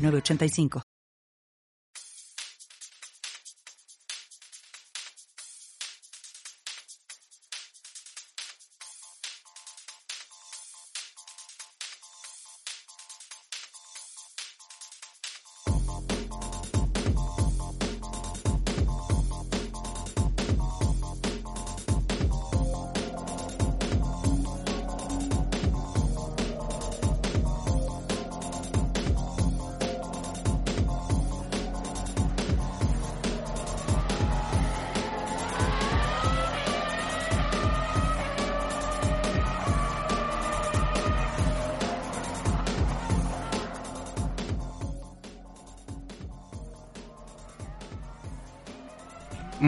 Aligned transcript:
985. 0.00 0.89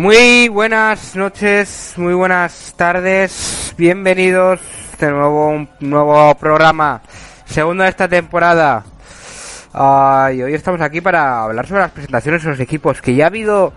Muy 0.03 0.48
buenas 0.48 1.14
noches, 1.14 1.95
muy 1.97 2.12
buenas 2.12 2.75
tardes, 2.77 3.72
bienvenidos 3.78 4.58
de 4.98 5.08
nuevo 5.12 5.50
un 5.50 5.69
nuevo 5.78 6.34
programa, 6.34 7.00
segundo 7.45 7.84
de 7.84 7.91
esta 7.91 8.08
temporada. 8.08 8.83
y 9.73 10.42
hoy 10.42 10.55
estamos 10.55 10.80
aquí 10.80 11.00
para 11.00 11.45
hablar 11.45 11.69
sobre 11.69 11.83
las 11.83 11.92
presentaciones 11.92 12.42
de 12.42 12.48
los 12.48 12.58
equipos, 12.58 13.00
que 13.00 13.14
ya 13.14 13.27
ha 13.27 13.27
habido 13.28 13.73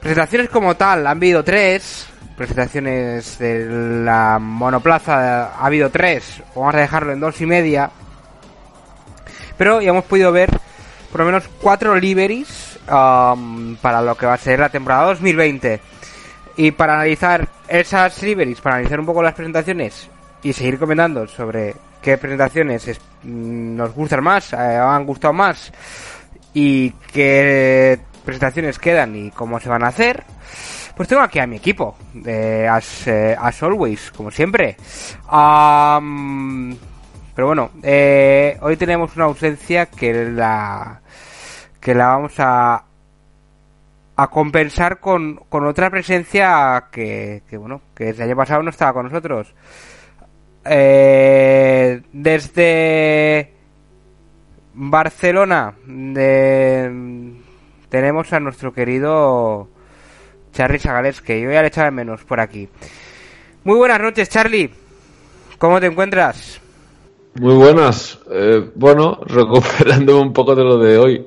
presentaciones 0.00 0.48
como 0.50 0.74
tal, 0.74 1.06
han 1.06 1.18
habido 1.18 1.44
tres 1.44 2.08
presentaciones 2.36 3.38
de 3.38 3.66
la 4.04 4.40
monoplaza, 4.40 5.54
ha 5.54 5.64
habido 5.64 5.90
tres, 5.90 6.42
vamos 6.56 6.74
a 6.74 6.78
dejarlo 6.78 7.12
en 7.12 7.20
dos 7.20 7.40
y 7.40 7.46
media, 7.46 7.92
pero 9.56 9.80
ya 9.80 9.90
hemos 9.90 10.06
podido 10.06 10.32
ver 10.32 10.50
por 11.12 11.20
lo 11.20 11.26
menos 11.26 11.44
cuatro 11.62 11.94
liveries 11.94 12.75
Um, 12.88 13.74
para 13.76 14.00
lo 14.00 14.14
que 14.14 14.26
va 14.26 14.34
a 14.34 14.38
ser 14.38 14.60
la 14.60 14.68
temporada 14.68 15.06
2020. 15.06 15.80
Y 16.56 16.70
para 16.70 16.94
analizar 16.94 17.48
esas 17.66 18.22
liveries, 18.22 18.60
para 18.60 18.76
analizar 18.76 19.00
un 19.00 19.06
poco 19.06 19.22
las 19.22 19.34
presentaciones 19.34 20.08
y 20.42 20.52
seguir 20.52 20.78
comentando 20.78 21.26
sobre 21.26 21.74
qué 22.00 22.16
presentaciones 22.16 23.00
mm, 23.24 23.76
nos 23.76 23.92
gustan 23.92 24.22
más, 24.22 24.52
eh, 24.52 24.56
han 24.56 25.04
gustado 25.04 25.34
más 25.34 25.72
y 26.54 26.90
qué 27.12 27.98
presentaciones 28.24 28.78
quedan 28.78 29.16
y 29.16 29.30
cómo 29.32 29.58
se 29.58 29.68
van 29.68 29.82
a 29.82 29.88
hacer, 29.88 30.22
pues 30.96 31.08
tengo 31.08 31.22
aquí 31.22 31.40
a 31.40 31.46
mi 31.46 31.56
equipo, 31.56 31.96
de 32.14 32.68
as, 32.68 33.08
eh, 33.08 33.36
as 33.38 33.62
always, 33.64 34.12
como 34.12 34.30
siempre. 34.30 34.76
Um, 35.30 36.74
pero 37.34 37.48
bueno, 37.48 37.70
eh, 37.82 38.56
hoy 38.62 38.76
tenemos 38.76 39.14
una 39.16 39.26
ausencia 39.26 39.86
que 39.86 40.30
la 40.30 41.00
que 41.86 41.94
la 41.94 42.08
vamos 42.08 42.32
a 42.38 42.82
a 44.16 44.26
compensar 44.26 44.98
con, 44.98 45.36
con 45.48 45.64
otra 45.66 45.88
presencia 45.88 46.86
que, 46.90 47.42
bueno, 47.52 47.80
que 47.94 48.08
el 48.08 48.20
año 48.20 48.34
pasado 48.34 48.60
no 48.64 48.70
estaba 48.70 48.92
con 48.92 49.04
nosotros. 49.04 49.54
Eh, 50.64 52.02
desde 52.12 53.52
Barcelona 54.74 55.74
de, 55.86 57.34
tenemos 57.88 58.32
a 58.32 58.40
nuestro 58.40 58.72
querido 58.72 59.68
Charlie 60.54 60.80
Sagales, 60.80 61.20
que 61.20 61.40
yo 61.40 61.52
ya 61.52 61.62
le 61.62 61.68
echaba 61.68 61.84
de 61.84 61.92
menos 61.92 62.24
por 62.24 62.40
aquí. 62.40 62.68
Muy 63.62 63.78
buenas 63.78 64.00
noches, 64.00 64.28
Charlie. 64.28 64.70
¿Cómo 65.58 65.78
te 65.78 65.86
encuentras? 65.86 66.60
Muy 67.34 67.54
buenas. 67.54 68.18
Eh, 68.28 68.72
bueno, 68.74 69.20
recuperándome 69.26 70.20
un 70.20 70.32
poco 70.32 70.56
de 70.56 70.64
lo 70.64 70.78
de 70.78 70.98
hoy 70.98 71.26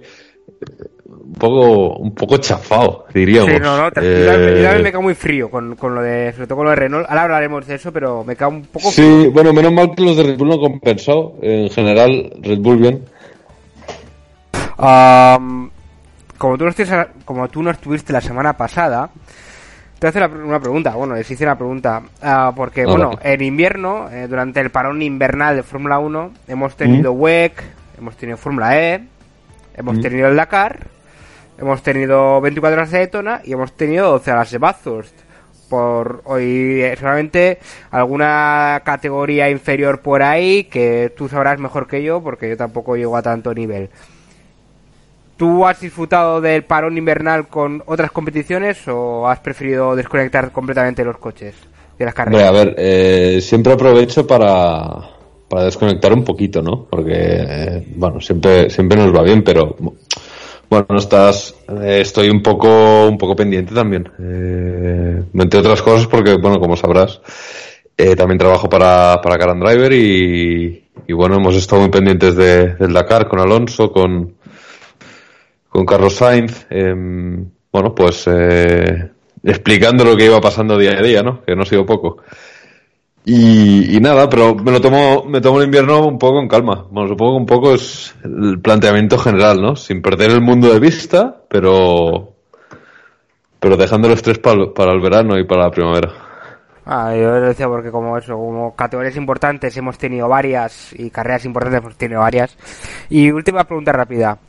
poco, 1.40 1.96
un 1.98 2.14
poco 2.14 2.38
chafado, 2.38 3.06
diríamos. 3.14 3.52
Sí, 3.52 3.60
no, 3.60 3.78
no, 3.78 3.88
eh... 3.96 4.80
me 4.84 4.92
cae 4.92 5.02
muy 5.02 5.16
frío 5.16 5.50
con, 5.50 5.76
con, 5.76 5.96
lo 5.96 6.02
de, 6.04 6.32
sobre 6.34 6.46
todo 6.46 6.58
con 6.58 6.66
lo 6.66 6.70
de 6.72 6.76
Renault. 6.76 7.08
Ahora 7.10 7.24
hablaremos 7.24 7.66
de 7.66 7.76
eso, 7.76 7.92
pero 7.92 8.24
me 8.24 8.36
cae 8.36 8.50
un 8.50 8.62
poco 8.64 8.92
Sí, 8.92 9.28
bueno, 9.34 9.52
menos 9.54 9.74
mal 9.74 9.96
que 9.96 10.04
los 10.04 10.18
de 10.18 10.24
Red 10.24 10.38
Bull 10.38 10.50
no 10.50 10.54
han 10.56 10.60
compensado. 10.60 11.34
En 11.42 11.70
general, 11.70 12.32
Red 12.42 12.60
Bull 12.60 12.78
bien. 12.78 13.06
como, 16.38 16.58
tú 16.58 16.64
no 16.66 16.70
estuviste, 16.70 17.08
como 17.26 17.48
tú 17.48 17.64
no 17.64 17.72
estuviste 17.72 18.14
la 18.14 18.22
semana 18.22 18.54
pasada, 18.54 19.10
te 19.98 20.08
hacer 20.08 20.30
una 20.30 20.60
pregunta. 20.60 20.92
Bueno, 20.96 21.16
les 21.16 21.30
hice 21.32 21.44
una 21.44 21.58
pregunta. 21.58 22.04
Uh, 22.22 22.54
porque, 22.56 22.86
bueno, 22.86 23.12
en 23.22 23.42
invierno, 23.42 24.10
eh, 24.12 24.28
durante 24.28 24.60
el 24.60 24.70
parón 24.70 25.02
invernal 25.02 25.56
de 25.56 25.64
Fórmula 25.64 26.00
1, 26.00 26.32
hemos 26.48 26.76
tenido 26.76 27.14
mm. 27.14 27.22
WEC, 27.22 27.64
hemos 27.98 28.16
tenido 28.16 28.38
Fórmula 28.38 28.78
E, 28.80 29.02
hemos 29.76 29.98
mm. 29.98 30.02
tenido 30.02 30.28
el 30.28 30.36
Dakar 30.36 30.99
Hemos 31.60 31.84
tenido 31.84 32.40
24 32.40 32.78
horas 32.78 32.92
de 32.92 33.00
Daytona 33.00 33.42
y 33.44 33.52
hemos 33.52 33.74
tenido 33.74 34.12
12 34.12 34.32
horas 34.32 34.52
de 34.52 34.58
Bathurst. 34.60 35.14
Por 35.70 36.22
hoy, 36.24 36.82
eh, 36.82 36.96
solamente 36.98 37.60
alguna 37.92 38.82
categoría 38.86 39.50
inferior 39.50 40.00
por 40.00 40.24
ahí 40.24 40.64
que 40.64 41.14
tú 41.16 41.28
sabrás 41.28 41.60
mejor 41.60 41.86
que 41.86 42.02
yo, 42.02 42.22
porque 42.24 42.50
yo 42.50 42.56
tampoco 42.56 42.96
llego 42.96 43.16
a 43.18 43.22
tanto 43.22 43.54
nivel. 43.54 43.90
¿Tú 45.36 45.66
has 45.66 45.82
disfrutado 45.82 46.40
del 46.42 46.64
parón 46.64 46.98
invernal 46.98 47.48
con 47.48 47.84
otras 47.86 48.12
competiciones 48.12 48.88
o 48.88 49.28
has 49.28 49.40
preferido 49.40 49.96
desconectar 49.96 50.52
completamente 50.52 51.04
los 51.04 51.18
coches 51.18 51.56
de 51.98 52.06
las 52.06 52.14
carreras? 52.14 52.48
a 52.48 52.52
ver, 52.52 52.76
eh, 52.78 53.40
siempre 53.42 53.74
aprovecho 53.74 54.26
para, 54.26 54.82
para 55.50 55.66
desconectar 55.66 56.14
un 56.14 56.24
poquito, 56.24 56.62
¿no? 56.62 56.86
Porque, 56.90 57.14
eh, 57.14 57.84
bueno, 57.96 58.22
siempre, 58.22 58.70
siempre 58.70 58.98
nos 58.98 59.14
va 59.14 59.24
bien, 59.24 59.44
pero 59.44 59.76
bueno, 60.70 60.98
estás, 60.98 61.56
eh, 61.82 62.02
estoy 62.02 62.30
un 62.30 62.44
poco, 62.44 63.08
un 63.08 63.18
poco 63.18 63.36
pendiente 63.36 63.74
también. 63.74 64.10
Eh, 64.20 65.24
entre 65.34 65.60
otras 65.60 65.82
cosas 65.82 66.08
porque, 66.08 66.36
bueno, 66.36 66.60
como 66.60 66.78
sabrás, 66.78 67.22
eh, 67.98 68.16
también 68.16 68.38
trabajo 68.38 68.70
para, 68.70 69.20
para 69.22 69.54
Driver 69.54 69.92
y, 69.92 70.86
y, 71.08 71.14
bueno, 71.14 71.36
hemos 71.36 71.56
estado 71.56 71.82
muy 71.82 71.90
pendientes 71.90 72.36
de, 72.36 72.76
del 72.76 72.94
Dakar 72.94 73.28
con 73.28 73.40
Alonso, 73.40 73.92
con, 73.92 74.36
con 75.68 75.86
Carlos 75.86 76.16
Sainz, 76.16 76.66
em, 76.70 77.50
bueno, 77.72 77.94
pues, 77.94 78.26
eh, 78.28 79.10
explicando 79.44 80.06
lo 80.06 80.16
que 80.16 80.26
iba 80.26 80.40
pasando 80.40 80.78
día 80.78 80.92
a 80.92 81.02
día, 81.02 81.24
¿no? 81.24 81.44
Que 81.44 81.56
no 81.56 81.64
ha 81.64 81.66
sido 81.66 81.86
poco. 81.86 82.18
Y, 83.26 84.00
nada, 84.02 84.30
pero 84.30 84.56
me 84.56 84.72
lo 84.72 84.82
tomo, 84.82 85.26
me 85.26 85.42
tomo 85.42 85.60
el 85.60 85.66
invierno 85.66 86.06
un 86.06 86.18
poco 86.18 86.36
con 86.36 86.48
calma. 86.48 86.86
Bueno, 86.90 87.10
supongo 87.10 87.34
que 87.34 87.38
un 87.38 87.46
poco 87.46 87.74
es 87.74 88.16
el 88.24 88.60
planteamiento 88.60 89.18
general, 89.18 89.62
¿no? 89.62 89.76
Sin 89.76 90.02
perder 90.02 90.32
el 90.32 90.42
mundo 90.42 90.72
de 90.72 90.80
vista, 90.80 91.44
pero, 91.48 92.34
pero 93.60 93.78
dejando 93.78 94.08
el 94.08 94.14
estrés 94.14 94.40
para, 94.40 94.74
para 94.74 94.94
el 94.94 95.02
verano 95.02 95.38
y 95.38 95.46
para 95.46 95.66
la 95.66 95.72
primavera. 95.72 96.12
Ah, 96.92 97.14
yo 97.16 97.40
lo 97.40 97.42
decía 97.42 97.68
porque 97.68 97.92
como 97.92 98.18
eso, 98.18 98.34
como 98.34 98.76
categorías 98.76 99.16
importantes 99.16 99.78
hemos 99.78 100.00
tenido 100.00 100.28
varias 100.28 100.92
y 100.94 101.12
carreras 101.12 101.46
importantes 101.46 101.82
hemos 101.82 101.96
tenido 101.96 102.22
varias. 102.22 102.58
Y 103.12 103.30
última 103.30 103.64
pregunta 103.64 103.92
rápida. 103.92 104.40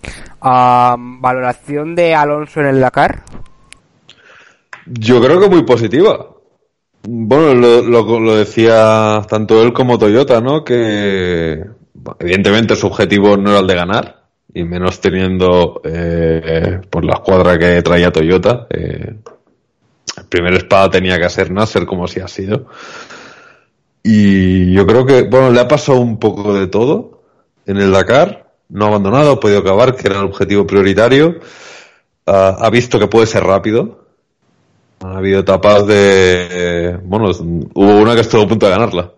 ¿Valoración 0.40 1.94
de 1.94 2.14
Alonso 2.14 2.60
en 2.60 2.66
el 2.68 2.80
Dakar? 2.80 3.24
Yo 4.86 5.20
creo 5.20 5.38
que 5.38 5.50
muy 5.50 5.64
positiva. 5.64 6.39
Bueno, 7.02 7.54
lo, 7.54 8.20
lo, 8.20 8.36
decía 8.36 9.22
tanto 9.28 9.62
él 9.62 9.72
como 9.72 9.98
Toyota, 9.98 10.40
¿no? 10.40 10.64
Que 10.64 11.64
evidentemente 12.18 12.76
su 12.76 12.88
objetivo 12.88 13.36
no 13.36 13.50
era 13.50 13.60
el 13.60 13.66
de 13.66 13.74
ganar, 13.74 14.24
y 14.52 14.64
menos 14.64 15.00
teniendo 15.00 15.80
eh, 15.84 16.80
por 16.90 17.04
la 17.04 17.14
escuadra 17.14 17.58
que 17.58 17.80
traía 17.82 18.12
Toyota. 18.12 18.66
Eh, 18.68 19.14
el 20.16 20.24
primer 20.28 20.54
espada 20.54 20.90
tenía 20.90 21.18
que 21.18 21.28
ser 21.30 21.50
Nasser, 21.50 21.86
como 21.86 22.06
si 22.06 22.20
ha 22.20 22.28
sido. 22.28 22.66
Y 24.02 24.72
yo 24.72 24.86
creo 24.86 25.06
que, 25.06 25.22
bueno, 25.22 25.50
le 25.50 25.60
ha 25.60 25.68
pasado 25.68 26.00
un 26.00 26.18
poco 26.18 26.54
de 26.54 26.66
todo 26.66 27.22
en 27.66 27.78
el 27.78 27.92
Dakar. 27.92 28.50
no 28.68 28.84
ha 28.84 28.88
abandonado, 28.88 29.32
ha 29.32 29.40
podido 29.40 29.60
acabar, 29.60 29.94
que 29.96 30.08
era 30.08 30.18
el 30.18 30.26
objetivo 30.26 30.66
prioritario. 30.66 31.40
Ah, 32.26 32.56
ha 32.60 32.70
visto 32.70 32.98
que 32.98 33.06
puede 33.06 33.26
ser 33.26 33.44
rápido. 33.44 34.00
Ha 35.02 35.16
habido 35.16 35.40
etapas 35.40 35.86
de. 35.86 36.98
bueno, 37.02 37.30
hubo 37.74 37.96
una 37.96 38.14
que 38.14 38.20
estuvo 38.20 38.42
a 38.42 38.48
punto 38.48 38.66
de 38.66 38.72
ganarla. 38.72 39.12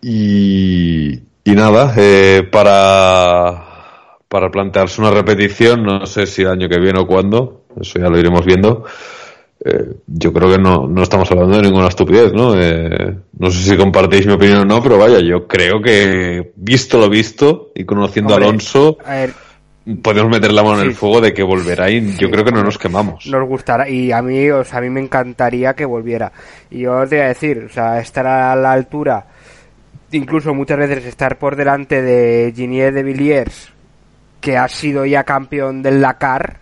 Y, 0.00 1.12
y 1.44 1.54
nada, 1.54 1.92
eh, 1.96 2.48
para, 2.50 4.18
para 4.28 4.50
plantearse 4.50 5.00
una 5.00 5.10
repetición, 5.10 5.82
no 5.82 6.06
sé 6.06 6.26
si 6.26 6.42
el 6.42 6.48
año 6.48 6.68
que 6.68 6.78
viene 6.78 7.00
o 7.00 7.06
cuándo, 7.06 7.62
eso 7.80 7.98
ya 7.98 8.08
lo 8.08 8.18
iremos 8.18 8.44
viendo. 8.44 8.84
Eh, 9.64 9.96
yo 10.06 10.32
creo 10.32 10.50
que 10.50 10.58
no, 10.58 10.86
no 10.86 11.02
estamos 11.02 11.30
hablando 11.32 11.56
de 11.56 11.62
ninguna 11.62 11.88
estupidez, 11.88 12.32
¿no? 12.32 12.54
Eh, 12.54 13.16
no 13.38 13.50
sé 13.50 13.70
si 13.70 13.76
compartéis 13.76 14.26
mi 14.26 14.34
opinión 14.34 14.60
o 14.60 14.64
no, 14.64 14.82
pero 14.82 14.98
vaya, 14.98 15.18
yo 15.18 15.48
creo 15.48 15.82
que 15.82 16.52
visto 16.54 16.98
lo 16.98 17.10
visto 17.10 17.72
y 17.74 17.84
conociendo 17.84 18.34
a 18.34 18.36
Alonso, 18.36 18.98
podemos 19.96 20.30
meter 20.30 20.52
la 20.52 20.62
mano 20.62 20.80
en 20.80 20.88
el 20.88 20.94
fuego 20.94 21.20
de 21.20 21.32
que 21.32 21.42
volverá 21.42 21.90
y 21.90 22.16
yo 22.16 22.30
creo 22.30 22.44
que 22.44 22.52
no 22.52 22.62
nos 22.62 22.78
quemamos. 22.78 23.26
Nos 23.26 23.48
gustará 23.48 23.88
y 23.88 24.12
a 24.12 24.22
mí, 24.22 24.50
o 24.50 24.64
sea, 24.64 24.78
a 24.78 24.82
mí 24.82 24.90
me 24.90 25.00
encantaría 25.00 25.74
que 25.74 25.84
volviera. 25.84 26.32
Y 26.70 26.80
yo 26.80 26.98
os 26.98 27.10
voy 27.10 27.18
a 27.18 27.28
decir, 27.28 27.66
o 27.68 27.72
sea, 27.72 28.00
estar 28.00 28.26
a 28.26 28.54
la 28.56 28.72
altura, 28.72 29.26
incluso 30.12 30.54
muchas 30.54 30.78
veces 30.78 31.04
estar 31.04 31.38
por 31.38 31.56
delante 31.56 32.02
de 32.02 32.52
Ginier 32.54 32.92
de 32.92 33.02
Villiers, 33.02 33.72
que 34.40 34.56
ha 34.56 34.68
sido 34.68 35.04
ya 35.04 35.24
campeón 35.24 35.82
del 35.82 36.00
Dakar 36.00 36.58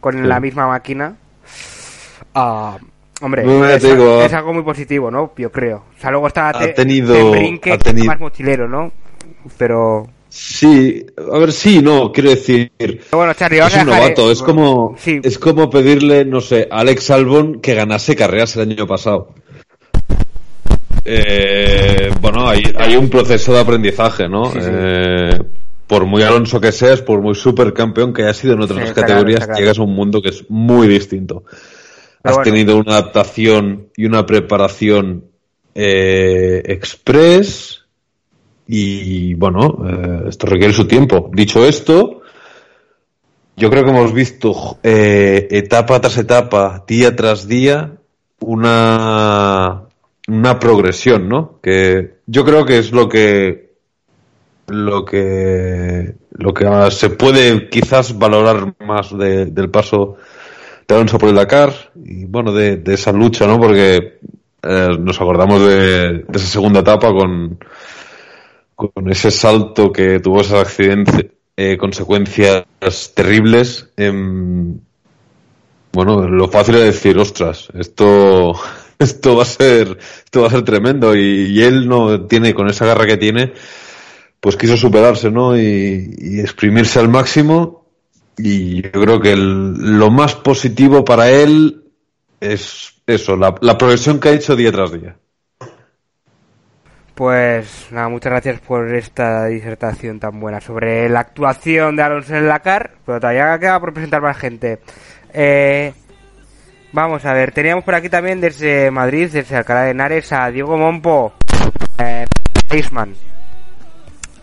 con 0.00 0.28
la 0.28 0.38
misma 0.38 0.68
máquina 0.68 1.16
Ah, 2.34 2.78
hombre, 3.20 3.42
es, 3.74 4.32
algo 4.32 4.52
muy 4.52 4.62
positivo, 4.62 5.10
¿no? 5.10 5.32
Yo 5.36 5.50
creo. 5.50 5.84
O 5.96 6.00
sea, 6.00 6.10
luego 6.10 6.28
está 6.28 6.50
ha 6.50 6.74
tenido, 6.74 7.32
más 8.06 8.20
mochilero, 8.20 8.68
¿no? 8.68 8.92
Pero... 9.56 10.06
Sí, 10.40 11.04
a 11.32 11.38
ver, 11.38 11.52
sí, 11.52 11.82
no, 11.82 12.12
quiero 12.12 12.30
decir. 12.30 12.70
Bueno, 13.10 13.34
Charlie, 13.34 13.58
es 13.58 13.74
un 13.74 13.86
novato, 13.86 14.30
es 14.30 14.42
como, 14.42 14.94
es 15.04 15.38
como 15.38 15.68
pedirle, 15.68 16.24
no 16.24 16.40
sé, 16.40 16.68
a 16.70 16.80
Alex 16.80 17.10
Albon 17.10 17.60
que 17.60 17.74
ganase 17.74 18.14
carreras 18.14 18.54
el 18.56 18.70
año 18.70 18.86
pasado. 18.86 19.34
Eh, 21.04 22.10
bueno, 22.20 22.48
hay, 22.48 22.62
hay 22.76 22.96
un 22.96 23.08
proceso 23.08 23.52
de 23.52 23.60
aprendizaje, 23.60 24.28
¿no? 24.28 24.52
Eh, 24.54 25.38
por 25.86 26.06
muy 26.06 26.22
Alonso 26.22 26.60
que 26.60 26.70
seas, 26.70 27.02
por 27.02 27.20
muy 27.20 27.34
supercampeón 27.34 28.12
que 28.12 28.22
haya 28.22 28.34
sido 28.34 28.54
en 28.54 28.62
otras 28.62 28.92
categorías, 28.92 29.48
llegas 29.56 29.78
a 29.78 29.82
un 29.82 29.94
mundo 29.94 30.22
que 30.22 30.28
es 30.28 30.44
muy 30.48 30.86
distinto 30.86 31.44
has 32.22 32.42
tenido 32.42 32.76
una 32.76 32.92
adaptación 32.92 33.88
y 33.96 34.06
una 34.06 34.26
preparación 34.26 35.24
eh, 35.74 36.62
express 36.66 37.77
y 38.68 39.34
bueno, 39.34 39.78
eh, 39.86 40.28
esto 40.28 40.46
requiere 40.46 40.74
su 40.74 40.86
tiempo. 40.86 41.30
Dicho 41.32 41.64
esto, 41.64 42.20
yo 43.56 43.70
creo 43.70 43.82
que 43.82 43.90
hemos 43.90 44.12
visto 44.12 44.78
eh, 44.84 45.48
etapa 45.50 46.00
tras 46.00 46.18
etapa, 46.18 46.84
día 46.86 47.16
tras 47.16 47.48
día, 47.48 47.92
una, 48.40 49.82
una 50.28 50.58
progresión, 50.60 51.28
¿no? 51.28 51.58
Que 51.60 52.18
yo 52.26 52.44
creo 52.44 52.64
que 52.64 52.78
es 52.78 52.92
lo 52.92 53.08
que 53.08 53.68
lo 54.68 55.04
que 55.04 56.14
lo 56.32 56.52
que 56.52 56.90
se 56.90 57.10
puede 57.10 57.68
quizás 57.68 58.16
valorar 58.16 58.74
más 58.78 59.16
del 59.16 59.70
paso 59.70 60.18
de 60.86 60.94
Alonso 60.94 61.18
por 61.18 61.30
el 61.30 61.34
Dakar 61.34 61.72
y 61.96 62.26
bueno, 62.26 62.52
de, 62.52 62.80
esa 62.86 63.12
lucha, 63.12 63.46
¿no? 63.46 63.58
Porque 63.58 64.20
eh, 64.62 64.88
nos 65.00 65.20
acordamos 65.20 65.66
de, 65.66 66.24
esa 66.32 66.46
segunda 66.46 66.80
etapa 66.80 67.12
con, 67.12 67.58
con 68.78 69.10
ese 69.10 69.30
salto 69.30 69.92
que 69.92 70.20
tuvo 70.20 70.40
esas 70.40 70.60
accidentes, 70.60 71.26
eh, 71.56 71.76
consecuencias 71.76 72.64
terribles. 73.14 73.90
bueno, 75.92 76.28
lo 76.28 76.48
fácil 76.48 76.76
es 76.76 76.84
decir, 76.84 77.18
ostras, 77.18 77.68
esto, 77.74 78.52
esto 78.98 79.36
va 79.36 79.42
a 79.42 79.46
ser, 79.46 79.98
esto 80.24 80.42
va 80.42 80.46
a 80.46 80.50
ser 80.50 80.62
tremendo 80.62 81.14
y, 81.16 81.60
él 81.62 81.88
no 81.88 82.26
tiene, 82.26 82.54
con 82.54 82.68
esa 82.68 82.86
garra 82.86 83.06
que 83.06 83.16
tiene, 83.16 83.52
pues 84.40 84.56
quiso 84.56 84.76
superarse, 84.76 85.30
¿no? 85.30 85.58
Y, 85.58 86.14
y 86.16 86.40
exprimirse 86.40 87.00
al 87.00 87.08
máximo 87.08 87.78
y 88.38 88.82
yo 88.82 88.92
creo 88.92 89.20
que 89.20 89.34
lo 89.36 90.10
más 90.10 90.36
positivo 90.36 91.04
para 91.04 91.30
él 91.30 91.82
es 92.40 92.92
eso, 93.06 93.36
la, 93.36 93.54
progresión 93.54 94.20
que 94.20 94.28
ha 94.28 94.32
hecho 94.32 94.54
día 94.54 94.70
tras 94.70 94.92
día. 94.92 95.17
Pues 97.18 97.88
nada, 97.90 98.08
muchas 98.08 98.30
gracias 98.30 98.60
por 98.60 98.94
esta 98.94 99.46
disertación 99.46 100.20
tan 100.20 100.38
buena 100.38 100.60
sobre 100.60 101.08
la 101.08 101.18
actuación 101.18 101.96
de 101.96 102.04
Alonso 102.04 102.36
en 102.36 102.46
la 102.46 102.60
CAR, 102.60 102.92
pero 103.04 103.18
todavía 103.18 103.58
queda 103.58 103.80
por 103.80 103.92
presentar 103.92 104.22
más 104.22 104.38
gente. 104.38 104.78
Eh, 105.34 105.92
vamos 106.92 107.24
a 107.24 107.32
ver, 107.32 107.50
teníamos 107.50 107.82
por 107.82 107.96
aquí 107.96 108.08
también 108.08 108.40
desde 108.40 108.92
Madrid, 108.92 109.30
desde 109.32 109.56
Alcalá 109.56 109.82
de 109.82 109.90
Henares, 109.90 110.32
a 110.32 110.48
Diego 110.52 110.78
Mompo, 110.78 111.32
eh, 111.98 112.24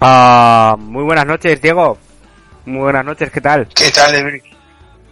ah, 0.01 0.75
muy 0.77 1.05
buenas 1.05 1.25
noches, 1.25 1.61
Diego. 1.61 1.97
Muy 2.65 2.81
buenas 2.81 3.05
noches, 3.05 3.31
¿qué 3.31 3.39
tal? 3.39 3.69
¿Qué 3.73 3.89
tal, 3.91 4.13
Ebri? 4.15 4.41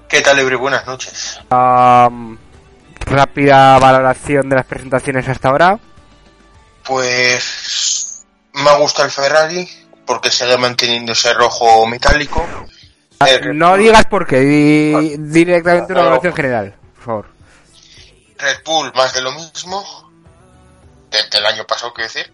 ¿Qué 0.10 0.20
tal, 0.20 0.38
Ebri? 0.38 0.58
Buenas 0.58 0.86
noches. 0.86 1.40
rápida 3.06 3.80
valoración 3.80 4.50
de 4.50 4.56
las 4.58 4.66
presentaciones 4.66 5.30
hasta 5.30 5.48
ahora. 5.48 5.80
Pues 6.86 8.26
me 8.54 8.70
ha 8.70 8.78
gustado 8.78 9.06
el 9.06 9.12
Ferrari 9.12 9.68
porque 10.06 10.30
sigue 10.30 10.58
manteniendo 10.58 11.14
ese 11.14 11.34
rojo 11.34 11.86
metálico. 11.86 12.46
Ah, 13.20 13.28
no 13.54 13.78
digas 13.78 14.06
por 14.06 14.28
qué, 14.28 14.40
di 14.40 15.18
directamente 15.18 15.94
una 15.94 16.04
valoración 16.04 16.34
general, 16.34 16.76
por 16.96 17.04
favor. 17.04 17.26
Red 18.38 18.58
Bull 18.66 18.92
más 18.96 19.14
de 19.14 19.22
lo 19.22 19.32
mismo, 19.32 20.12
desde 21.10 21.38
el 21.38 21.46
año 21.46 21.66
pasado, 21.66 21.94
quiero 21.94 22.12
decir. 22.12 22.34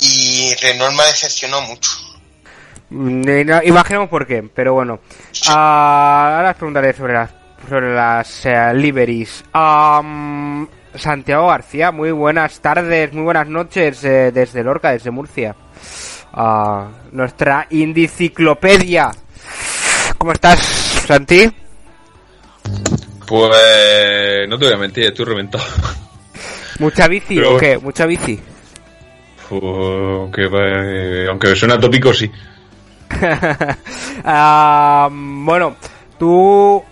Y 0.00 0.54
Renault 0.60 0.96
me 0.96 1.04
decepcionó 1.04 1.60
mucho. 1.62 1.90
Mm, 2.90 3.22
imaginemos 3.64 4.08
por 4.08 4.26
qué, 4.26 4.42
pero 4.42 4.74
bueno. 4.74 5.00
Ah, 5.48 6.36
ahora 6.36 6.50
os 6.50 6.56
preguntaré 6.56 6.92
sobre 6.92 7.14
las, 7.14 7.30
sobre 7.68 7.94
las 7.94 8.44
uh, 8.44 8.74
liveries. 8.74 9.44
Santiago 10.94 11.48
García, 11.48 11.92
muy 11.92 12.10
buenas 12.10 12.60
tardes, 12.60 13.12
muy 13.12 13.22
buenas 13.22 13.48
noches 13.48 14.02
eh, 14.04 14.32
desde 14.32 14.64
Lorca, 14.64 14.92
desde 14.92 15.10
Murcia. 15.10 15.54
Uh, 16.34 16.84
nuestra 17.12 17.66
indiciclopedia. 17.70 19.10
¿Cómo 20.18 20.32
estás, 20.32 20.58
Santi? 20.60 21.50
Pues 23.26 24.48
no 24.48 24.58
te 24.58 24.64
voy 24.64 24.74
a 24.74 24.78
mentir, 24.78 25.04
estoy 25.04 25.24
reventado. 25.26 25.64
¿Mucha 26.78 27.08
bici 27.08 27.40
o 27.40 27.58
qué? 27.58 27.78
¿Mucha 27.78 28.06
bici? 28.06 28.38
Pues, 29.48 29.62
aunque, 29.62 30.48
eh, 30.52 31.26
aunque 31.28 31.56
suena 31.56 31.78
tópico, 31.78 32.12
sí. 32.12 32.30
Ah, 34.24 35.08
bueno, 35.10 35.76
tú, 36.18 36.82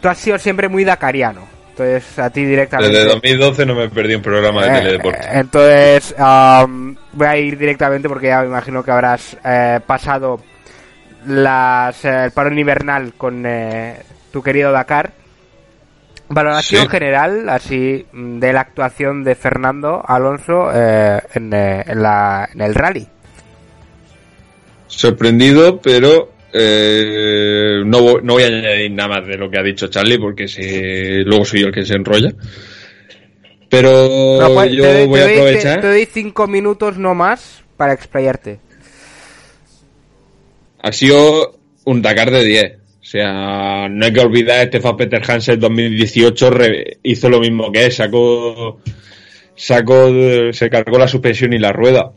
tú 0.00 0.08
has 0.08 0.18
sido 0.18 0.38
siempre 0.38 0.68
muy 0.68 0.84
dacariano. 0.84 1.51
Entonces, 1.84 2.18
a 2.18 2.30
ti 2.30 2.44
directamente. 2.44 2.92
Desde 2.92 3.08
2012 3.10 3.66
no 3.66 3.74
me 3.74 3.88
perdí 3.88 4.14
un 4.14 4.22
programa 4.22 4.64
de 4.64 4.68
eh, 4.68 4.80
teledeporte. 4.80 5.28
Entonces, 5.32 6.14
voy 7.12 7.26
a 7.26 7.36
ir 7.36 7.58
directamente 7.58 8.08
porque 8.08 8.28
ya 8.28 8.40
me 8.40 8.48
imagino 8.48 8.82
que 8.82 8.90
habrás 8.90 9.36
eh, 9.44 9.80
pasado 9.86 10.40
las, 11.26 12.04
eh, 12.04 12.24
el 12.24 12.30
paro 12.32 12.52
invernal 12.52 13.14
con 13.14 13.44
tu 14.30 14.42
querido 14.42 14.72
Dakar. 14.72 15.12
Valoración 16.28 16.88
general, 16.88 17.48
así, 17.50 18.06
de 18.12 18.52
la 18.52 18.60
actuación 18.62 19.22
de 19.22 19.34
Fernando 19.34 20.02
Alonso 20.06 20.72
en, 20.72 21.52
en, 21.52 22.02
la, 22.02 22.48
en 22.54 22.60
el 22.62 22.74
rally 22.74 23.06
sorprendido, 24.92 25.80
pero 25.80 26.30
eh, 26.52 27.82
no, 27.84 28.18
no, 28.20 28.34
voy 28.34 28.42
a 28.42 28.46
añadir 28.46 28.90
nada 28.90 29.08
más 29.08 29.26
de 29.26 29.36
lo 29.36 29.50
que 29.50 29.58
ha 29.58 29.62
dicho 29.62 29.88
Charlie 29.88 30.18
porque 30.18 30.48
si, 30.48 31.24
luego 31.24 31.44
soy 31.44 31.60
yo 31.60 31.66
el 31.68 31.74
que 31.74 31.84
se 31.84 31.94
enrolla. 31.94 32.32
Pero 33.68 34.38
pues, 34.54 34.72
yo 34.72 35.06
voy 35.08 35.20
a 35.20 35.24
aprovechar. 35.24 35.80
Te, 35.80 35.86
doy 35.86 36.06
cinco 36.06 36.46
minutos 36.46 36.98
no 36.98 37.14
más 37.14 37.62
para 37.76 37.94
explayarte. 37.94 38.58
Ha 40.82 40.92
sido 40.92 41.58
un 41.84 42.02
Dakar 42.02 42.30
de 42.30 42.44
10. 42.44 42.72
O 43.00 43.04
sea, 43.04 43.88
no 43.88 44.04
hay 44.04 44.12
que 44.12 44.20
olvidar, 44.20 44.66
Stefan 44.68 44.96
Peter 44.96 45.22
Hansen 45.26 45.58
2018 45.58 46.50
hizo 47.02 47.28
lo 47.28 47.40
mismo 47.40 47.70
que 47.72 47.86
él, 47.86 47.92
sacó, 47.92 48.80
sacó, 49.54 50.52
se 50.52 50.70
cargó 50.70 50.98
la 50.98 51.08
suspensión 51.08 51.52
y 51.52 51.58
la 51.58 51.72
rueda 51.72 52.12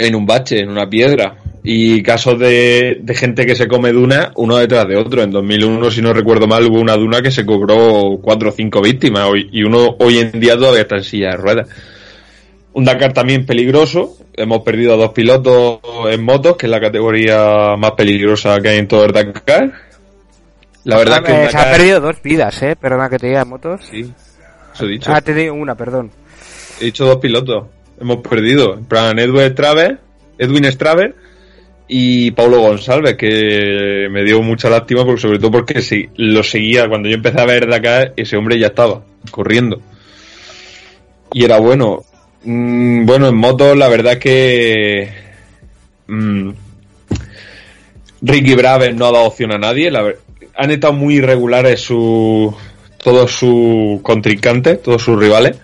en 0.00 0.14
un 0.14 0.26
bache, 0.26 0.60
en 0.60 0.70
una 0.70 0.88
piedra. 0.88 1.36
Y 1.62 2.02
casos 2.02 2.38
de, 2.38 3.02
gente 3.14 3.44
que 3.44 3.54
se 3.54 3.68
come 3.68 3.92
duna 3.92 4.32
uno 4.36 4.56
detrás 4.56 4.88
de 4.88 4.96
otro. 4.96 5.22
En 5.22 5.30
2001, 5.30 5.90
si 5.90 6.00
no 6.00 6.12
recuerdo 6.14 6.46
mal, 6.46 6.64
hubo 6.64 6.80
una 6.80 6.96
duna 6.96 7.20
que 7.20 7.30
se 7.30 7.44
cobró 7.44 8.18
cuatro 8.22 8.48
o 8.48 8.52
cinco 8.52 8.80
víctimas 8.80 9.28
y 9.52 9.62
uno 9.62 9.96
hoy 9.98 10.18
en 10.18 10.40
día 10.40 10.56
todavía 10.56 10.82
está 10.82 10.96
en 10.96 11.04
silla 11.04 11.30
de 11.32 11.36
ruedas. 11.36 11.68
Un 12.72 12.84
Dakar 12.84 13.12
también 13.12 13.44
peligroso, 13.44 14.16
hemos 14.34 14.62
perdido 14.62 14.94
a 14.94 14.96
dos 14.96 15.10
pilotos 15.10 15.80
en 16.08 16.24
motos, 16.24 16.56
que 16.56 16.66
es 16.66 16.70
la 16.70 16.80
categoría 16.80 17.76
más 17.76 17.92
peligrosa 17.92 18.58
que 18.60 18.68
hay 18.68 18.78
en 18.78 18.88
todo 18.88 19.04
el 19.04 19.12
Dakar. 19.12 19.72
La 20.84 20.96
verdad 20.96 21.18
es 21.18 21.24
que 21.24 21.44
Eh, 21.44 21.50
se 21.50 21.58
ha 21.58 21.70
perdido 21.70 22.00
dos 22.00 22.22
vidas, 22.22 22.62
eh. 22.62 22.74
Perdona 22.80 23.10
que 23.10 23.18
te 23.18 23.26
diga 23.26 23.44
motos. 23.44 23.82
Sí, 23.90 24.10
eso 24.72 24.84
he 24.86 24.88
dicho. 24.88 25.12
Ah, 25.12 25.20
te 25.20 25.34
digo 25.34 25.54
una, 25.54 25.74
perdón. 25.74 26.10
He 26.80 26.86
dicho 26.86 27.04
dos 27.04 27.18
pilotos. 27.18 27.66
Hemos 28.00 28.18
perdido. 28.18 28.74
En 28.74 28.84
plan, 28.84 29.18
Edwin 29.18 29.50
Straver, 29.50 29.98
Edwin 30.38 30.64
Straver 30.64 31.14
y 31.86 32.30
Paulo 32.30 32.60
González, 32.60 33.16
que 33.16 34.08
me 34.10 34.24
dio 34.24 34.40
mucha 34.42 34.70
lástima, 34.70 35.04
porque, 35.04 35.20
sobre 35.20 35.38
todo 35.38 35.50
porque 35.50 35.82
sí, 35.82 36.08
lo 36.16 36.42
seguía. 36.42 36.88
Cuando 36.88 37.08
yo 37.08 37.16
empecé 37.16 37.40
a 37.40 37.46
ver 37.46 37.68
Dakar, 37.68 38.14
ese 38.16 38.36
hombre 38.36 38.58
ya 38.58 38.68
estaba 38.68 39.02
corriendo. 39.30 39.80
Y 41.32 41.44
era 41.44 41.58
bueno. 41.58 42.04
Mm, 42.44 43.04
bueno, 43.04 43.28
en 43.28 43.36
moto, 43.36 43.74
la 43.74 43.88
verdad 43.88 44.18
que. 44.18 45.10
mm, 46.06 46.50
Ricky 48.22 48.54
Braves 48.54 48.94
no 48.94 49.06
ha 49.06 49.12
dado 49.12 49.24
opción 49.26 49.52
a 49.52 49.58
nadie. 49.58 49.90
han 50.54 50.70
estado 50.70 50.92
muy 50.92 51.16
irregulares 51.16 51.80
su, 51.80 52.54
todos 53.02 53.32
sus 53.32 54.00
contrincantes, 54.02 54.82
todos 54.82 55.02
sus 55.02 55.18
rivales. 55.18 55.56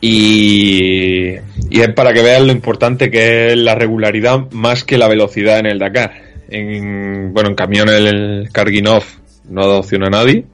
Y, 0.00 1.34
y 1.70 1.80
es 1.80 1.88
para 1.94 2.12
que 2.12 2.22
vean 2.22 2.46
lo 2.46 2.52
importante 2.52 3.10
que 3.10 3.48
es 3.48 3.56
la 3.56 3.74
regularidad 3.74 4.50
más 4.50 4.84
que 4.84 4.98
la 4.98 5.08
velocidad 5.08 5.58
en 5.58 5.66
el 5.66 5.78
Dakar. 5.78 6.12
En, 6.48 7.32
bueno, 7.32 7.48
en 7.50 7.54
camión 7.56 7.88
el 7.88 8.48
Karginov 8.52 9.04
no 9.48 9.62
ha 9.62 9.66
dado 9.66 9.80
opción 9.80 10.04
a 10.04 10.10
nadie. 10.10 10.44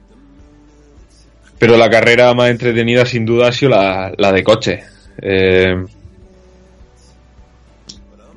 Pero 1.59 1.77
la 1.77 1.89
carrera 1.89 2.33
más 2.33 2.49
entretenida 2.49 3.05
sin 3.05 3.25
duda 3.25 3.49
ha 3.49 3.51
sido 3.51 3.71
la, 3.71 4.11
la 4.17 4.31
de 4.31 4.43
coche. 4.43 4.83
Eh, 5.21 5.75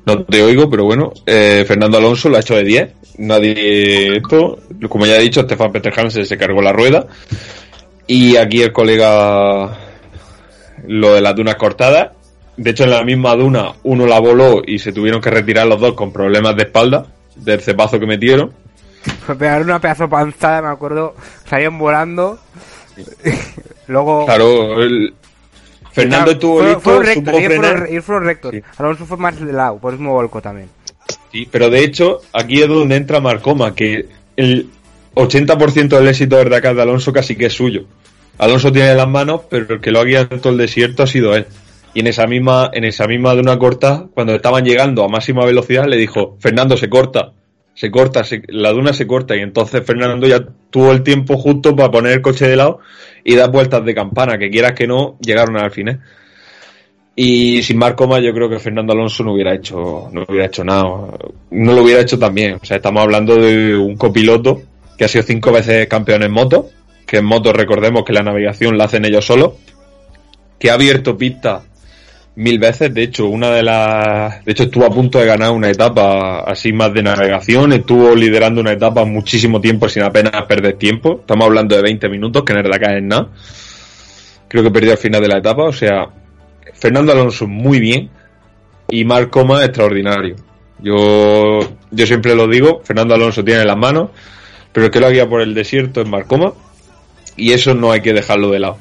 no 0.07 0.23
te 0.23 0.41
oigo, 0.41 0.69
pero 0.69 0.85
bueno, 0.85 1.11
eh, 1.25 1.65
Fernando 1.67 1.97
Alonso 1.97 2.29
lo 2.29 2.37
ha 2.37 2.39
hecho 2.39 2.55
de 2.55 2.63
10. 2.63 2.89
Nadie, 3.17 4.15
esto, 4.15 4.57
como 4.87 5.05
ya 5.05 5.17
he 5.17 5.21
dicho, 5.21 5.41
Stefan 5.41 5.73
Peter 5.73 5.91
Hansen 5.99 6.25
se 6.25 6.37
cargó 6.37 6.61
la 6.61 6.71
rueda. 6.71 7.07
Y 8.07 8.37
aquí 8.37 8.61
el 8.61 8.71
colega, 8.71 9.77
lo 10.87 11.13
de 11.13 11.21
las 11.21 11.35
dunas 11.35 11.55
cortadas. 11.55 12.09
De 12.57 12.71
hecho, 12.71 12.83
en 12.85 12.89
la 12.91 13.03
misma 13.03 13.35
duna, 13.35 13.73
uno 13.83 14.05
la 14.05 14.19
voló 14.19 14.61
y 14.65 14.79
se 14.79 14.91
tuvieron 14.91 15.21
que 15.21 15.29
retirar 15.29 15.67
los 15.67 15.79
dos 15.79 15.93
con 15.93 16.11
problemas 16.11 16.55
de 16.55 16.63
espalda, 16.63 17.05
del 17.35 17.61
cepazo 17.61 17.99
que 17.99 18.07
metieron. 18.07 18.51
Fue 19.25 19.35
pegar 19.37 19.61
una 19.61 19.79
pedazo 19.79 20.09
panzada, 20.09 20.61
me 20.61 20.67
acuerdo. 20.69 21.15
Salían 21.47 21.77
volando. 21.77 22.39
Luego. 23.87 24.25
Claro, 24.25 24.81
el- 24.81 25.13
Fernando 25.91 26.25
Claro, 26.25 26.31
estuvo 26.31 26.79
fue- 26.79 27.05
listo, 27.15 27.31
ellos 27.31 27.43
frenar. 27.45 28.01
fueron, 28.03 28.25
rectos. 28.25 28.51
Sí. 28.53 28.61
Alonso 28.77 29.05
fue 29.05 29.17
más 29.17 29.39
de 29.39 29.51
lado, 29.51 29.79
por 29.79 29.93
eso 29.93 30.01
me 30.03 30.09
volcó 30.09 30.41
también. 30.41 30.69
Sí, 31.31 31.47
pero 31.49 31.69
de 31.71 31.83
hecho, 31.83 32.21
aquí 32.33 32.61
es 32.61 32.67
donde 32.67 32.95
entra 32.97 33.19
Marcoma, 33.19 33.73
que 33.73 34.07
el 34.35 34.69
80% 35.15 35.87
del 35.97 36.07
éxito 36.07 36.37
del 36.37 36.49
Dakar 36.49 36.75
de 36.75 36.81
Alonso 36.83 37.11
casi 37.11 37.35
que 37.35 37.47
es 37.47 37.53
suyo. 37.53 37.85
Alonso 38.37 38.71
tiene 38.71 38.93
las 38.95 39.07
manos, 39.07 39.41
pero 39.49 39.75
el 39.75 39.81
que 39.81 39.91
lo 39.91 39.99
ha 39.99 40.03
guiado 40.03 40.27
en 40.31 40.39
todo 40.41 40.53
el 40.53 40.59
desierto 40.59 41.03
ha 41.03 41.07
sido 41.07 41.35
él. 41.35 41.45
Y 41.93 42.01
en 42.01 42.07
esa 42.07 42.27
misma, 42.27 42.69
en 42.73 42.83
esa 42.83 43.07
misma 43.07 43.33
duna 43.33 43.57
corta, 43.57 44.05
cuando 44.13 44.35
estaban 44.35 44.63
llegando 44.63 45.03
a 45.03 45.07
máxima 45.07 45.43
velocidad, 45.45 45.85
le 45.87 45.97
dijo, 45.97 46.37
Fernando 46.39 46.77
se 46.77 46.89
corta, 46.89 47.31
se 47.73 47.89
corta, 47.89 48.23
se- 48.23 48.43
la 48.49 48.71
duna 48.71 48.93
se 48.93 49.07
corta. 49.07 49.35
Y 49.35 49.39
entonces 49.39 49.83
Fernando 49.83 50.27
ya 50.27 50.45
tuvo 50.69 50.91
el 50.91 51.01
tiempo 51.01 51.37
justo 51.37 51.75
para 51.75 51.89
poner 51.89 52.13
el 52.13 52.21
coche 52.21 52.47
de 52.47 52.55
lado 52.55 52.79
y 53.23 53.35
dar 53.35 53.51
vueltas 53.51 53.83
de 53.83 53.95
campana, 53.95 54.37
que 54.37 54.49
quieras 54.51 54.73
que 54.73 54.85
no, 54.85 55.17
llegaron 55.19 55.57
al 55.57 55.71
final. 55.71 55.99
Y 57.15 57.63
sin 57.63 57.79
Marcoma 57.79 58.19
yo 58.19 58.31
creo 58.31 58.47
que 58.47 58.59
Fernando 58.59 58.93
Alonso 58.93 59.23
no 59.23 59.33
hubiera 59.33 59.55
hecho, 59.55 60.09
no 60.11 60.23
hubiera 60.29 60.45
hecho 60.45 60.63
nada. 60.63 60.83
No 61.49 61.73
lo 61.73 61.81
hubiera 61.81 62.01
hecho 62.01 62.19
también. 62.19 62.59
O 62.61 62.65
sea, 62.65 62.77
estamos 62.77 63.01
hablando 63.01 63.35
de 63.37 63.75
un 63.75 63.95
copiloto 63.95 64.61
que 64.95 65.05
ha 65.05 65.07
sido 65.07 65.23
cinco 65.23 65.51
veces 65.51 65.87
campeón 65.87 66.21
en 66.23 66.31
moto, 66.31 66.69
que 67.07 67.17
en 67.17 67.25
moto 67.25 67.53
recordemos 67.53 68.03
que 68.03 68.11
la 68.11 68.21
navegación 68.21 68.77
la 68.77 68.83
hacen 68.83 69.05
ellos 69.05 69.25
solos, 69.25 69.53
que 70.59 70.69
ha 70.69 70.73
abierto 70.73 71.17
pista 71.17 71.63
mil 72.35 72.59
veces. 72.59 72.93
De 72.93 73.01
hecho, 73.03 73.27
una 73.27 73.49
de 73.49 73.63
las, 73.63 74.43
de 74.43 74.51
hecho 74.51 74.63
estuvo 74.63 74.85
a 74.85 74.89
punto 74.89 75.17
de 75.17 75.25
ganar 75.25 75.51
una 75.51 75.69
etapa 75.69 76.41
así 76.41 76.73
más 76.73 76.93
de 76.93 77.01
navegación, 77.01 77.71
estuvo 77.71 78.13
liderando 78.13 78.59
una 78.59 78.73
etapa 78.73 79.05
muchísimo 79.05 79.61
tiempo 79.61 79.87
sin 79.87 80.03
apenas 80.03 80.43
perder 80.47 80.75
tiempo. 80.75 81.19
Estamos 81.21 81.45
hablando 81.45 81.77
de 81.77 81.81
20 81.81 82.09
minutos, 82.09 82.43
que 82.43 82.53
en 82.53 82.59
es 82.59 83.03
nada. 83.03 83.29
Creo 84.49 84.63
que 84.63 84.71
perdió 84.71 84.91
al 84.91 84.97
final 84.97 85.21
de 85.21 85.27
la 85.29 85.37
etapa, 85.37 85.63
o 85.63 85.73
sea, 85.73 86.09
Fernando 86.73 87.13
Alonso 87.13 87.47
muy 87.47 87.79
bien 87.79 88.09
y 88.89 89.05
Marc 89.05 89.29
Coma 89.29 89.63
extraordinario. 89.63 90.35
Yo, 90.79 91.59
yo 91.89 92.05
siempre 92.05 92.35
lo 92.35 92.47
digo, 92.47 92.81
Fernando 92.83 93.15
Alonso 93.15 93.43
tiene 93.43 93.63
las 93.65 93.77
manos, 93.77 94.09
pero 94.73 94.87
el 94.87 94.91
que 94.91 94.99
lo 94.99 95.09
guía 95.09 95.27
por 95.27 95.41
el 95.41 95.53
desierto 95.53 96.01
es 96.01 96.07
Marc 96.07 96.27
Coma 96.27 96.53
y 97.37 97.53
eso 97.53 97.73
no 97.73 97.91
hay 97.91 98.01
que 98.01 98.13
dejarlo 98.13 98.51
de 98.51 98.59
lado. 98.59 98.77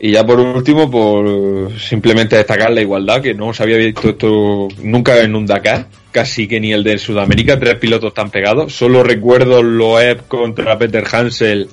Y 0.00 0.12
ya 0.12 0.24
por 0.24 0.38
último, 0.38 0.90
por 0.90 1.72
simplemente 1.78 2.36
destacar 2.36 2.70
la 2.70 2.80
igualdad, 2.80 3.20
que 3.20 3.34
no 3.34 3.52
se 3.52 3.62
había 3.62 3.78
visto 3.78 4.10
esto 4.10 4.68
nunca 4.82 5.18
en 5.20 5.34
un 5.34 5.44
Dakar, 5.44 5.88
casi 6.12 6.46
que 6.46 6.60
ni 6.60 6.72
el 6.72 6.84
de 6.84 6.98
Sudamérica, 6.98 7.58
tres 7.58 7.76
pilotos 7.76 8.14
tan 8.14 8.30
pegados. 8.30 8.72
Solo 8.72 9.02
recuerdo 9.02 9.62
Loeb 9.62 10.28
contra 10.28 10.78
Peter 10.78 11.04
Hansel 11.10 11.68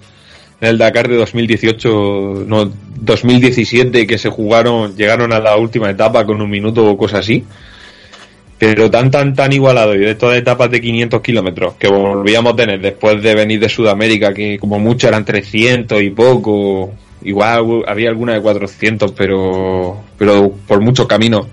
en 0.60 0.68
el 0.68 0.78
Dakar 0.80 1.08
de 1.08 1.18
2018, 1.18 2.46
no, 2.48 2.72
2017, 3.00 4.08
que 4.08 4.18
se 4.18 4.30
jugaron, 4.30 4.96
llegaron 4.96 5.32
a 5.32 5.40
la 5.40 5.56
última 5.58 5.92
etapa 5.92 6.26
con 6.26 6.42
un 6.42 6.50
minuto 6.50 6.84
o 6.84 6.98
cosa 6.98 7.20
así. 7.20 7.44
Pero 8.58 8.90
tan, 8.90 9.12
tan, 9.12 9.34
tan 9.34 9.52
igualado 9.52 9.96
y 9.96 10.00
de 10.00 10.16
todas 10.16 10.38
etapas 10.38 10.72
de 10.72 10.80
500 10.80 11.22
kilómetros 11.22 11.74
que 11.76 11.90
volvíamos 11.90 12.54
a 12.54 12.56
tener 12.56 12.80
después 12.80 13.22
de 13.22 13.36
venir 13.36 13.60
de 13.60 13.68
Sudamérica, 13.68 14.34
que 14.34 14.58
como 14.58 14.80
mucho 14.80 15.08
eran 15.08 15.26
300 15.26 16.02
y 16.02 16.10
poco. 16.12 16.94
Igual 17.22 17.84
había 17.88 18.10
alguna 18.10 18.34
de 18.34 18.42
400, 18.42 19.12
pero, 19.12 20.04
pero 20.18 20.52
por 20.68 20.82
muchos 20.82 21.08
caminos. 21.08 21.48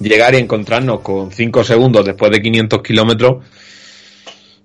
Llegar 0.00 0.34
y 0.34 0.38
encontrarnos 0.38 1.00
con 1.00 1.32
5 1.32 1.64
segundos 1.64 2.04
después 2.04 2.30
de 2.30 2.42
500 2.42 2.82
kilómetros, 2.82 3.44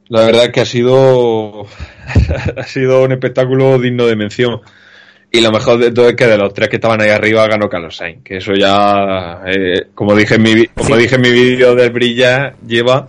la 0.10 0.22
verdad 0.26 0.46
es 0.46 0.52
que 0.52 0.62
ha 0.62 0.66
sido, 0.66 1.66
ha 2.58 2.64
sido 2.64 3.04
un 3.04 3.14
espectáculo 3.14 3.80
digno 3.80 4.06
de 4.06 4.16
mención. 4.16 4.62
Y 5.36 5.42
lo 5.42 5.52
mejor 5.52 5.80
de 5.80 5.92
todo 5.92 6.10
es 6.10 6.16
que 6.16 6.28
de 6.28 6.38
los 6.38 6.54
tres 6.54 6.70
que 6.70 6.76
estaban 6.76 7.02
ahí 7.02 7.10
arriba 7.10 7.48
ganó 7.48 7.68
Carlos 7.68 7.96
Sainz, 7.96 8.24
que 8.24 8.38
eso 8.38 8.54
ya, 8.54 9.42
eh, 9.48 9.88
como 9.96 10.16
dije 10.16 10.36
en 10.36 10.44
mi, 10.44 10.68
como 10.68 10.96
Sí. 10.96 11.02
dije 11.02 11.16
en 11.16 11.22
mi 11.22 11.32
vídeo 11.32 11.74
del 11.74 11.90
Brilla, 11.90 12.54
lleva 12.68 13.08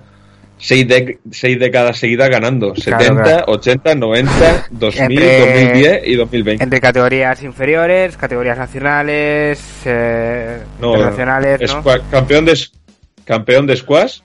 seis, 0.56 0.86
dec- 0.88 1.18
seis 1.30 1.58
décadas 1.60 1.98
seguidas 1.98 2.30
ganando, 2.30 2.72
Claro, 2.72 2.98
70, 3.04 3.22
claro. 3.22 3.44
80, 3.48 3.94
90, 3.94 4.66
2000, 4.70 5.22
Entre- 5.22 5.38
2010 5.40 6.00
y 6.06 6.14
2020. 6.16 6.64
Entre 6.64 6.80
categorías 6.80 7.42
inferiores, 7.42 8.16
categorías 8.16 8.56
nacionales, 8.56 9.62
eh, 9.84 10.60
No, 10.80 10.92
internacionales, 10.94 11.60
¿no? 11.60 11.82
Squa- 11.84 12.00
campeón 12.10 12.46
de 12.46 12.58
campeón 13.26 13.66
de 13.66 13.76
squash, 13.76 14.20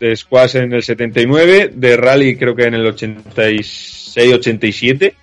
de 0.00 0.16
squash 0.16 0.56
en 0.56 0.72
el 0.72 0.82
79, 0.82 1.70
de 1.74 1.96
rally 1.98 2.38
creo 2.38 2.56
que 2.56 2.64
en 2.64 2.72
el 2.72 2.86
86, 2.86 4.32
87 4.32 5.14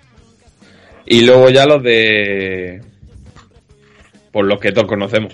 y 1.06 1.22
luego 1.26 1.48
ya 1.50 1.66
los 1.66 1.82
de 1.82 2.80
por 4.32 4.44
los 4.46 4.58
que 4.60 4.72
todos 4.72 4.86
conocemos. 4.88 5.32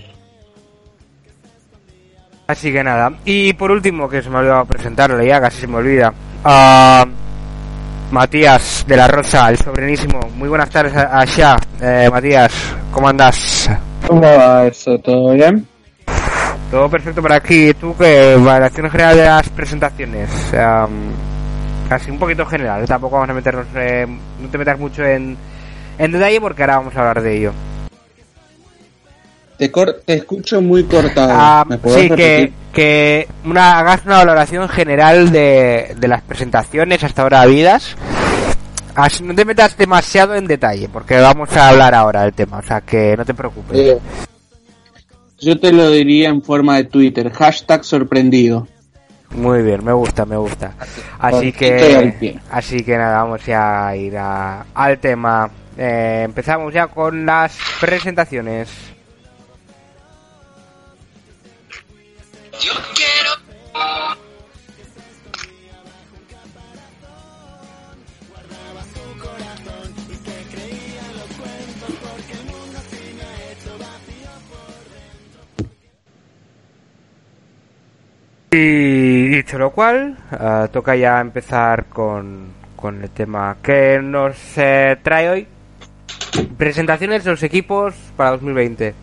Así 2.46 2.72
que 2.72 2.82
nada. 2.82 3.12
Y 3.24 3.52
por 3.52 3.70
último, 3.70 4.08
que 4.08 4.22
se 4.22 4.28
me 4.28 4.36
ha 4.36 4.40
olvidado 4.40 4.64
presentarle 4.64 5.26
ya, 5.26 5.40
casi 5.40 5.60
se 5.62 5.66
me 5.66 5.76
olvida. 5.76 6.12
a 6.44 7.04
Matías 8.10 8.84
de 8.88 8.96
la 8.96 9.06
Rosa, 9.06 9.48
el 9.50 9.56
sobrenísimo. 9.58 10.18
Muy 10.34 10.48
buenas 10.48 10.68
tardes 10.70 10.96
a- 10.96 11.20
allá, 11.20 11.56
eh, 11.80 12.08
Matías. 12.10 12.52
¿Cómo 12.90 13.08
andas? 13.08 13.70
¿Cómo 14.06 14.22
va 14.22 14.66
eso? 14.66 14.98
¿Todo 14.98 15.32
bien? 15.34 15.64
Todo 16.72 16.88
perfecto 16.90 17.22
por 17.22 17.32
aquí. 17.32 17.72
¿Tú 17.74 17.94
qué? 17.96 18.34
Valoración 18.36 18.90
general 18.90 19.16
de 19.16 19.24
las 19.26 19.48
presentaciones. 19.50 20.52
Am, 20.54 20.90
casi 21.88 22.10
un 22.10 22.18
poquito 22.18 22.44
general. 22.46 22.84
Tampoco 22.86 23.14
vamos 23.16 23.30
a 23.30 23.34
meternos... 23.34 23.66
eh, 23.76 24.06
no 24.40 24.48
te 24.48 24.58
metas 24.58 24.78
mucho 24.78 25.04
en, 25.04 25.36
en 26.04 26.12
detalle 26.12 26.40
porque 26.40 26.62
ahora 26.62 26.76
vamos 26.78 26.96
a 26.96 27.00
hablar 27.00 27.22
de 27.22 27.36
ello. 27.36 27.52
Te, 29.58 29.70
cor- 29.70 30.00
te 30.06 30.14
escucho 30.14 30.62
muy 30.62 30.84
cortado. 30.84 31.30
Ah, 31.34 31.64
¿Me 31.68 31.76
sí, 31.92 32.08
que, 32.72 33.28
una, 33.44 33.78
hagas 33.78 34.06
una 34.06 34.16
valoración 34.18 34.66
general 34.70 35.30
de, 35.30 35.94
de 35.98 36.08
las 36.08 36.22
presentaciones 36.22 37.04
hasta 37.04 37.22
ahora 37.22 37.42
habidas. 37.42 37.94
Así 38.94 39.22
no 39.22 39.34
te 39.34 39.44
metas 39.44 39.76
demasiado 39.76 40.34
en 40.34 40.46
detalle, 40.46 40.88
porque 40.88 41.18
vamos 41.18 41.54
a 41.56 41.68
hablar 41.68 41.94
ahora 41.94 42.22
del 42.22 42.32
tema, 42.32 42.58
o 42.58 42.62
sea 42.62 42.80
que 42.80 43.14
no 43.16 43.24
te 43.24 43.34
preocupes. 43.34 43.78
Eh, 43.78 43.98
yo 45.40 45.60
te 45.60 45.72
lo 45.72 45.90
diría 45.90 46.28
en 46.30 46.42
forma 46.42 46.76
de 46.76 46.84
Twitter. 46.84 47.30
Hashtag 47.30 47.84
sorprendido. 47.84 48.66
Muy 49.30 49.62
bien, 49.62 49.84
me 49.84 49.92
gusta, 49.92 50.24
me 50.24 50.36
gusta. 50.36 50.72
Así 51.18 51.52
que, 51.52 52.40
así 52.50 52.82
que 52.82 52.96
nada, 52.96 53.22
vamos 53.22 53.44
ya 53.46 53.88
a 53.88 53.96
ir 53.96 54.16
a- 54.16 54.64
al 54.74 54.98
tema. 54.98 55.50
Eh, 55.76 56.22
empezamos 56.24 56.72
ya 56.72 56.88
con 56.88 57.24
las 57.24 57.56
presentaciones. 57.80 58.90
Y 78.52 79.28
dicho 79.28 79.58
lo 79.58 79.70
cual, 79.70 80.18
eh, 80.32 80.68
toca 80.72 80.96
ya 80.96 81.20
empezar 81.20 81.84
con, 81.86 82.48
con 82.74 83.00
el 83.00 83.10
tema 83.10 83.56
que 83.62 84.00
nos 84.02 84.36
eh, 84.58 84.98
trae 85.02 85.30
hoy, 85.30 85.46
Presentaciones 86.56 87.24
de 87.24 87.30
los 87.30 87.42
equipos 87.42 87.94
para 88.16 88.30
2020. 88.32 88.94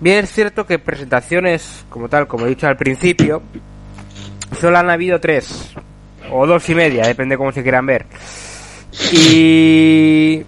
Bien 0.00 0.24
es 0.24 0.32
cierto 0.32 0.66
que 0.66 0.78
presentaciones 0.78 1.84
como 1.88 2.08
tal, 2.08 2.26
como 2.26 2.46
he 2.46 2.50
dicho 2.50 2.66
al 2.66 2.76
principio, 2.76 3.42
solo 4.60 4.78
han 4.78 4.90
habido 4.90 5.20
tres 5.20 5.74
o 6.30 6.46
dos 6.46 6.68
y 6.68 6.74
media, 6.74 7.06
depende 7.06 7.36
cómo 7.36 7.52
se 7.52 7.62
quieran 7.62 7.86
ver. 7.86 8.06
Y 9.12 10.44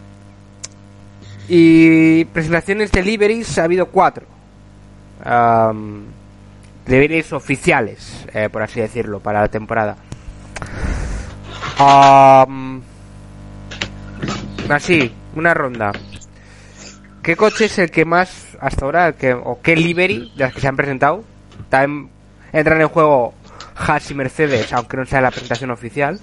y 1.48 2.24
presentaciones 2.26 2.90
de 2.90 3.02
deliveries 3.02 3.58
ha 3.58 3.64
habido 3.64 3.86
cuatro. 3.86 4.26
Um, 5.24 6.04
oficiales, 7.32 8.26
eh, 8.32 8.48
por 8.50 8.62
así 8.62 8.80
decirlo, 8.80 9.20
para 9.20 9.40
la 9.42 9.48
temporada. 9.48 9.96
Así, 14.68 15.12
una 15.36 15.54
ronda. 15.54 15.92
¿Qué 17.22 17.36
coche 17.36 17.66
es 17.66 17.78
el 17.78 17.90
que 17.90 18.04
más, 18.04 18.56
hasta 18.60 18.84
ahora, 18.84 19.08
el 19.08 19.14
que, 19.14 19.34
o 19.34 19.60
qué 19.62 19.76
livery 19.76 20.32
de 20.36 20.44
las 20.44 20.54
que 20.54 20.60
se 20.60 20.68
han 20.68 20.76
presentado? 20.76 21.24
También 21.68 22.10
entran 22.52 22.80
en 22.80 22.88
juego 22.88 23.34
Haas 23.74 24.10
y 24.10 24.14
Mercedes, 24.14 24.72
aunque 24.72 24.96
no 24.96 25.04
sea 25.04 25.20
la 25.20 25.30
presentación 25.30 25.70
oficial. 25.70 26.20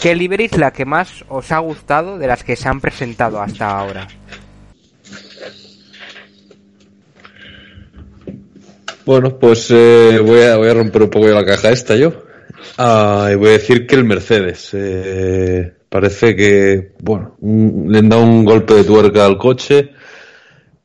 ¿Qué 0.00 0.14
livery 0.14 0.44
es 0.44 0.56
la 0.56 0.72
que 0.72 0.84
más 0.84 1.24
os 1.28 1.50
ha 1.52 1.58
gustado 1.58 2.18
de 2.18 2.26
las 2.26 2.44
que 2.44 2.56
se 2.56 2.68
han 2.68 2.80
presentado 2.80 3.42
hasta 3.42 3.70
ahora? 3.70 4.06
Bueno, 9.04 9.36
pues 9.38 9.68
eh, 9.70 10.20
voy, 10.24 10.42
a, 10.42 10.56
voy 10.56 10.68
a 10.68 10.74
romper 10.74 11.02
un 11.02 11.10
poco 11.10 11.26
la 11.26 11.44
caja 11.44 11.70
esta 11.70 11.96
yo. 11.96 12.24
Ah, 12.78 13.28
y 13.32 13.34
voy 13.34 13.48
a 13.48 13.52
decir 13.52 13.86
que 13.86 13.96
el 13.96 14.04
Mercedes. 14.04 14.70
eh, 14.74 15.74
parece 15.90 16.34
que, 16.34 16.92
bueno, 17.02 17.34
un- 17.40 17.86
le 17.90 17.98
han 17.98 18.08
dado 18.08 18.22
un 18.24 18.44
golpe 18.46 18.72
de 18.74 18.84
tuerca 18.84 19.26
al 19.26 19.36
coche. 19.36 19.90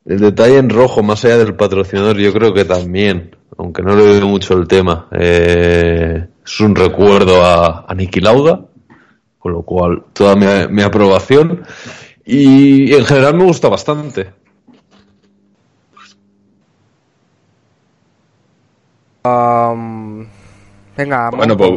El 0.06 0.20
detalle 0.20 0.58
en 0.58 0.70
rojo, 0.70 1.02
más 1.02 1.24
allá 1.24 1.38
del 1.38 1.56
patrocinador, 1.56 2.18
yo 2.18 2.34
creo 2.34 2.54
que 2.54 2.66
también, 2.66 3.36
aunque 3.58 3.82
no 3.82 3.96
le 3.96 4.04
veo 4.04 4.28
mucho 4.28 4.56
el 4.56 4.68
tema, 4.68 5.08
eh, 5.18 6.28
es 6.46 6.60
un 6.60 6.76
recuerdo 6.76 7.44
a, 7.46 7.86
a 7.88 7.96
Niki 7.96 8.20
Lauda, 8.20 8.66
con 9.40 9.54
lo 9.54 9.62
cual 9.64 10.04
toda 10.14 10.36
mi, 10.36 10.46
mi 10.70 10.82
aprobación. 10.82 11.64
Y 12.26 12.94
en 12.94 13.06
general 13.06 13.36
me 13.36 13.44
gusta 13.46 13.70
bastante. 13.70 14.30
Um, 19.24 20.28
venga, 20.96 21.30
Bueno, 21.32 21.58
pues, 21.58 21.72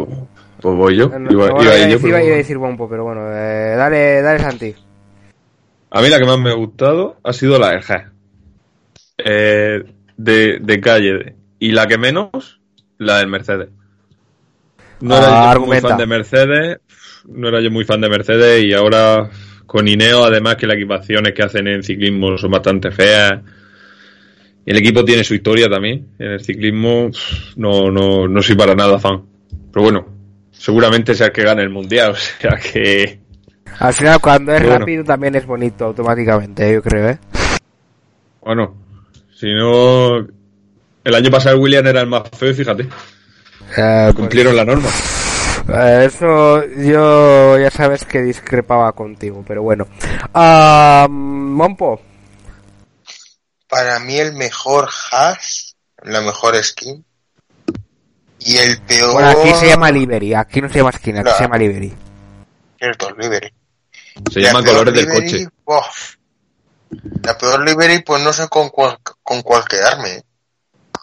pues 0.61 0.77
voy 0.77 0.97
yo. 0.97 1.09
No, 1.19 1.31
Iba, 1.31 1.47
iba 1.47 1.59
a 1.61 1.63
iba, 1.63 1.79
ir 1.79 1.89
yo, 1.91 1.99
iba- 2.27 2.35
a 2.35 2.37
decir 2.39 2.59
pero 2.89 3.05
bueno, 3.05 3.23
eh, 3.33 3.75
dale, 3.77 4.23
dale 4.23 4.39
Santi. 4.41 4.75
A 5.91 6.03
mí 6.03 6.09
la 6.09 6.19
que 6.19 6.27
más 6.27 6.39
me 6.39 6.51
ha 6.51 6.55
gustado 6.55 7.17
ha 7.23 7.33
sido 7.33 7.59
la 7.59 7.75
del. 7.75 8.13
Eh, 9.19 9.83
de, 10.17 10.59
de 10.61 10.81
calle. 10.81 11.35
Y 11.59 11.73
la 11.73 11.87
que 11.87 11.99
menos, 11.99 12.61
la 12.99 13.19
del 13.19 13.29
Mercedes. 13.29 13.69
No 15.01 15.15
Ah, 15.15 15.19
era 15.19 15.29
yo 15.29 15.37
muy 15.41 15.49
argumenta. 15.51 15.89
fan 15.89 15.99
de 15.99 16.07
Mercedes. 16.07 16.79
No 17.29 17.49
era 17.49 17.61
yo 17.61 17.71
muy 17.71 17.85
fan 17.85 18.01
de 18.01 18.09
Mercedes 18.09 18.65
y 18.65 18.73
ahora 18.73 19.29
con 19.67 19.87
Ineo, 19.87 20.25
además 20.25 20.57
que 20.57 20.67
las 20.67 20.77
equipaciones 20.77 21.35
que 21.35 21.43
hacen 21.43 21.67
en 21.69 21.83
ciclismo 21.83 22.37
son 22.39 22.51
bastante 22.51 22.91
feas. 22.91 23.41
El 24.65 24.77
equipo 24.77 25.05
tiene 25.05 25.25
su 25.25 25.35
historia 25.35 25.69
también. 25.69 26.09
En 26.19 26.33
el 26.33 26.41
ciclismo 26.41 27.11
no, 27.57 27.91
no, 27.91 28.29
no 28.29 28.43
soy 28.43 28.57
para 28.57 28.75
nada 28.75 28.99
fan. 28.99 29.23
Pero 29.73 29.83
bueno, 29.83 30.07
seguramente 30.59 31.15
sea 31.15 31.29
el 31.29 31.33
que 31.33 31.43
gane 31.45 31.63
el 31.63 31.71
mundial. 31.71 32.13
O 32.39 32.41
sea 32.41 32.57
que 32.59 33.21
Al 33.79 33.95
final, 33.95 34.21
cuando 34.21 34.53
es 34.55 34.63
Bueno. 34.63 34.79
rápido, 34.79 35.05
también 35.05 35.35
es 35.37 35.47
bonito 35.47 35.87
automáticamente, 35.87 36.73
yo 36.73 36.83
creo, 36.83 37.09
¿eh? 37.11 37.19
Bueno, 38.43 38.75
si 39.35 39.53
no. 39.55 40.17
El 41.05 41.15
año 41.15 41.31
pasado 41.31 41.59
William 41.59 41.87
era 41.87 42.01
el 42.01 42.07
más 42.09 42.23
feo, 42.37 42.53
fíjate. 42.55 42.83
Eh, 42.83 42.89
pues, 43.77 44.15
Cumplieron 44.15 44.57
la 44.57 44.65
norma. 44.65 44.89
eh, 45.69 46.05
eso 46.07 46.65
yo 46.77 47.59
ya 47.59 47.71
sabes 47.71 48.05
que 48.05 48.23
discrepaba 48.23 48.93
contigo, 48.93 49.45
pero 49.47 49.63
bueno. 49.63 49.87
Ah, 50.35 51.07
Mompo, 51.11 52.01
Para 53.69 53.99
mí 54.01 54.17
el 54.19 54.33
mejor 54.35 54.89
Haas, 55.13 55.77
la 56.03 56.21
mejor 56.23 56.57
skin. 56.63 57.05
Y 58.41 58.57
el 58.57 58.81
peor... 58.83 59.13
bueno, 59.15 59.29
aquí 59.31 59.53
se 59.55 59.67
llama 59.67 59.91
Livery, 59.91 60.35
aquí 60.35 60.61
no 60.61 60.69
se 60.69 60.79
llama 60.79 60.93
skin, 60.93 61.19
aquí 61.19 61.31
se 61.37 61.43
llama 61.43 61.59
Livery. 61.59 61.95
Cierto, 62.79 63.11
livery. 63.17 63.53
Se 64.31 64.41
peor 64.41 64.65
colores 64.65 64.95
del 64.95 65.07
coche. 65.09 65.49
La 67.23 67.37
peor 67.37 67.65
livery, 67.69 68.03
pues 68.03 68.23
no 68.23 68.33
sé 68.33 68.49
con 68.49 68.69
cuál, 68.71 68.99
con 69.23 69.43
cuál 69.43 69.65
quedarme. 69.65 70.23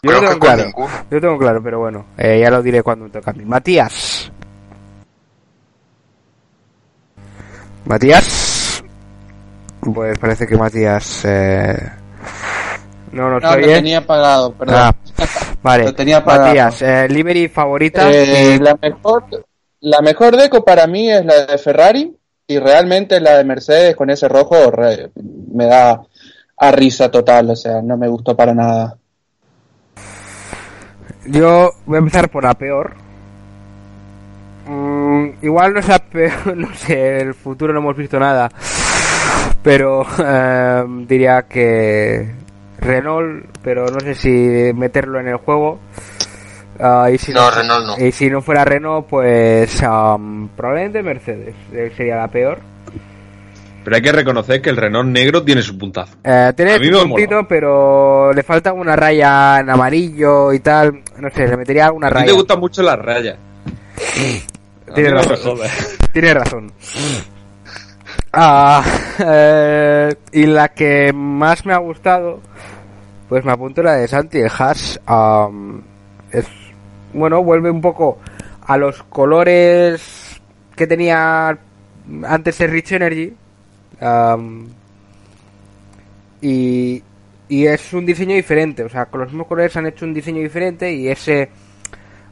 Yo 0.02 0.10
Creo 0.10 0.20
que 0.20 0.26
tengo 0.26 0.38
con 0.38 0.48
claro, 0.48 0.64
ninguno. 0.64 1.06
yo 1.10 1.20
tengo 1.20 1.38
claro, 1.38 1.62
pero 1.62 1.78
bueno, 1.78 2.06
eh, 2.18 2.40
ya 2.40 2.50
lo 2.50 2.62
diré 2.62 2.82
cuando 2.82 3.04
me 3.06 3.10
toque 3.10 3.30
a 3.30 3.32
mí. 3.32 3.44
Matías. 3.44 4.30
Matías. 7.84 8.82
Pues 9.80 10.18
parece 10.18 10.46
que 10.46 10.56
Matías 10.56 11.24
eh... 11.24 11.92
no 13.12 13.30
nos 13.30 13.42
No, 13.42 13.50
lo 13.50 13.56
oye. 13.56 13.74
tenía 13.74 13.98
apagado, 13.98 14.52
perdón. 14.54 14.76
Ah, 14.76 14.94
vale. 15.66 15.84
Lo 15.84 15.94
tenía 15.94 16.18
apagado. 16.18 16.46
Matías, 16.46 16.82
eh, 16.82 17.08
Livery 17.08 17.48
favorita. 17.48 18.08
Eh, 18.10 18.58
la 18.60 18.76
mejor 18.80 19.24
la 19.80 20.00
mejor 20.00 20.36
deco 20.36 20.64
para 20.64 20.86
mí 20.86 21.10
es 21.10 21.24
la 21.24 21.46
de 21.46 21.58
Ferrari 21.58 22.16
y 22.46 22.58
realmente 22.58 23.20
la 23.20 23.36
de 23.36 23.44
Mercedes 23.44 23.94
con 23.94 24.08
ese 24.10 24.28
rojo 24.28 24.70
re- 24.70 25.10
me 25.52 25.66
da 25.66 26.00
a 26.58 26.70
risa 26.72 27.10
total, 27.10 27.50
o 27.50 27.56
sea, 27.56 27.82
no 27.82 27.96
me 27.96 28.08
gustó 28.08 28.34
para 28.34 28.54
nada. 28.54 28.96
Yo 31.26 31.70
voy 31.84 31.96
a 31.96 31.98
empezar 31.98 32.30
por 32.30 32.44
la 32.44 32.54
peor. 32.54 32.94
Mm, 34.66 35.28
igual 35.42 35.74
no 35.74 35.80
es 35.80 35.88
la 35.88 35.98
peor, 35.98 36.56
no 36.56 36.74
sé, 36.74 37.18
el 37.18 37.34
futuro 37.34 37.72
no 37.72 37.80
hemos 37.80 37.96
visto 37.96 38.18
nada. 38.18 38.48
Pero 39.62 40.06
eh, 40.24 40.84
diría 41.06 41.42
que 41.42 42.34
Renault, 42.86 43.44
pero 43.62 43.86
no 43.90 44.00
sé 44.00 44.14
si 44.14 44.72
meterlo 44.74 45.20
en 45.20 45.28
el 45.28 45.36
juego. 45.36 45.78
Ah, 46.78 47.08
y 47.12 47.18
si 47.18 47.32
No, 47.32 47.50
Renault 47.50 47.86
no. 47.98 48.06
Y 48.06 48.12
si 48.12 48.28
no 48.30 48.42
fuera 48.42 48.64
Renault, 48.64 49.06
pues 49.06 49.82
am, 49.82 50.48
probablemente 50.56 51.02
Mercedes 51.02 51.54
eh, 51.72 51.92
sería 51.96 52.16
la 52.16 52.28
peor. 52.28 52.58
Pero 53.84 53.96
hay 53.96 54.02
que 54.02 54.12
reconocer 54.12 54.60
que 54.60 54.70
el 54.70 54.76
Renault 54.76 55.08
negro 55.08 55.44
tiene 55.44 55.62
su 55.62 55.78
puntazo. 55.78 56.16
Eh, 56.24 56.52
tiene 56.56 56.74
A 56.74 56.78
mí 56.78 56.86
su 56.92 57.08
puntito, 57.08 57.46
pero 57.48 58.32
le 58.32 58.42
falta 58.42 58.72
una 58.72 58.96
raya 58.96 59.60
en 59.60 59.70
amarillo 59.70 60.52
y 60.52 60.58
tal. 60.58 61.02
No 61.18 61.30
sé, 61.30 61.46
le 61.46 61.56
metería 61.56 61.86
alguna 61.86 62.08
A 62.08 62.10
ti 62.10 62.14
raya. 62.16 62.26
te 62.26 62.32
gustan 62.32 62.58
mucho 62.60 62.82
las 62.82 62.98
rayas. 62.98 63.36
A 64.90 64.92
Tiene 64.94 65.10
mí 65.12 65.16
razón. 65.16 65.58
razón. 66.34 66.72
Ah, 68.32 68.82
eh, 69.24 70.14
y 70.32 70.46
la 70.46 70.68
que 70.70 71.12
más 71.14 71.64
me 71.64 71.72
ha 71.72 71.78
gustado, 71.78 72.40
pues 73.28 73.44
me 73.44 73.52
apunto 73.52 73.82
la 73.82 73.94
de 73.94 74.08
Santi, 74.08 74.38
el 74.38 74.50
Hash. 74.50 74.96
am, 75.06 75.82
es, 76.30 76.46
bueno, 77.12 77.42
vuelve 77.42 77.70
un 77.70 77.80
poco 77.80 78.18
a 78.66 78.76
los 78.76 79.02
colores 79.04 80.40
que 80.74 80.86
tenía 80.86 81.56
antes 82.24 82.60
el 82.60 82.70
Rich 82.70 82.92
Energy. 82.92 83.34
am, 84.00 84.68
y, 86.40 87.02
es 87.48 87.92
un 87.92 88.04
diseño 88.04 88.34
diferente, 88.34 88.82
o 88.82 88.88
sea, 88.88 89.06
con 89.06 89.20
los 89.20 89.28
mismos 89.28 89.46
colores 89.46 89.76
han 89.76 89.86
hecho 89.86 90.04
un 90.04 90.12
diseño 90.12 90.40
diferente 90.40 90.92
y 90.92 91.08
ese 91.08 91.48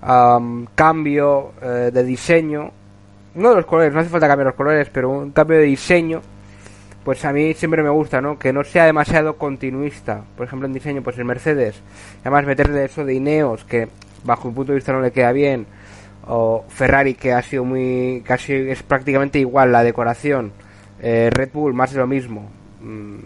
am, 0.02 0.66
cambio 0.74 1.52
eh, 1.62 1.90
de 1.92 2.04
diseño 2.04 2.72
no 3.34 3.50
de 3.50 3.56
los 3.56 3.66
colores, 3.66 3.92
no 3.92 4.00
hace 4.00 4.10
falta 4.10 4.28
cambiar 4.28 4.46
los 4.46 4.54
colores, 4.54 4.88
pero 4.92 5.10
un 5.10 5.32
cambio 5.32 5.58
de 5.58 5.64
diseño, 5.64 6.22
pues 7.04 7.24
a 7.24 7.32
mí 7.32 7.54
siempre 7.54 7.82
me 7.82 7.90
gusta, 7.90 8.20
¿no? 8.20 8.38
Que 8.38 8.52
no 8.52 8.64
sea 8.64 8.86
demasiado 8.86 9.36
continuista. 9.36 10.22
Por 10.36 10.46
ejemplo, 10.46 10.66
en 10.66 10.72
diseño, 10.72 11.02
pues 11.02 11.18
el 11.18 11.24
Mercedes, 11.24 11.80
además 12.22 12.46
meterle 12.46 12.84
eso 12.84 13.04
de 13.04 13.14
Ineos, 13.14 13.64
que 13.64 13.88
bajo 14.24 14.48
mi 14.48 14.54
punto 14.54 14.72
de 14.72 14.76
vista 14.76 14.92
no 14.92 15.00
le 15.00 15.12
queda 15.12 15.32
bien, 15.32 15.66
o 16.26 16.64
Ferrari, 16.68 17.14
que 17.14 17.32
ha 17.32 17.42
sido 17.42 17.64
muy, 17.64 18.22
casi 18.24 18.54
es 18.54 18.82
prácticamente 18.82 19.38
igual 19.38 19.72
la 19.72 19.82
decoración, 19.82 20.52
eh, 21.00 21.30
Red 21.32 21.50
Bull, 21.52 21.74
más 21.74 21.92
de 21.92 21.98
lo 21.98 22.06
mismo. 22.06 22.50
Mm. 22.80 23.18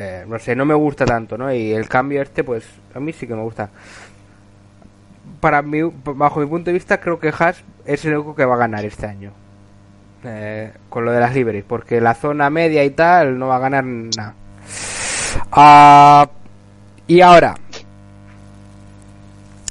Eh, 0.00 0.24
no 0.28 0.38
sé, 0.38 0.54
no 0.54 0.64
me 0.64 0.74
gusta 0.74 1.04
tanto, 1.04 1.36
¿no? 1.36 1.52
Y 1.52 1.72
el 1.72 1.88
cambio 1.88 2.22
este, 2.22 2.44
pues 2.44 2.64
a 2.94 3.00
mí 3.00 3.12
sí 3.12 3.26
que 3.26 3.34
me 3.34 3.42
gusta 3.42 3.68
para 5.40 5.62
mí, 5.62 5.80
bajo 6.04 6.40
mi 6.40 6.46
punto 6.46 6.66
de 6.66 6.74
vista, 6.74 6.98
creo 6.98 7.18
que 7.18 7.32
Haas 7.36 7.62
es 7.84 8.04
el 8.04 8.14
único 8.14 8.34
que 8.34 8.44
va 8.44 8.54
a 8.54 8.58
ganar 8.58 8.84
este 8.84 9.06
año. 9.06 9.32
Eh, 10.24 10.72
con 10.88 11.04
lo 11.04 11.12
de 11.12 11.20
las 11.20 11.32
libres, 11.34 11.64
porque 11.66 12.00
la 12.00 12.14
zona 12.14 12.50
media 12.50 12.84
y 12.84 12.90
tal 12.90 13.38
no 13.38 13.46
va 13.48 13.56
a 13.56 13.60
ganar 13.60 13.84
nada. 13.84 14.34
Ah, 15.52 16.28
y 17.06 17.20
ahora, 17.20 17.54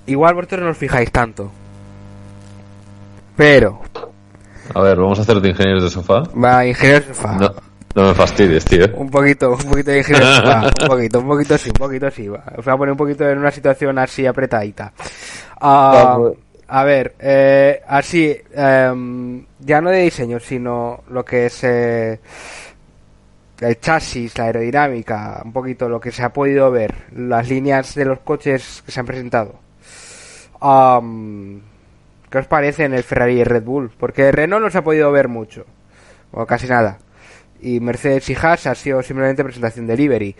igual 0.06 0.36
vosotros 0.36 0.62
no 0.62 0.70
os 0.72 0.78
fijáis 0.78 1.12
tanto. 1.12 1.52
Pero, 3.36 3.82
A 4.74 4.82
ver, 4.82 4.98
vamos 4.98 5.20
a 5.20 5.22
hacer 5.22 5.40
de 5.42 5.50
ingenieros 5.50 5.84
de 5.84 5.90
sofá. 5.90 6.24
va, 6.34 6.66
ingeniero 6.66 7.02
de 7.02 7.14
sofá. 7.14 7.34
No, 7.34 7.54
no 7.96 8.08
me 8.08 8.14
fastidies, 8.16 8.66
tío. 8.66 8.86
Un 8.96 9.10
poquito, 9.10 9.52
un 9.52 9.58
poquito 9.58 9.92
de 9.92 9.98
ingeniero 10.00 10.28
de 10.28 10.36
sofá. 10.36 10.62
Un 10.82 10.88
poquito, 10.88 11.20
un 11.20 11.28
poquito 11.28 11.58
sí, 11.58 11.70
un 11.70 11.74
poquito 11.74 12.10
sí. 12.10 12.28
va. 12.28 12.44
Os 12.58 12.66
voy 12.66 12.74
a 12.74 12.78
poner 12.78 12.92
un 12.94 12.98
poquito 12.98 13.30
en 13.30 13.38
una 13.38 13.52
situación 13.52 14.00
así 14.00 14.26
apretadita. 14.26 14.92
Vamos. 15.60 16.34
A 16.68 16.84
ver, 16.84 17.16
eh, 17.20 17.82
así, 17.88 18.36
em, 18.54 19.46
ya 19.60 19.80
no 19.80 19.90
de 19.90 20.02
diseño, 20.02 20.40
sino 20.40 21.04
lo 21.10 21.24
que 21.24 21.46
es 21.46 21.64
eh, 21.64 22.20
el 23.62 23.80
chasis, 23.80 24.38
la 24.38 24.46
aerodinámica, 24.46 25.42
un 25.46 25.54
poquito 25.54 25.88
lo 25.88 26.00
que 26.00 26.12
se 26.12 26.24
ha 26.24 26.34
podido 26.34 26.70
ver, 26.70 26.94
las 27.16 27.48
líneas 27.50 27.96
de 27.96 28.06
los 28.06 28.20
coches 28.20 28.84
que 28.86 28.92
se 28.92 29.00
han 29.00 29.06
presentado. 29.06 29.56
Am, 30.60 31.62
¿Qué 32.30 32.38
os 32.40 32.48
parece 32.48 32.84
en 32.84 32.94
el 32.94 33.04
Ferrari 33.04 33.36
y 33.36 33.40
el 33.40 33.46
Red 33.46 33.64
Bull? 33.64 33.92
Porque 33.98 34.32
Renault 34.34 34.64
no 34.66 34.70
se 34.70 34.80
ha 34.80 34.84
podido 34.84 35.10
ver 35.12 35.30
mucho, 35.30 35.66
o 36.32 36.46
casi 36.46 36.68
nada. 36.68 37.00
Y 37.62 37.80
Mercedes 37.80 38.30
y 38.30 38.36
Haas 38.36 38.68
ha 38.68 38.76
sido 38.76 39.02
simplemente 39.02 39.44
presentación 39.44 39.88
de 39.88 39.96
livery. 39.96 40.36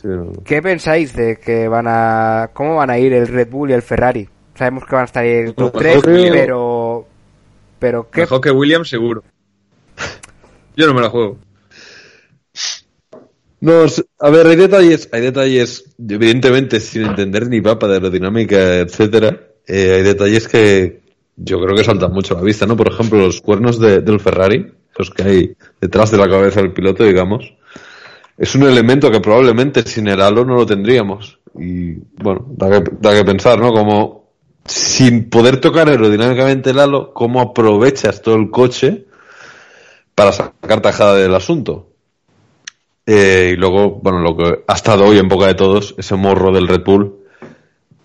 Sí, 0.00 0.08
no. 0.08 0.32
¿Qué 0.44 0.62
pensáis 0.62 1.14
de 1.14 1.36
que 1.36 1.68
van 1.68 1.86
a... 1.86 2.50
cómo 2.54 2.76
van 2.76 2.90
a 2.90 2.98
ir 2.98 3.12
el 3.12 3.28
Red 3.28 3.50
Bull 3.50 3.70
y 3.70 3.74
el 3.74 3.82
Ferrari? 3.82 4.28
Sabemos 4.54 4.84
que 4.84 4.94
van 4.94 5.02
a 5.02 5.06
estar 5.06 5.24
en 5.24 5.46
el 5.48 5.54
top 5.54 5.74
Mejor 5.82 6.02
3, 6.02 6.22
que- 6.24 6.30
pero... 6.32 7.06
Pero 7.78 8.10
¿qué? 8.10 8.20
Mejor 8.22 8.40
que 8.40 8.50
Williams, 8.50 8.88
seguro. 8.88 9.24
Yo 10.76 10.86
no 10.86 10.94
me 10.94 11.00
la 11.00 11.08
juego. 11.10 11.38
No, 13.60 13.84
a 14.18 14.30
ver, 14.30 14.46
hay 14.48 14.56
detalles, 14.56 15.08
hay 15.12 15.20
detalles, 15.20 15.84
evidentemente, 16.08 16.80
sin 16.80 17.02
entender 17.06 17.48
ni 17.48 17.60
papa 17.60 17.86
de 17.86 17.94
aerodinámica, 17.94 18.78
etcétera, 18.80 19.38
eh, 19.66 19.94
hay 19.96 20.02
detalles 20.02 20.48
que 20.48 21.00
yo 21.36 21.60
creo 21.62 21.76
que 21.76 21.84
saltan 21.84 22.12
mucho 22.12 22.34
a 22.34 22.38
la 22.38 22.44
vista, 22.44 22.66
¿no? 22.66 22.76
Por 22.76 22.88
ejemplo, 22.92 23.18
los 23.20 23.40
cuernos 23.40 23.78
de- 23.78 24.00
del 24.00 24.18
Ferrari, 24.18 24.72
los 24.98 25.10
que 25.10 25.22
hay 25.22 25.56
detrás 25.80 26.10
de 26.10 26.18
la 26.18 26.28
cabeza 26.28 26.60
del 26.60 26.72
piloto, 26.72 27.04
digamos, 27.04 27.54
es 28.36 28.54
un 28.56 28.64
elemento 28.64 29.10
que 29.12 29.20
probablemente 29.20 29.82
sin 29.82 30.08
el 30.08 30.20
halo 30.20 30.44
no 30.44 30.56
lo 30.56 30.66
tendríamos. 30.66 31.38
Y 31.56 31.92
bueno, 32.20 32.44
da 32.56 32.68
que, 32.82 32.90
da 33.00 33.14
que 33.14 33.24
pensar, 33.24 33.60
¿no? 33.60 33.72
Como 33.72 34.21
sin 34.64 35.28
poder 35.28 35.60
tocar 35.60 35.88
aerodinámicamente 35.88 36.70
el 36.70 36.78
halo, 36.78 37.12
¿cómo 37.12 37.40
aprovechas 37.40 38.22
todo 38.22 38.36
el 38.36 38.50
coche 38.50 39.06
para 40.14 40.32
sacar 40.32 40.80
tajada 40.80 41.16
del 41.16 41.34
asunto? 41.34 41.88
Eh, 43.06 43.52
y 43.54 43.56
luego, 43.56 44.00
bueno, 44.02 44.20
lo 44.20 44.36
que 44.36 44.62
ha 44.66 44.74
estado 44.74 45.04
hoy 45.04 45.18
en 45.18 45.28
boca 45.28 45.46
de 45.48 45.54
todos, 45.54 45.94
ese 45.98 46.14
morro 46.14 46.52
del 46.52 46.68
Red 46.68 46.84
Bull, 46.84 47.16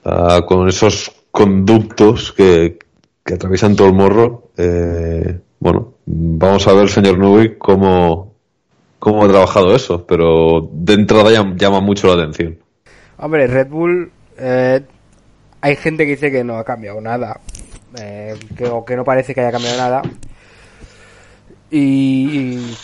ah, 0.05 0.41
con 0.47 0.67
esos 0.67 1.11
conductos 1.31 2.33
que, 2.33 2.79
atraviesan 3.31 3.75
todo 3.75 3.87
el 3.87 3.93
morro. 3.93 4.51
eh, 4.57 5.39
bueno, 5.59 5.93
vamos 6.05 6.67
a 6.67 6.73
ver, 6.73 6.89
señor 6.89 7.17
Nubik, 7.17 7.57
cómo, 7.57 8.33
cómo 8.99 9.25
ha 9.25 9.27
trabajado 9.27 9.75
eso, 9.75 10.05
pero 10.07 10.69
de 10.71 10.93
entrada 10.93 11.29
llam- 11.29 11.55
llama 11.57 11.81
mucho 11.81 12.07
la 12.07 12.13
atención. 12.23 12.57
Hombre, 13.17 13.47
Red 13.47 13.67
Bull... 13.67 14.11
eh, 14.37 14.81
hay 15.61 15.75
gente 15.75 16.05
que 16.05 16.11
dice 16.11 16.31
que 16.31 16.43
no 16.43 16.57
ha 16.57 16.63
cambiado 16.63 17.01
nada. 17.01 17.39
eh, 17.99 18.35
que, 18.55 18.65
o 18.65 18.85
que 18.85 18.95
no 18.95 19.03
parece 19.03 19.33
que 19.33 19.41
haya 19.41 19.51
cambiado 19.51 19.77
nada. 19.77 20.01
Y... 21.69 22.75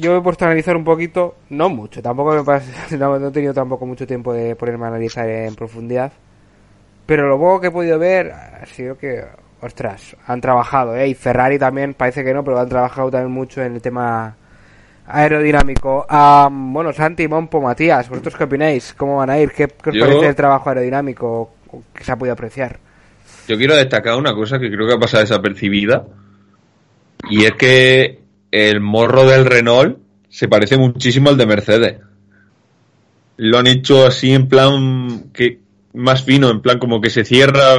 yo 0.00 0.12
me 0.12 0.18
he 0.18 0.22
puesto 0.22 0.44
a 0.44 0.48
analizar 0.48 0.76
un 0.76 0.84
poquito, 0.84 1.36
no 1.50 1.68
mucho, 1.68 2.02
tampoco 2.02 2.32
me 2.34 2.44
parece, 2.44 2.96
no, 2.98 3.18
no 3.18 3.28
he 3.28 3.32
tenido 3.32 3.52
tampoco 3.54 3.86
mucho 3.86 4.06
tiempo 4.06 4.32
de 4.32 4.56
ponerme 4.56 4.84
a 4.86 4.88
analizar 4.88 5.28
en 5.28 5.54
profundidad. 5.54 6.12
Pero 7.06 7.28
lo 7.28 7.38
poco 7.38 7.60
que 7.60 7.66
he 7.68 7.70
podido 7.70 7.98
ver 7.98 8.32
ha 8.32 8.64
sido 8.66 8.96
que, 8.96 9.24
ostras, 9.60 10.16
han 10.26 10.40
trabajado, 10.40 10.96
¿eh? 10.96 11.08
Y 11.08 11.14
Ferrari 11.14 11.58
también 11.58 11.94
parece 11.94 12.24
que 12.24 12.32
no, 12.32 12.44
pero 12.44 12.58
han 12.60 12.68
trabajado 12.68 13.10
también 13.10 13.32
mucho 13.32 13.62
en 13.62 13.74
el 13.74 13.82
tema 13.82 14.36
aerodinámico. 15.06 16.06
Ah, 16.08 16.48
bueno, 16.50 16.92
Santi, 16.92 17.28
Mompo, 17.28 17.60
Matías, 17.60 18.08
¿vosotros 18.08 18.34
qué 18.36 18.44
opináis? 18.44 18.94
¿Cómo 18.96 19.16
van 19.18 19.30
a 19.30 19.38
ir? 19.38 19.50
¿Qué, 19.52 19.68
qué 19.68 19.90
os 19.90 19.96
Yo- 19.96 20.06
parece 20.06 20.28
el 20.28 20.34
trabajo 20.34 20.68
aerodinámico 20.68 21.50
que 21.94 22.04
se 22.04 22.12
ha 22.12 22.16
podido 22.16 22.34
apreciar? 22.34 22.78
Yo 23.48 23.56
quiero 23.56 23.74
destacar 23.74 24.16
una 24.16 24.34
cosa 24.34 24.58
que 24.58 24.70
creo 24.70 24.86
que 24.86 24.94
ha 24.94 24.98
pasado 24.98 25.22
desapercibida. 25.22 26.04
Y 27.30 27.44
es 27.44 27.52
que 27.52 28.20
el 28.50 28.80
morro 28.80 29.24
del 29.26 29.44
Renault 29.44 29.98
se 30.28 30.48
parece 30.48 30.76
muchísimo 30.76 31.28
al 31.30 31.36
de 31.36 31.46
Mercedes. 31.46 31.96
Lo 33.36 33.58
han 33.58 33.66
hecho 33.66 34.06
así 34.06 34.32
en 34.32 34.48
plan 34.48 35.30
que 35.32 35.60
más 35.94 36.22
fino, 36.22 36.50
en 36.50 36.60
plan 36.60 36.78
como 36.78 37.00
que 37.00 37.10
se 37.10 37.24
cierra. 37.24 37.74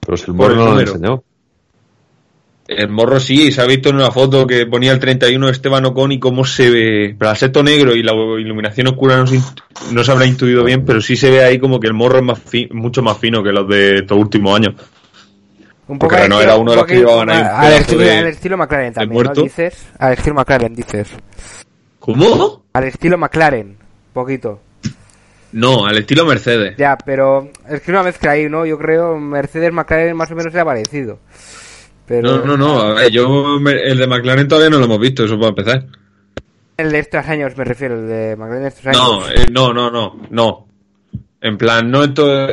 Pero 0.00 0.16
si 0.16 0.30
el 0.30 0.34
morro 0.36 0.54
no 0.54 0.74
lo 0.74 0.80
enseñó. 0.80 1.24
El 2.68 2.88
morro 2.88 3.20
sí, 3.20 3.52
se 3.52 3.60
ha 3.62 3.64
visto 3.64 3.90
en 3.90 3.96
una 3.96 4.10
foto 4.10 4.44
que 4.46 4.66
ponía 4.66 4.90
el 4.92 4.98
31 4.98 5.46
de 5.46 5.52
Esteban 5.52 5.84
Ocon 5.86 6.10
y 6.12 6.18
cómo 6.18 6.44
se 6.44 6.68
ve. 6.68 7.14
Pero 7.16 7.30
al 7.30 7.36
ser 7.36 7.52
todo 7.52 7.62
negro 7.62 7.94
y 7.94 8.02
la 8.02 8.12
iluminación 8.12 8.88
oscura 8.88 9.16
no 9.18 9.26
se, 9.28 9.38
no 9.92 10.02
se 10.02 10.10
habrá 10.10 10.26
intuido 10.26 10.64
bien, 10.64 10.84
pero 10.84 11.00
sí 11.00 11.16
se 11.16 11.30
ve 11.30 11.44
ahí 11.44 11.58
como 11.60 11.78
que 11.78 11.86
el 11.86 11.94
morro 11.94 12.18
es 12.18 12.24
más 12.24 12.40
fi- 12.40 12.68
mucho 12.72 13.02
más 13.02 13.18
fino 13.18 13.40
que 13.42 13.52
los 13.52 13.68
de 13.68 13.98
estos 13.98 14.18
últimos 14.18 14.56
años. 14.56 14.74
Un 15.86 15.98
Porque 16.00 16.16
al 16.16 16.22
Renault 16.22 16.42
estilo- 16.42 16.52
era 16.52 16.60
uno 16.60 16.70
de 16.72 16.76
los 16.78 16.86
que 16.86 16.94
poquito- 16.94 17.08
llevaban 17.08 17.30
ahí 17.30 17.66
al, 17.68 17.72
estilo, 17.80 18.00
de- 18.00 18.16
al 18.18 18.26
estilo 18.26 18.56
McLaren 18.56 18.92
también, 18.94 19.22
¿no? 19.22 19.42
Dices. 19.42 19.86
Al 20.00 20.12
estilo 20.14 20.34
McLaren, 20.34 20.74
dices. 20.74 21.08
¿Cómo? 22.00 22.64
Al 22.72 22.84
estilo 22.84 23.16
McLaren, 23.18 23.76
poquito. 24.12 24.60
No, 25.52 25.86
al 25.86 25.96
estilo 25.98 26.26
Mercedes. 26.26 26.76
Ya, 26.76 26.96
pero 26.98 27.48
es 27.68 27.80
que 27.80 27.92
una 27.92 28.02
mezcla 28.02 28.32
ahí, 28.32 28.48
¿no? 28.48 28.66
Yo 28.66 28.76
creo 28.76 29.16
Mercedes 29.18 29.72
McLaren 29.72 30.16
más 30.16 30.30
o 30.32 30.34
menos 30.34 30.52
se 30.52 30.58
ha 30.58 30.64
parecido. 30.64 31.20
Pero 32.06 32.38
No, 32.38 32.44
no, 32.44 32.56
no. 32.56 32.80
A 32.82 32.94
ver, 32.94 33.10
yo 33.10 33.58
me- 33.60 33.72
el 33.82 33.98
de 33.98 34.06
McLaren 34.06 34.46
todavía 34.48 34.70
no 34.70 34.78
lo 34.78 34.84
hemos 34.84 35.00
visto, 35.00 35.24
eso 35.24 35.36
para 35.38 35.48
empezar. 35.50 35.86
el 36.76 36.92
de 36.92 36.98
estos 36.98 37.26
años 37.26 37.56
me 37.56 37.64
refiero, 37.64 37.98
el 37.98 38.06
de 38.06 38.36
McLaren 38.36 38.62
de 38.62 38.68
estos 38.68 38.86
años. 38.86 39.00
No, 39.02 39.28
eh, 39.30 39.46
no, 39.50 39.72
no, 39.72 39.90
no, 39.90 40.20
no. 40.30 40.68
En 41.40 41.56
plan, 41.58 41.90
no 41.90 42.04
esto 42.04 42.48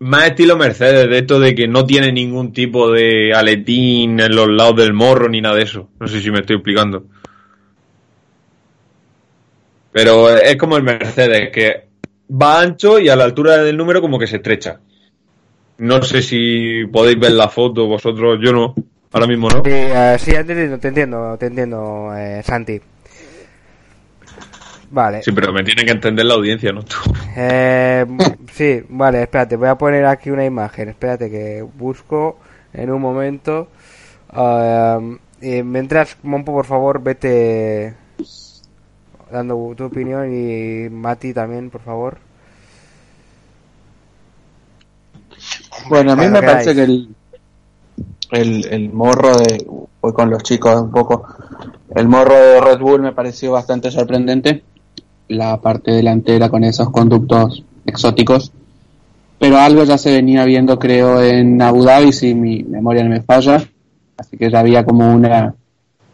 más 0.00 0.24
estilo 0.24 0.56
Mercedes, 0.56 1.08
de 1.08 1.18
esto 1.18 1.38
de 1.38 1.54
que 1.54 1.68
no 1.68 1.84
tiene 1.86 2.10
ningún 2.12 2.52
tipo 2.52 2.90
de 2.90 3.32
aletín 3.34 4.18
en 4.18 4.34
los 4.34 4.48
lados 4.48 4.76
del 4.76 4.92
morro 4.92 5.28
ni 5.28 5.40
nada 5.40 5.54
de 5.56 5.62
eso. 5.62 5.88
No 6.00 6.08
sé 6.08 6.20
si 6.20 6.30
me 6.30 6.40
estoy 6.40 6.56
explicando. 6.56 7.04
Pero 9.92 10.30
es 10.30 10.56
como 10.56 10.76
el 10.76 10.82
Mercedes, 10.82 11.50
que 11.52 11.88
va 12.30 12.60
ancho 12.60 12.98
y 12.98 13.08
a 13.08 13.16
la 13.16 13.24
altura 13.24 13.58
del 13.58 13.76
número 13.76 14.00
como 14.00 14.18
que 14.18 14.26
se 14.26 14.36
estrecha. 14.36 14.80
No 15.82 16.00
sé 16.00 16.22
si 16.22 16.86
podéis 16.92 17.18
ver 17.18 17.32
la 17.32 17.48
foto 17.48 17.88
vosotros, 17.88 18.38
yo 18.40 18.52
no. 18.52 18.72
Ahora 19.10 19.26
mismo 19.26 19.48
no. 19.48 19.62
Sí, 19.64 19.72
eh, 19.72 20.16
sí, 20.16 20.30
te 20.30 20.38
entiendo, 20.38 20.78
te 20.78 20.88
entiendo, 20.88 21.36
te 21.36 21.46
entiendo, 21.46 22.16
eh, 22.16 22.40
Santi. 22.44 22.80
Vale. 24.92 25.24
Sí, 25.24 25.32
pero 25.32 25.52
me 25.52 25.64
tiene 25.64 25.84
que 25.84 25.90
entender 25.90 26.24
la 26.24 26.34
audiencia, 26.34 26.70
¿no? 26.70 26.84
Tú. 26.84 26.98
Eh, 27.36 28.06
sí, 28.52 28.80
vale, 28.90 29.22
espérate, 29.22 29.56
voy 29.56 29.70
a 29.70 29.74
poner 29.74 30.06
aquí 30.06 30.30
una 30.30 30.44
imagen. 30.44 30.90
Espérate 30.90 31.28
que 31.28 31.62
busco 31.62 32.38
en 32.72 32.88
un 32.88 33.02
momento. 33.02 33.66
Ah, 34.30 35.00
y 35.40 35.64
mientras, 35.64 36.16
Mompo, 36.22 36.52
por 36.52 36.66
favor, 36.66 37.02
vete 37.02 37.92
dando 39.32 39.74
tu 39.76 39.82
opinión 39.86 40.32
y 40.32 40.88
Mati 40.90 41.34
también, 41.34 41.70
por 41.70 41.80
favor. 41.80 42.18
Bueno, 45.88 46.12
a 46.12 46.16
mí 46.16 46.26
me 46.28 46.40
parece 46.42 46.74
que 46.74 46.82
el, 46.84 47.08
el, 48.30 48.66
el 48.66 48.92
morro 48.92 49.36
de. 49.36 49.66
Voy 50.00 50.12
con 50.12 50.30
los 50.30 50.42
chicos 50.42 50.80
un 50.80 50.90
poco. 50.90 51.24
El 51.94 52.08
morro 52.08 52.34
de 52.34 52.60
Red 52.60 52.78
Bull 52.80 53.02
me 53.02 53.12
pareció 53.12 53.52
bastante 53.52 53.90
sorprendente. 53.90 54.62
La 55.28 55.60
parte 55.60 55.92
delantera 55.92 56.48
con 56.48 56.64
esos 56.64 56.90
conductos 56.90 57.64
exóticos. 57.86 58.50
Pero 59.38 59.58
algo 59.58 59.84
ya 59.84 59.98
se 59.98 60.12
venía 60.12 60.44
viendo, 60.44 60.78
creo, 60.78 61.20
en 61.22 61.60
Abu 61.62 61.84
Dhabi, 61.84 62.12
si 62.12 62.34
mi 62.34 62.62
memoria 62.62 63.02
no 63.04 63.10
me 63.10 63.22
falla. 63.22 63.62
Así 64.16 64.36
que 64.36 64.50
ya 64.50 64.60
había 64.60 64.84
como 64.84 65.12
una, 65.12 65.54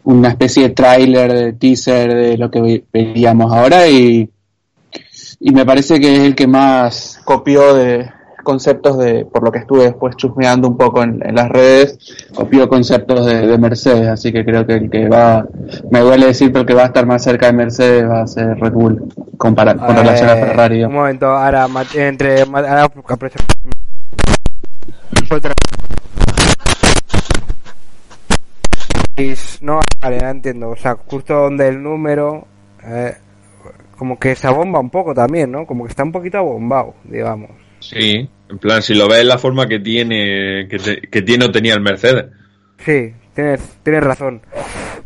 una 0.03 0.29
especie 0.29 0.63
de 0.63 0.69
tráiler, 0.75 1.31
de 1.33 1.53
teaser 1.53 2.13
de 2.13 2.37
lo 2.37 2.49
que 2.49 2.61
ve- 2.61 2.83
veíamos 2.91 3.51
ahora. 3.53 3.87
Y, 3.87 4.29
y 5.39 5.51
me 5.51 5.65
parece 5.65 5.99
que 5.99 6.15
es 6.15 6.21
el 6.21 6.35
que 6.35 6.47
más 6.47 7.19
copió 7.23 7.73
de 7.75 8.09
conceptos 8.43 8.97
de, 8.97 9.25
por 9.25 9.43
lo 9.43 9.51
que 9.51 9.59
estuve 9.59 9.83
después 9.83 10.15
chusmeando 10.15 10.67
un 10.67 10.77
poco 10.77 11.03
en, 11.03 11.21
en 11.25 11.35
las 11.35 11.49
redes, 11.49 11.97
copió 12.35 12.67
conceptos 12.69 13.25
de, 13.25 13.47
de 13.47 13.57
Mercedes, 13.57 14.07
así 14.07 14.31
que 14.31 14.43
creo 14.45 14.65
que 14.65 14.73
el 14.75 14.89
que 14.89 15.07
va, 15.09 15.45
me 15.91 15.99
duele 15.99 16.27
decir, 16.27 16.49
pero 16.51 16.61
el 16.61 16.65
que 16.67 16.73
va 16.73 16.83
a 16.83 16.87
estar 16.87 17.05
más 17.05 17.23
cerca 17.23 17.47
de 17.47 17.53
Mercedes 17.53 18.09
va 18.09 18.21
a 18.21 18.27
ser 18.27 18.57
Red 18.59 18.73
Bull, 18.73 19.13
compara- 19.37 19.75
con 19.75 19.95
relación 19.95 20.29
a 20.29 20.33
Eh, 20.37 20.41
Ferrari. 20.45 20.83
Un 20.83 20.93
momento, 20.93 21.27
ahora, 21.27 21.67
entre. 21.95 22.41
Ahora 22.41 22.87
No, 29.61 29.79
vale, 30.01 30.19
ya 30.19 30.29
entiendo. 30.29 30.69
O 30.69 30.75
sea, 30.77 30.97
justo 31.07 31.33
donde 31.33 31.67
el 31.67 31.81
número. 31.83 32.45
eh, 32.83 33.13
como 33.97 34.17
que 34.17 34.33
se 34.33 34.47
abomba 34.47 34.79
un 34.79 34.89
poco 34.89 35.13
también, 35.13 35.51
¿no? 35.51 35.65
Como 35.67 35.83
que 35.83 35.89
está 35.89 36.03
un 36.03 36.13
poquito 36.13 36.37
abombado, 36.37 36.93
digamos. 37.03 37.49
Sí. 37.97 38.29
En 38.49 38.57
plan, 38.57 38.81
si 38.81 38.93
lo 38.95 39.07
ves 39.07 39.23
la 39.25 39.37
forma 39.37 39.67
que 39.67 39.79
tiene, 39.79 40.67
que, 40.69 40.77
te- 40.79 41.01
que 41.01 41.21
tiene 41.21 41.45
o 41.45 41.51
tenía 41.51 41.73
el 41.75 41.81
Mercedes. 41.81 42.25
Sí, 42.83 43.13
tienes, 43.35 43.61
tienes 43.83 44.03
razón. 44.03 44.41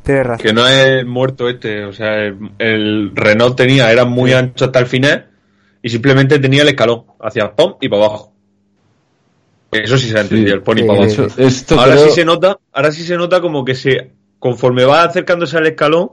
Tienes 0.04 0.26
razón. 0.26 0.46
Que 0.46 0.54
no 0.54 0.67
es 0.67 1.06
muerto 1.06 1.50
este, 1.50 1.84
o 1.86 1.91
sea, 1.93 2.26
el, 2.26 2.38
el 2.60 3.12
Renault 3.15 3.56
tenía, 3.58 3.91
era 3.91 4.06
muy 4.06 4.32
ancho 4.34 4.65
hasta 4.65 4.80
el 4.80 4.86
final 4.88 5.28
y 5.82 5.89
simplemente 5.89 6.39
tenía 6.39 6.62
el 6.62 6.69
escalón 6.69 7.04
hacia 7.19 7.52
pom 7.54 7.76
y 7.82 7.89
para 7.89 8.06
abajo. 8.06 8.34
Eso 9.72 9.98
sí 9.98 10.08
se 10.10 10.17
ha 10.17 10.22
entendido, 10.22 10.54
el 10.56 10.62
pony 10.62 10.78
Sí, 10.82 10.84
para 10.84 11.00
abajo. 11.04 11.28
Esto 11.38 11.80
ahora 11.80 11.93
creo- 11.96 12.06
sí 12.08 12.12
se 12.12 12.26
nota, 12.26 12.58
ahora 12.72 12.91
sí 12.91 13.04
se 13.04 13.17
nota 13.17 13.41
como 13.41 13.65
que 13.65 13.74
se, 13.76 14.12
conforme 14.39 14.86
va 14.86 15.04
acercándose 15.04 15.58
al 15.58 15.65
escalón, 15.67 16.10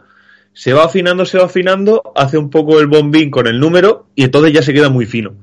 se 0.53 0.73
va 0.73 0.85
afinando, 0.85 1.25
se 1.27 1.39
va 1.39 1.45
afinando, 1.45 2.03
hace 2.17 2.39
un 2.39 2.49
poco 2.51 2.81
el 2.81 2.87
bombín 2.87 3.31
con 3.31 3.47
el 3.47 3.61
número 3.61 4.07
y 4.15 4.25
entonces 4.25 4.53
ya 4.53 4.63
se 4.63 4.73
queda 4.73 4.89
muy 4.89 5.05
fino. 5.07 5.35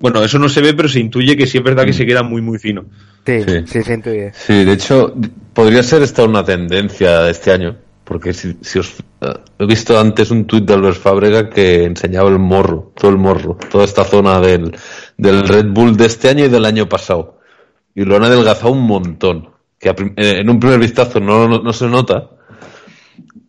Bueno, 0.00 0.22
eso 0.24 0.38
no 0.38 0.48
se 0.48 0.60
ve, 0.62 0.74
pero 0.74 0.88
se 0.88 0.98
intuye 0.98 1.36
que 1.36 1.46
sí 1.46 1.58
es 1.58 1.64
verdad 1.64 1.84
que 1.84 1.92
se 1.92 2.06
queda 2.06 2.22
muy, 2.22 2.40
muy 2.42 2.58
fino. 2.58 2.86
Sí, 3.24 3.42
Sí. 3.46 3.54
sí, 3.66 3.82
se 3.82 3.94
intuye. 3.94 4.32
Sí, 4.34 4.64
de 4.64 4.72
hecho, 4.72 5.14
podría 5.52 5.82
ser 5.82 6.02
esta 6.02 6.24
una 6.24 6.42
tendencia 6.44 7.20
de 7.20 7.30
este 7.30 7.52
año. 7.52 7.76
Porque 8.02 8.32
si, 8.32 8.56
si 8.60 8.80
os 8.80 8.94
eh, 9.20 9.34
he 9.60 9.66
visto 9.66 9.96
antes 10.00 10.32
un 10.32 10.44
tuit 10.46 10.64
de 10.64 10.74
Albert 10.74 10.96
Fábrega 10.96 11.48
que 11.48 11.84
enseñaba 11.84 12.28
el 12.28 12.40
morro, 12.40 12.92
todo 12.96 13.10
el 13.12 13.18
morro, 13.18 13.56
toda 13.70 13.84
esta 13.84 14.02
zona 14.02 14.40
del, 14.40 14.74
del 15.16 15.46
Red 15.46 15.66
Bull 15.68 15.96
de 15.96 16.06
este 16.06 16.28
año 16.28 16.46
y 16.46 16.48
del 16.48 16.64
año 16.64 16.88
pasado. 16.88 17.38
Y 17.94 18.04
lo 18.04 18.16
han 18.16 18.24
adelgazado 18.24 18.72
un 18.72 18.82
montón. 18.84 19.50
Que 19.78 19.90
a 19.90 19.94
prim- 19.94 20.14
eh, 20.16 20.38
en 20.40 20.50
un 20.50 20.58
primer 20.58 20.80
vistazo 20.80 21.20
no, 21.20 21.46
no, 21.46 21.62
no 21.62 21.72
se 21.72 21.86
nota, 21.86 22.30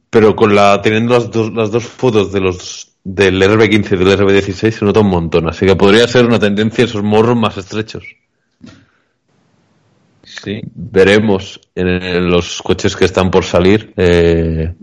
pero 0.09 0.35
con 0.35 0.53
la 0.53 0.79
teniendo 0.81 1.13
las 1.15 1.31
dos, 1.31 1.51
las 1.53 1.71
dos 1.71 1.83
fotos 1.85 2.31
de 2.31 2.41
los 2.41 2.90
del 3.03 3.41
RB15 3.41 3.93
y 3.93 4.03
del 4.03 4.19
RB16 4.19 4.71
se 4.71 4.85
nota 4.85 4.99
un 4.99 5.09
montón. 5.09 5.49
Así 5.49 5.65
que 5.65 5.75
podría 5.75 6.07
ser 6.07 6.25
una 6.25 6.39
tendencia 6.39 6.85
esos 6.85 7.03
morros 7.03 7.37
más 7.37 7.57
estrechos. 7.57 8.03
Sí. 10.23 10.61
veremos 10.73 11.59
en, 11.75 11.87
en 11.87 12.29
los 12.29 12.61
coches 12.61 12.95
que 12.95 13.05
están 13.05 13.29
por 13.29 13.43
salir. 13.43 13.93
Eh, 13.97 14.73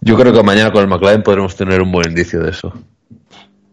yo 0.00 0.16
creo 0.16 0.32
que 0.32 0.42
mañana 0.42 0.70
con 0.70 0.82
el 0.82 0.88
McLaren 0.88 1.22
podremos 1.22 1.56
tener 1.56 1.80
un 1.80 1.90
buen 1.90 2.08
indicio 2.08 2.40
de 2.40 2.50
eso. 2.50 2.72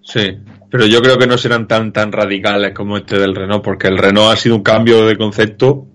Sí, 0.02 0.38
pero 0.70 0.86
yo 0.86 1.02
creo 1.02 1.17
que 1.17 1.28
no 1.28 1.38
serán 1.38 1.67
tan 1.67 1.91
tan 1.91 2.12
radicales 2.12 2.74
como 2.74 2.98
este 2.98 3.20
del 3.20 3.36
Renault, 3.36 3.63
porque 3.63 3.88
el 3.88 3.98
Renault 3.98 4.34
ha 4.34 4.38
sido 4.38 4.56
un 4.56 4.63
cambio 4.63 5.06
de 5.06 5.17
concepto 5.17 5.86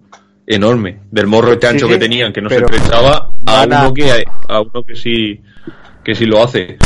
enorme, 0.47 1.01
del 1.11 1.27
morro 1.27 1.53
este 1.53 1.67
ancho 1.67 1.87
sí, 1.87 1.93
que 1.93 1.99
tenían, 1.99 2.33
que 2.33 2.43
no 2.43 2.49
pero 2.49 2.69
se 2.69 2.77
estrechaba, 2.77 3.31
a 3.47 3.65
uno 3.65 3.95
que 3.95 4.25
a 4.49 4.61
uno 4.61 4.83
que 4.83 4.95
sí 4.95 5.41
que 6.05 6.15
sí 6.15 6.27
lo 6.27 6.43
hace. 6.43 6.79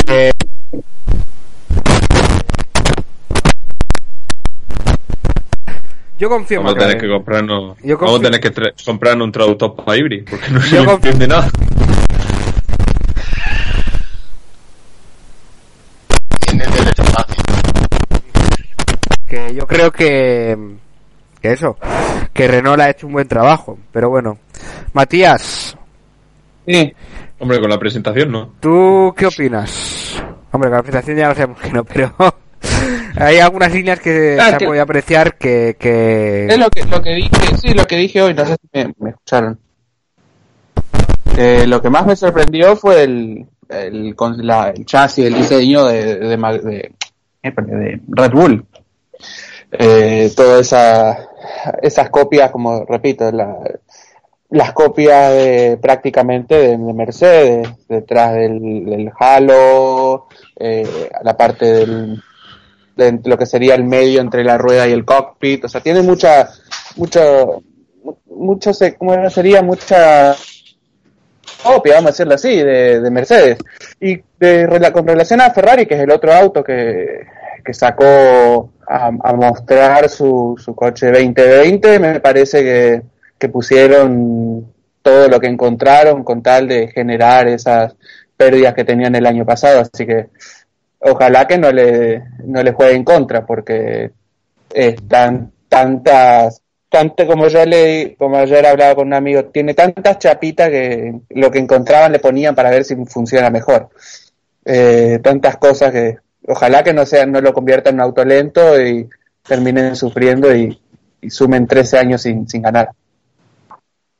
Yo 6.18 6.30
confío 6.30 6.58
en 6.60 6.64
Vamos 6.64 6.78
tener 6.78 6.98
que 6.98 7.08
comprarnos, 7.08 7.76
Yo 7.82 7.98
vamos 7.98 8.14
a 8.14 8.22
confío- 8.22 8.30
tener 8.30 8.40
que 8.40 8.84
comprarnos 8.84 9.26
un 9.26 9.32
traductor 9.32 9.76
para 9.76 9.98
Ibri, 9.98 10.22
porque 10.22 10.50
no 10.50 10.60
se 10.62 10.76
confío- 10.78 10.94
entiende 10.94 11.28
nada. 11.28 11.50
Que 19.26 19.54
yo 19.54 19.66
creo 19.66 19.90
que 19.90 20.56
que 21.40 21.52
eso 21.52 21.76
que 22.32 22.48
Renault 22.48 22.80
ha 22.80 22.90
hecho 22.90 23.06
un 23.06 23.12
buen 23.14 23.28
trabajo 23.28 23.78
pero 23.92 24.08
bueno 24.08 24.38
Matías 24.92 25.76
Sí, 26.66 26.92
Hombre, 27.38 27.60
con 27.60 27.68
la 27.70 27.78
presentación 27.78 28.32
no. 28.32 28.52
¿tú 28.60 29.14
qué 29.16 29.26
opinas? 29.26 29.70
Hombre 30.52 30.70
con 30.70 30.76
la 30.78 30.82
presentación 30.82 31.16
ya 31.18 31.28
lo 31.28 31.35
sabemos 31.35 31.61
que 31.61 31.70
no 31.72 31.85
pero 31.85 32.14
hay 33.16 33.38
algunas 33.38 33.72
líneas 33.72 34.00
que 34.00 34.38
Ah, 34.40 34.50
se 34.52 34.59
que- 34.59 34.66
puede 34.66 34.80
apreciar 34.80 35.37
que, 35.37 35.76
que... 35.78 36.46
es 36.46 36.59
lo 36.59 36.68
que, 36.70 36.85
lo 36.85 37.02
que 37.02 37.11
dije, 37.14 37.30
sí, 37.61 37.68
lo 37.74 37.87
que 37.87 37.96
dije 37.96 38.22
hoy, 38.22 38.35
no 38.35 38.44
sé 38.46 38.56
si 38.61 38.68
me, 38.72 38.92
me 38.98 39.11
escucharon. 39.11 39.59
Eh, 41.37 41.64
lo 41.66 41.82
que 41.82 41.90
más 41.90 42.06
me 42.06 42.16
sorprendió 42.16 42.76
fue 42.76 43.02
el, 43.04 43.46
el, 43.68 44.14
con 44.16 44.46
la- 44.46 44.70
el 44.70 44.87
chasis, 44.87 45.26
el 45.26 45.35
diseño 45.35 45.85
de, 45.87 46.16
de- 46.16 46.92
eh, 47.42 47.52
de 47.56 48.00
Red 48.09 48.30
Bull. 48.32 48.64
Eh, 49.72 50.32
todas 50.37 50.61
esa, 50.62 51.28
esas 51.82 52.09
copias, 52.11 52.50
como 52.50 52.85
repito, 52.87 53.30
la- 53.32 53.56
las 54.50 54.72
copias 54.72 55.32
de, 55.32 55.78
prácticamente 55.80 56.54
de, 56.54 56.68
de 56.78 56.92
Mercedes, 56.92 57.68
detrás 57.88 58.35
del, 58.35 59.11
halo, 59.18 60.26
eh, 60.59 61.11
la 61.22 61.37
parte 61.37 61.66
del, 61.66 62.22
de 62.96 63.20
lo 63.24 63.37
que 63.37 63.46
sería 63.46 63.74
el 63.74 63.85
medio 63.85 64.20
entre 64.20 64.44
la 64.44 64.56
rueda 64.59 64.87
y 64.87 64.92
el 64.92 65.04
cockpit, 65.04 65.64
o 65.64 65.68
sea, 65.68 65.80
tiene 65.80 66.02
mucha, 66.02 66.48
mucho, 66.96 67.62
mu- 68.04 68.16
mucho, 68.26 68.70
¿cómo 68.98 69.30
sería? 69.30 69.62
Mucha 69.62 70.35
copia, 71.62 71.94
vamos 71.94 72.09
a 72.09 72.12
decirlo 72.12 72.35
así, 72.35 72.56
de, 72.56 73.00
de 73.00 73.11
Mercedes. 73.11 73.59
Y 74.00 74.20
de, 74.38 74.90
con 74.92 75.06
relación 75.06 75.40
a 75.40 75.50
Ferrari, 75.50 75.87
que 75.87 75.94
es 75.94 76.00
el 76.00 76.11
otro 76.11 76.32
auto 76.32 76.62
que, 76.62 77.26
que 77.64 77.74
sacó 77.74 78.70
a, 78.87 79.06
a 79.06 79.32
mostrar 79.32 80.09
su, 80.09 80.54
su 80.62 80.74
coche 80.74 81.06
2020, 81.11 81.98
me 81.98 82.20
parece 82.20 82.62
que, 82.62 83.02
que 83.38 83.49
pusieron 83.49 84.72
todo 85.03 85.29
lo 85.29 85.38
que 85.38 85.46
encontraron 85.46 86.25
con 86.25 86.42
tal 86.42 86.66
de 86.66 86.88
generar 86.88 87.49
esas 87.49 87.94
pérdidas 88.37 88.75
que 88.75 88.85
tenían 88.85 89.14
el 89.14 89.27
año 89.27 89.44
pasado, 89.44 89.81
así 89.81 90.07
que 90.07 90.29
ojalá 91.01 91.46
que 91.46 91.59
no 91.59 91.70
le, 91.70 92.22
no 92.44 92.62
le 92.62 92.72
juegue 92.72 92.94
en 92.94 93.05
contra, 93.05 93.46
porque 93.46 94.11
están 94.72 95.53
tantas, 95.68 96.61
tanto 96.88 97.27
como 97.27 97.49
yo 97.49 97.64
le, 97.64 98.16
como 98.18 98.37
ayer 98.37 98.66
hablaba 98.66 98.94
con 98.94 99.09
un 99.09 99.14
amigo, 99.14 99.44
tiene 99.46 99.75
tantas 99.75 100.18
chapitas 100.18 100.70
que 100.70 101.14
lo 101.31 101.51
que 101.51 101.59
encontraban 101.59 102.12
le 102.12 102.18
ponían 102.18 102.55
para 102.55 102.70
ver 102.70 102.85
si 102.85 102.96
funciona 103.07 103.51
mejor. 103.51 103.88
Eh, 104.64 105.20
tantas 105.22 105.57
cosas 105.59 105.92
que 105.92 106.16
ojalá 106.49 106.83
que 106.83 106.92
no 106.92 107.07
sea, 107.07 107.27
no 107.27 107.40
lo 107.40 107.53
convierta 107.53 107.90
en 107.90 107.96
un 107.96 108.01
auto 108.03 108.25
lento 108.25 108.81
y 108.81 109.09
terminen 109.42 109.94
sufriendo 109.94 110.55
y, 110.55 110.81
y 111.20 111.31
sumen 111.31 111.66
13 111.66 111.99
años 111.99 112.22
sin, 112.22 112.49
sin 112.49 112.62
ganar. 112.62 112.90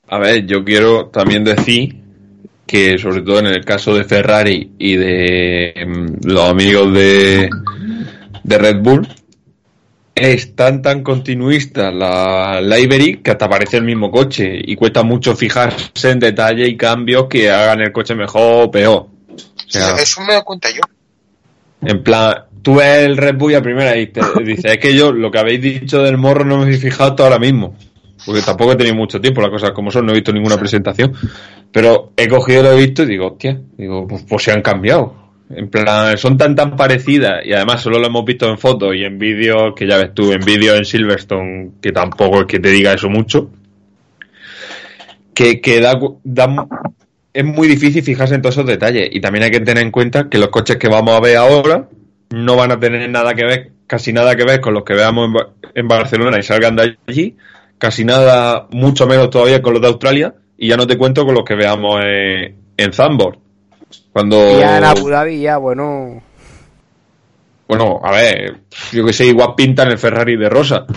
A 0.09 0.19
ver, 0.19 0.47
yo 0.47 0.65
quiero 0.65 1.07
también 1.07 1.45
decir 1.45 1.97
que 2.67 2.99
sobre 2.99 3.23
todo 3.23 3.39
en 3.39 3.47
el 3.47 3.65
caso 3.65 3.95
de 3.95 4.05
Ferrari 4.05 4.73
y 4.79 4.97
de 4.97 5.75
mm, 5.87 6.27
los 6.29 6.51
amigos 6.51 6.93
de, 6.93 7.49
de 8.43 8.59
Red 8.59 8.81
Bull, 8.83 9.07
es 10.15 10.57
tan 10.57 10.81
tan 10.81 11.03
continuista 11.03 11.91
la, 11.91 12.61
la 12.63 12.77
que 12.77 13.31
hasta 13.31 13.49
parece 13.49 13.77
el 13.77 13.85
mismo 13.85 14.11
coche 14.11 14.61
y 14.65 14.75
cuesta 14.75 15.03
mucho 15.03 15.37
fijarse 15.37 16.11
en 16.11 16.19
detalle 16.19 16.67
y 16.67 16.77
cambios 16.77 17.27
que 17.29 17.51
hagan 17.51 17.83
el 17.83 17.93
coche 17.93 18.15
mejor 18.15 18.65
o 18.65 18.71
peor. 18.71 19.09
O 19.29 19.71
sea, 19.71 19.95
Eso 19.97 20.23
me 20.23 20.35
doy 20.35 20.43
cuenta 20.43 20.71
yo. 20.71 20.81
en 21.83 22.03
plan, 22.03 22.45
tú 22.63 22.77
ves 22.77 23.05
el 23.05 23.19
Red 23.19 23.37
Bull 23.37 23.55
a 23.55 23.63
primera 23.63 23.97
y 23.99 24.07
te 24.07 24.23
dices, 24.43 24.65
es 24.65 24.79
que 24.79 24.97
yo 24.97 25.13
lo 25.13 25.31
que 25.31 25.39
habéis 25.39 25.61
dicho 25.61 26.03
del 26.03 26.17
morro 26.17 26.45
no 26.45 26.65
me 26.65 26.75
he 26.75 26.79
fijado 26.79 27.11
hasta 27.11 27.25
ahora 27.25 27.39
mismo. 27.39 27.77
Porque 28.27 28.43
tampoco 28.43 28.73
he 28.73 28.77
tenido 28.77 28.97
mucho 28.97 29.21
tiempo, 29.21 29.41
las 29.41 29.51
cosas 29.51 29.71
como 29.71 29.91
son, 29.91 30.05
no 30.05 30.13
he 30.13 30.17
visto 30.17 30.33
ninguna 30.33 30.59
presentación. 30.59 31.13
Pero 31.73 32.13
he 32.17 32.27
cogido, 32.29 32.63
lo 32.65 32.73
he 32.73 32.77
visto 32.77 33.05
y 33.05 33.07
digo, 33.07 33.29
hostia, 33.29 33.61
digo, 33.79 34.07
pues, 34.07 34.25
pues 34.29 34.43
se 34.43 34.51
han 34.53 34.63
cambiado. 34.63 35.25
En 35.49 35.69
plan, 35.69 36.19
son 36.19 36.37
tan 36.37 36.57
tan 36.57 36.75
parecidas 36.75 37.47
y 37.47 37.53
además 37.53 37.81
solo 37.81 38.01
lo 38.01 38.09
hemos 38.09 38.25
visto 38.25 38.49
en 38.51 38.59
fotos 38.59 38.97
y 38.97 39.05
en 39.05 39.17
vídeos, 39.17 39.75
que 39.77 39.87
ya 39.87 39.97
ves 39.97 40.13
tú, 40.13 40.33
en 40.33 40.41
vídeos 40.41 40.77
en 40.77 40.85
Silverstone, 40.85 41.71
que 41.81 41.93
tampoco 41.93 42.41
es 42.41 42.47
que 42.47 42.59
te 42.59 42.71
diga 42.71 42.93
eso 42.93 43.09
mucho, 43.09 43.49
que, 45.35 45.61
que 45.61 45.81
da, 45.81 45.99
da- 46.25 46.67
es 47.33 47.45
muy 47.45 47.69
difícil 47.69 48.03
fijarse 48.03 48.35
en 48.35 48.43
todos 48.43 48.57
esos 48.57 48.67
detalles. 48.67 49.09
Y 49.13 49.21
también 49.21 49.45
hay 49.45 49.51
que 49.51 49.61
tener 49.61 49.83
en 49.85 49.91
cuenta 49.91 50.29
que 50.29 50.39
los 50.39 50.49
coches 50.49 50.77
que 50.79 50.89
vamos 50.89 51.15
a 51.15 51.21
ver 51.21 51.37
ahora 51.37 51.89
no 52.31 52.57
van 52.57 52.73
a 52.73 52.81
tener 52.81 53.09
nada 53.11 53.35
que 53.35 53.45
ver, 53.45 53.73
casi 53.87 54.13
nada 54.13 54.35
que 54.35 54.45
ver 54.45 54.61
con 54.61 54.75
los 54.75 54.85
que 54.85 54.95
veamos 54.95 55.29
en, 55.29 55.71
en 55.75 55.89
Barcelona 55.89 56.39
y 56.39 56.43
salgan 56.43 56.75
de 56.77 56.97
allí, 57.07 57.37
casi 57.79 58.05
nada, 58.05 58.67
mucho 58.71 59.07
menos 59.07 59.31
todavía 59.31 59.63
con 59.63 59.73
los 59.75 59.83
de 59.83 59.89
Australia, 59.89 60.35
y 60.59 60.69
ya 60.69 60.77
no 60.77 60.87
te 60.87 60.99
cuento 60.99 61.25
con 61.25 61.35
los 61.35 61.45
que 61.45 61.55
veamos 61.55 62.01
en, 62.05 62.57
en 62.77 62.93
Zandvoort. 62.93 63.39
Cuando, 64.13 64.59
ya 64.59 64.79
en 64.79 64.85
Abu 64.85 65.09
Dhabi 65.09 65.41
ya 65.41 65.59
bueno 65.59 66.23
bueno, 67.69 68.01
a 68.03 68.13
ver, 68.13 68.61
yo 68.93 69.05
que 69.05 69.13
sé, 69.13 69.27
igual 69.27 69.55
pintan 69.57 69.89
el 69.89 69.99
Ferrari 69.99 70.37
de 70.37 70.49
rosa. 70.49 70.87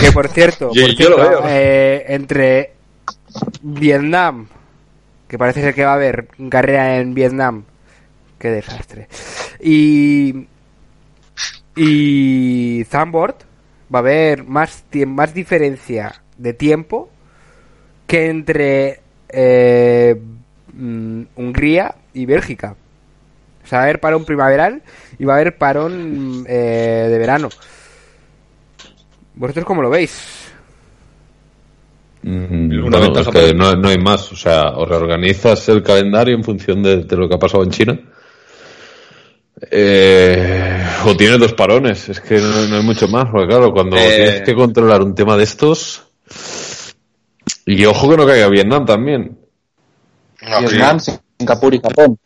que 0.00 0.12
por 0.12 0.28
cierto, 0.28 0.70
Yo- 0.74 0.86
por 0.86 0.94
yo 0.94 1.08
lo 1.10 1.16
cierto, 1.16 1.42
veo. 1.42 1.44
eh, 1.48 2.04
entre 2.08 2.72
Vietnam 3.62 4.46
que 5.28 5.38
parece 5.38 5.62
ser 5.62 5.74
que 5.74 5.84
va 5.84 5.92
a 5.92 5.94
haber 5.94 6.28
carrera 6.48 6.98
en 6.98 7.14
Vietnam 7.14 7.64
qué 8.38 8.48
desastre 8.50 9.08
y 9.60 10.46
y 11.76 12.84
Zandvoort 12.84 13.42
va 13.94 13.98
a 13.98 14.00
haber 14.00 14.44
más 14.44 14.84
más 15.06 15.34
diferencia 15.34 16.22
de 16.36 16.52
tiempo 16.52 17.10
que 18.06 18.28
entre 18.28 19.00
eh, 19.28 20.20
mm, 20.72 21.22
Hungría 21.36 21.94
y 22.12 22.26
Bélgica 22.26 22.76
O 23.64 23.66
sea, 23.66 23.78
va 23.78 23.82
a 23.82 23.86
haber 23.86 24.00
parón 24.00 24.24
primaveral 24.24 24.82
y 25.18 25.24
va 25.24 25.34
a 25.34 25.36
haber 25.36 25.56
parón 25.56 26.44
eh, 26.48 27.06
de 27.08 27.18
verano. 27.18 27.48
¿Vosotros 29.34 29.64
cómo 29.64 29.82
lo 29.82 29.90
veis? 29.90 30.50
Mm, 32.22 32.88
bueno, 32.88 33.20
es 33.20 33.28
que 33.28 33.54
no, 33.54 33.74
no, 33.74 33.88
hay 33.88 33.98
más. 33.98 34.32
O 34.32 34.36
sea, 34.36 34.70
o 34.76 34.86
reorganizas 34.86 35.68
el 35.68 35.82
calendario 35.82 36.34
en 36.34 36.44
función 36.44 36.82
de, 36.82 37.04
de 37.04 37.16
lo 37.16 37.28
que 37.28 37.34
ha 37.34 37.38
pasado 37.38 37.64
en 37.64 37.70
China. 37.70 38.00
Eh, 39.70 40.84
o 41.06 41.16
tienes 41.16 41.38
dos 41.38 41.52
parones. 41.54 42.08
Es 42.08 42.20
que 42.20 42.38
no, 42.38 42.66
no 42.68 42.76
hay 42.76 42.82
mucho 42.82 43.08
más. 43.08 43.26
Porque 43.30 43.48
claro, 43.48 43.72
cuando 43.72 43.96
Eh. 43.96 44.12
tienes 44.16 44.42
que 44.42 44.54
controlar 44.54 45.02
un 45.02 45.14
tema 45.14 45.36
de 45.36 45.44
estos. 45.44 46.02
Y 47.66 47.84
ojo 47.84 48.10
que 48.10 48.16
no 48.16 48.26
caiga 48.26 48.48
Vietnam 48.48 48.84
también. 48.84 49.38
No, 50.42 50.60
Vietnam, 50.60 50.98
Singapur 51.38 51.74
y 51.74 51.80
Japón. 51.80 52.18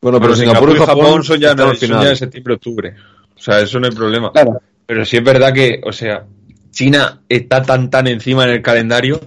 Bueno, 0.00 0.20
pero, 0.20 0.34
Pero 0.34 0.36
Singapur 0.36 0.70
y 0.70 0.78
Japón, 0.78 1.24
son 1.24 1.40
ya, 1.40 1.54
no, 1.54 1.64
al 1.64 1.76
son 1.76 1.88
final. 1.88 2.04
ya 2.04 2.10
en 2.10 2.16
septiembre-octubre. 2.16 2.94
O 3.34 3.40
sea, 3.40 3.60
eso 3.60 3.80
no 3.80 3.86
hay 3.86 3.92
problema. 3.94 4.30
Claro. 4.32 4.60
Pero 4.86 5.04
sí 5.04 5.16
es 5.16 5.24
verdad 5.24 5.52
que, 5.52 5.80
o 5.84 5.92
sea, 5.92 6.24
China 6.70 7.22
está 7.28 7.62
tan 7.62 7.88
tan 7.90 8.06
encima 8.06 8.44
en 8.44 8.50
el 8.50 8.62
calendario 8.62 9.20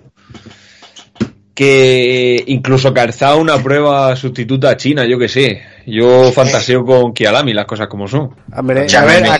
que 1.59 2.41
incluso 2.47 2.93
calzado 2.93 3.37
una 3.37 3.57
prueba 3.61 4.15
sustituta 4.15 4.69
a 4.69 4.77
China, 4.77 5.05
yo 5.05 5.19
que 5.19 5.27
sé. 5.27 5.61
Yo 5.85 6.31
fantaseo 6.31 6.85
con 6.85 7.11
Kialami, 7.11 7.51
las 7.53 7.65
cosas 7.65 7.87
como 7.89 8.07
son. 8.07 8.29
A 8.53 8.61
ver, 8.61 8.77
a 8.95 9.01
me- 9.05 9.29
a 9.29 9.37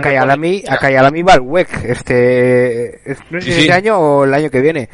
Kayalami, 0.00 0.62
a 0.68 0.76
Kayalami 0.78 1.22
va 1.24 1.34
el 1.34 1.40
WEC, 1.40 1.68
este, 1.84 3.10
es- 3.10 3.18
no 3.30 3.40
sé 3.40 3.46
si 3.46 3.52
Sí, 3.52 3.52
sí. 3.54 3.60
este 3.62 3.72
año 3.72 3.98
o 3.98 4.24
el 4.24 4.32
año 4.34 4.50
que 4.50 4.60
viene. 4.60 4.88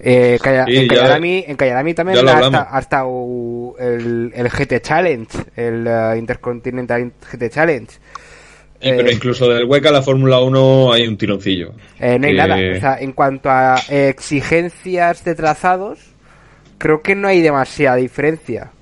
Eh, 0.00 0.40
Kaya- 0.42 0.64
Sí, 0.66 0.76
en 0.78 0.82
ya- 0.88 0.96
Kayalami, 0.96 1.44
en 1.46 1.56
Kayalami 1.56 1.94
también 1.94 2.28
hasta, 2.28 2.62
hasta 2.62 3.02
el, 3.78 4.32
el 4.34 4.48
GT 4.50 4.80
Challenge, 4.80 5.38
el 5.54 5.86
eh, 5.86 6.16
Intercontinental 6.18 7.12
GT 7.30 7.48
Challenge. 7.48 7.92
Y, 8.82 8.90
pero 8.90 9.08
Eh, 9.08 9.12
incluso 9.12 9.48
del 9.48 9.64
hueca 9.64 9.90
a 9.90 9.92
la 9.92 10.02
Fórmula 10.02 10.40
1 10.40 10.92
hay 10.92 11.06
un 11.06 11.16
tironcillo. 11.16 11.72
Eh, 12.00 12.18
no 12.18 12.26
hay 12.26 12.32
Que- 12.32 12.38
nada. 12.38 12.56
O 12.76 12.80
sea, 12.80 12.96
en 13.00 13.12
cuanto 13.12 13.48
a 13.50 13.76
exigencias 13.88 15.24
de 15.24 15.34
trazados, 15.34 15.98
creo 16.78 17.00
que 17.02 17.14
no 17.14 17.28
hay 17.28 17.40
demasiada 17.40 17.96
diferencia. 17.96 18.72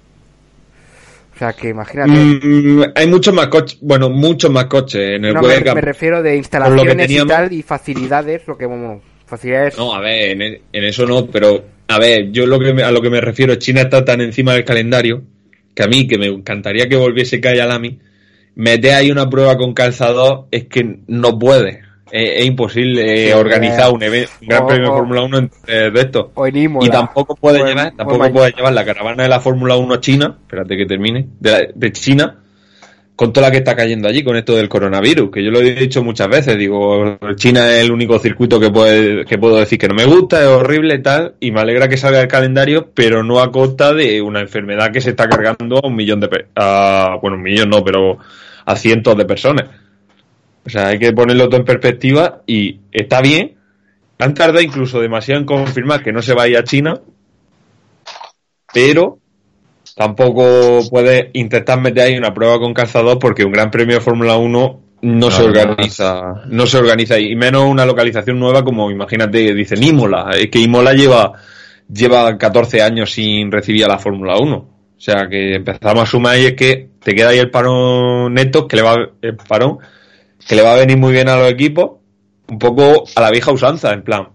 O 1.35 1.39
sea, 1.39 1.53
que 1.55 1.69
imagínate. 1.71 2.11
Mm, 2.11 2.83
hay 2.95 3.07
muchos 3.07 3.33
más 3.35 3.49
coches, 3.49 3.79
bueno, 3.81 4.11
muchos 4.11 4.51
más 4.51 4.67
coches 4.67 5.17
en 5.17 5.25
el 5.25 5.35
no, 5.35 5.41
hueca. 5.41 5.75
me 5.75 5.81
refiero 5.81 6.23
de 6.23 6.37
instalaciones 6.37 6.97
teníamos- 6.97 7.33
y 7.33 7.35
tal 7.37 7.53
y 7.53 7.63
facilidades, 7.63 8.43
lo 8.47 8.59
que 8.59 8.67
bueno, 8.67 9.01
facilidades. 9.27 9.77
No, 9.79 9.95
a 9.95 10.01
ver, 10.01 10.31
en, 10.33 10.43
e- 10.43 10.61
en 10.73 10.85
eso 10.85 11.07
no, 11.07 11.27
pero 11.27 11.65
a 11.89 11.99
ver, 11.99 12.31
yo 12.31 12.47
lo 12.47 12.59
que 12.59 12.75
me- 12.75 12.83
a 12.83 12.91
lo 12.91 13.01
que 13.01 13.09
me 13.11 13.21
refiero, 13.23 13.55
China 13.55 13.83
está 13.83 14.05
tan 14.05 14.21
encima 14.21 14.53
del 14.53 14.65
calendario 14.65 15.23
que 15.75 15.83
a 15.83 15.87
mí, 15.87 16.07
que 16.07 16.19
me 16.19 16.27
encantaría 16.27 16.89
que 16.89 16.97
volviese 16.97 17.41
Kayalami, 17.41 17.99
meter 18.61 18.93
ahí 18.95 19.11
una 19.11 19.29
prueba 19.29 19.57
con 19.57 19.73
calzador 19.75 20.47
es 20.51 20.65
que 20.67 21.01
no 21.07 21.39
puede. 21.39 21.83
Es, 22.13 22.41
es 22.41 22.47
imposible 22.47 23.27
Sí, 23.29 23.33
organizar 23.33 23.89
eh, 23.89 23.93
un, 23.95 24.03
eve- 24.03 24.29
un 24.43 24.49
gran 24.49 24.63
o- 24.65 24.67
premio 24.67 24.91
de 24.91 24.97
Fórmula 24.97 25.23
1 25.23 25.39
en- 25.39 25.51
eh, 25.69 25.91
de 25.93 26.01
esto. 26.01 26.33
Imola. 26.53 26.87
Y 26.87 26.91
tampoco 26.91 27.37
puede 27.37 27.65
llevar, 27.65 27.93
tampoco 27.97 28.31
puede 28.33 28.53
llevar 28.53 28.73
la 28.73 28.85
caravana 28.85 29.23
de 29.23 29.29
la 29.29 29.41
Fórmula 29.41 29.77
1 29.77 29.97
China, 29.97 30.37
espérate 30.43 30.77
que 30.77 30.87
termine, 30.87 31.27
de, 31.39 31.51
la- 31.51 31.69
de 31.75 31.93
China, 31.93 32.37
con 33.15 33.33
toda 33.35 33.49
la 33.49 33.51
que 33.53 33.59
está 33.59 33.77
cayendo 33.77 34.09
allí 34.09 34.25
con 34.25 34.35
esto 34.37 34.57
del 34.57 34.69
coronavirus, 34.69 35.31
que 35.31 35.45
yo 35.45 35.51
lo 35.51 35.61
he 35.61 35.75
dicho 35.75 36.03
muchas 36.03 36.27
veces, 36.29 36.57
digo, 36.59 37.19
China 37.37 37.71
es 37.71 37.85
el 37.85 37.93
único 37.93 38.19
circuito 38.19 38.59
que 38.59 38.71
puede, 38.71 39.25
que 39.27 39.37
puedo 39.39 39.57
decir 39.59 39.79
que 39.79 39.89
no 39.89 39.95
me 39.95 40.07
gusta, 40.07 40.41
es 40.41 40.47
horrible 40.49 40.95
y 40.95 41.03
tal, 41.03 41.35
y 41.39 41.51
me 41.53 41.61
alegra 41.61 41.87
que 41.87 41.99
salga 41.99 42.21
el 42.23 42.29
calendario, 42.29 42.89
pero 42.95 43.23
no 43.23 43.41
a 43.41 43.53
costa 43.53 43.93
de 43.93 44.21
una 44.23 44.41
enfermedad 44.41 44.91
que 44.91 45.03
se 45.03 45.11
está 45.11 45.29
cargando 45.29 45.77
a 45.79 45.87
un 45.87 45.95
millón 45.97 46.19
de, 46.21 46.47
a, 46.57 47.19
bueno, 47.21 47.37
un 47.37 47.43
millón 47.43 47.69
no, 47.69 47.85
pero 47.85 48.17
a 48.71 48.77
cientos 48.77 49.17
de 49.17 49.25
personas. 49.25 49.69
O 50.65 50.71
sea, 50.71 50.89
hay 50.89 50.99
que 50.99 51.13
ponerlo 51.13 51.49
todo 51.49 51.59
en 51.59 51.65
perspectiva 51.65 52.43
y 52.47 52.81
está 52.93 53.21
bien. 53.21 53.57
Han 54.19 54.35
tardado 54.35 54.61
incluso 54.61 55.01
demasiado 55.01 55.41
en 55.41 55.47
confirmar 55.47 56.03
que 56.03 56.13
no 56.13 56.21
se 56.23 56.35
va 56.35 56.43
a 56.43 56.49
ir 56.49 56.57
a 56.57 56.65
China, 56.65 57.01
pero 58.73 59.19
tampoco 59.97 60.81
puede 60.91 61.31
intentar 61.33 61.81
meter 61.81 62.05
ahí 62.05 62.19
una 62.19 62.35
prueba 62.35 62.59
con 62.59 62.75
calzador 62.75 63.19
porque 63.19 63.45
un 63.45 63.53
gran 63.53 63.71
premio 63.71 63.97
de 63.97 64.01
Fórmula 64.01 64.37
1 64.37 64.81
no, 65.03 65.31
se 65.31 65.41
no, 65.41 65.49
organiza, 65.49 66.43
no 66.47 66.67
se 66.67 66.77
organiza 66.77 67.19
y 67.19 67.35
menos 67.35 67.65
una 67.65 67.87
localización 67.87 68.39
nueva 68.39 68.63
como 68.63 68.91
imagínate, 68.91 69.55
dicen 69.55 69.83
Imola, 69.83 70.31
es 70.39 70.51
que 70.51 70.61
Imola 70.61 70.93
lleva 70.93 71.33
lleva 71.93 72.37
14 72.37 72.83
años 72.83 73.11
sin 73.11 73.51
recibir 73.51 73.85
a 73.85 73.89
la 73.89 73.99
Fórmula 73.99 74.37
1. 74.39 74.70
O 75.01 75.03
sea 75.03 75.29
que 75.31 75.55
empezamos 75.55 76.03
a 76.03 76.07
sumar 76.07 76.39
y 76.39 76.45
es 76.45 76.53
que 76.53 76.91
te 77.03 77.15
queda 77.15 77.31
ahí 77.31 77.39
el 77.39 77.51
parón 77.51 78.35
neto, 78.35 78.69
que 78.69 78.77
le 78.77 78.83
va 78.83 78.97
el 79.23 79.35
parón, 79.35 79.79
que 80.47 80.55
le 80.55 80.61
va 80.61 80.75
a 80.75 80.77
venir 80.77 80.99
muy 80.99 81.11
bien 81.15 81.27
a 81.31 81.37
los 81.37 81.51
equipos, 81.51 81.93
un 82.49 82.59
poco 82.59 83.05
a 83.17 83.21
la 83.23 83.31
vieja 83.31 83.51
usanza, 83.51 83.95
en 83.95 84.03
plan. 84.03 84.29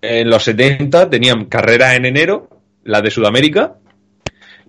En 0.00 0.30
los 0.30 0.44
70 0.44 1.10
tenían 1.10 1.46
carreras 1.46 1.96
en 1.96 2.06
enero, 2.06 2.48
las 2.84 3.02
de 3.02 3.10
Sudamérica, 3.10 3.74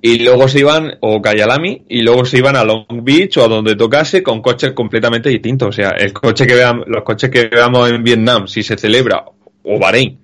y 0.01 0.23
luego 0.23 0.47
se 0.47 0.61
iban, 0.61 0.97
o 1.01 1.21
Cayalami, 1.21 1.83
y 1.89 2.01
luego 2.01 2.25
se 2.25 2.39
iban 2.39 2.55
a 2.55 2.63
Long 2.63 3.03
Beach 3.03 3.37
o 3.37 3.45
a 3.45 3.47
donde 3.47 3.75
tocase 3.75 4.23
con 4.23 4.41
coches 4.41 4.71
completamente 4.71 5.29
distintos. 5.29 5.69
O 5.69 5.71
sea, 5.71 5.89
el 5.91 6.11
coche 6.11 6.47
que 6.47 6.55
veamos, 6.55 6.85
los 6.87 7.03
coches 7.03 7.29
que 7.29 7.49
veamos 7.49 7.87
en 7.91 8.03
Vietnam, 8.03 8.47
si 8.47 8.63
se 8.63 8.77
celebra, 8.77 9.25
o 9.61 9.77
Bahrein, 9.77 10.19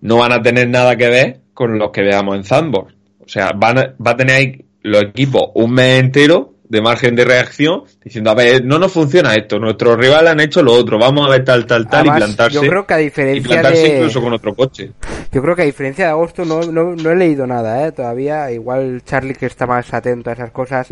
no 0.00 0.16
van 0.16 0.32
a 0.32 0.42
tener 0.42 0.68
nada 0.68 0.96
que 0.96 1.08
ver 1.08 1.40
con 1.52 1.78
los 1.78 1.92
que 1.92 2.02
veamos 2.02 2.34
en 2.34 2.42
Zandvoort. 2.42 2.93
O 3.24 3.28
sea, 3.28 3.52
van 3.56 3.78
a- 3.78 3.94
va 4.04 4.12
a 4.12 4.16
tener 4.16 4.36
ahí 4.36 4.64
los 4.82 5.02
equipos 5.04 5.42
un 5.54 5.72
mes 5.72 6.00
entero 6.00 6.50
de 6.68 6.80
margen 6.80 7.14
de 7.14 7.24
reacción 7.24 7.82
diciendo, 8.02 8.30
a 8.30 8.34
ver, 8.34 8.64
no 8.64 8.78
nos 8.78 8.90
funciona 8.90 9.34
esto, 9.34 9.58
nuestros 9.58 9.96
rivales 9.96 10.30
han 10.30 10.40
hecho 10.40 10.62
lo 10.62 10.72
otro, 10.72 10.98
vamos 10.98 11.26
a 11.26 11.30
ver 11.30 11.44
tal, 11.44 11.66
tal, 11.66 11.86
tal 11.88 12.00
Además, 12.00 12.16
y 12.16 12.20
plantarse. 12.24 12.54
yo 12.54 12.60
creo 12.62 12.86
que 12.86 12.94
a 12.94 13.00
y 13.00 13.04
diferencia 13.04 13.42
plantarse 13.42 13.82
de 13.82 13.96
incluso 13.96 14.20
con 14.22 14.32
otro 14.32 14.54
coche. 14.54 14.90
yo 15.30 15.42
creo 15.42 15.54
que 15.54 15.62
a 15.62 15.66
diferencia 15.66 16.06
de 16.06 16.10
agosto 16.10 16.44
no, 16.44 16.62
no, 16.62 16.96
no 16.96 17.10
he 17.10 17.16
leído 17.16 17.46
nada, 17.46 17.86
¿eh? 17.86 17.92
Todavía 17.92 18.50
igual 18.50 19.02
Charlie 19.04 19.34
que 19.34 19.46
está 19.46 19.66
más 19.66 19.92
atento 19.94 20.30
a 20.30 20.32
esas 20.32 20.50
cosas 20.50 20.88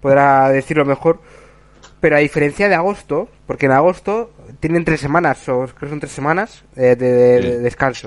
podrá 0.00 0.48
decirlo 0.50 0.84
mejor. 0.84 1.20
Pero 2.00 2.16
a 2.16 2.20
diferencia 2.20 2.68
de 2.68 2.74
agosto, 2.74 3.28
porque 3.46 3.64
en 3.66 3.72
agosto 3.72 4.30
tienen 4.60 4.84
tres 4.84 5.00
semanas, 5.00 5.48
o 5.48 5.60
creo 5.66 5.74
que 5.80 5.88
son 5.88 6.00
tres 6.00 6.12
semanas 6.12 6.62
eh, 6.76 6.96
de, 6.96 7.12
de- 7.12 7.42
Sí. 7.42 7.48
de 7.48 7.58
descanso. 7.60 8.06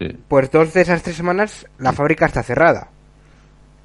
Sí, 0.00 0.16
Pues 0.28 0.50
dos 0.50 0.72
de 0.74 0.80
esas 0.80 1.02
tres 1.02 1.14
semanas 1.16 1.66
la 1.78 1.92
fábrica 1.92 2.26
está 2.26 2.42
cerrada. 2.42 2.88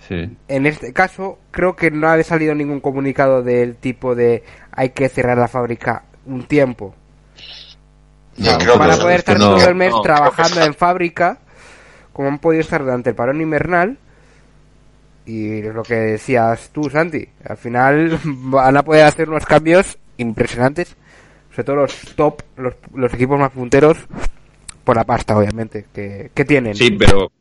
sí. 0.08 0.36
En 0.47 0.65
este 0.65 0.93
caso, 0.93 1.38
creo 1.51 1.75
que 1.75 1.91
no 1.91 2.08
ha 2.08 2.23
salido 2.23 2.56
ningún 2.56 2.80
comunicado 2.80 3.43
del 3.43 3.75
tipo 3.75 4.15
de 4.15 4.43
hay 4.71 4.89
que 4.91 5.10
cerrar 5.10 5.38
la 5.38 5.47
fábrica 5.49 6.04
un 6.25 6.45
tiempo. 6.47 6.95
No, 8.38 8.58
creo 8.58 8.78
Para 8.78 8.93
pero 8.93 9.04
poder 9.04 9.19
estar 9.19 9.38
no- 9.39 9.56
todo 9.56 9.67
el 9.67 9.75
mes 9.75 9.91
no, 9.91 10.01
trabajando 10.01 10.62
en 10.63 10.73
fábrica, 10.73 11.38
como 12.13 12.30
han 12.30 12.39
podido 12.39 12.62
estar 12.62 12.82
durante 12.84 13.10
el 13.12 13.15
parón 13.15 13.41
invernal. 13.41 13.97
Y 15.25 15.60
es 15.60 15.73
lo 15.73 15.84
que 15.84 15.95
decías 15.95 16.69
tú, 16.71 16.89
Santi. 16.89 17.28
Al 17.43 17.58
final 17.58 18.19
van 18.25 18.78
a 18.78 18.84
poder 18.84 19.06
hacer 19.06 19.30
unos 19.30 19.45
cambios 19.45 19.97
impresionantes. 20.17 20.95
Sobre 21.51 21.63
todo 21.63 21.75
los 21.78 22.15
top, 22.15 22.41
los, 22.58 22.75
los 22.93 23.13
equipos 23.13 23.39
más 23.39 23.51
punteros, 23.51 23.97
por 24.85 24.95
la 24.95 25.03
pasta, 25.03 25.37
obviamente, 25.37 25.85
que, 25.93 26.31
que 26.33 26.45
tienen. 26.45 26.75
Sí, 26.75 26.91
pero 26.91 27.31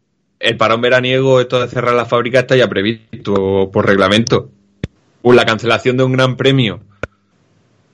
el 0.41 0.57
parón 0.57 0.81
veraniego, 0.81 1.41
esto 1.41 1.61
de 1.61 1.69
cerrar 1.69 1.95
la 1.95 2.07
fábrica, 2.07 2.41
está 2.41 2.57
ya 2.57 2.69
previsto 2.69 3.71
por 3.73 3.87
reglamento. 3.87 4.51
Pues 5.23 5.37
la 5.37 5.45
cancelación 5.47 5.97
de 5.97 6.05
un 6.05 6.13
gran 6.13 6.37
premio 6.37 6.81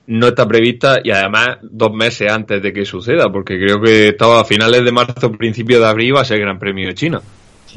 no 0.07 0.27
está 0.27 0.47
prevista 0.47 0.99
y 1.03 1.11
además 1.11 1.59
dos 1.61 1.93
meses 1.93 2.29
antes 2.31 2.61
de 2.61 2.73
que 2.73 2.83
suceda, 2.85 3.31
porque 3.31 3.57
creo 3.59 3.79
que 3.79 4.09
estaba 4.09 4.41
a 4.41 4.45
finales 4.45 4.83
de 4.83 4.91
marzo, 4.91 5.31
principio 5.31 5.79
de 5.79 5.85
abril, 5.87 6.15
va 6.15 6.21
a 6.21 6.25
ser 6.25 6.37
el 6.37 6.43
Gran 6.43 6.59
Premio 6.59 6.87
de 6.87 6.95
China. 6.95 7.21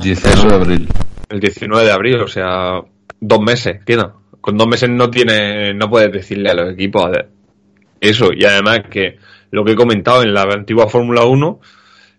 19 0.00 0.48
de 0.48 0.54
abril. 0.54 0.88
El 1.28 1.40
19 1.40 1.84
de 1.84 1.92
abril, 1.92 2.16
o 2.20 2.26
sea, 2.28 2.80
dos 3.20 3.40
meses. 3.40 3.80
Con 4.40 4.56
dos 4.58 4.66
meses 4.66 4.90
no 4.90 5.10
tiene, 5.10 5.72
no 5.74 5.88
puedes 5.88 6.10
decirle 6.10 6.50
a 6.50 6.54
los 6.54 6.72
equipos 6.72 7.04
a- 7.04 7.26
eso. 8.00 8.30
Y 8.36 8.44
además 8.44 8.80
que 8.90 9.18
lo 9.54 9.64
que 9.64 9.72
he 9.72 9.76
comentado 9.76 10.22
en 10.22 10.34
la 10.34 10.42
antigua 10.42 10.88
Fórmula 10.88 11.24
1, 11.24 11.60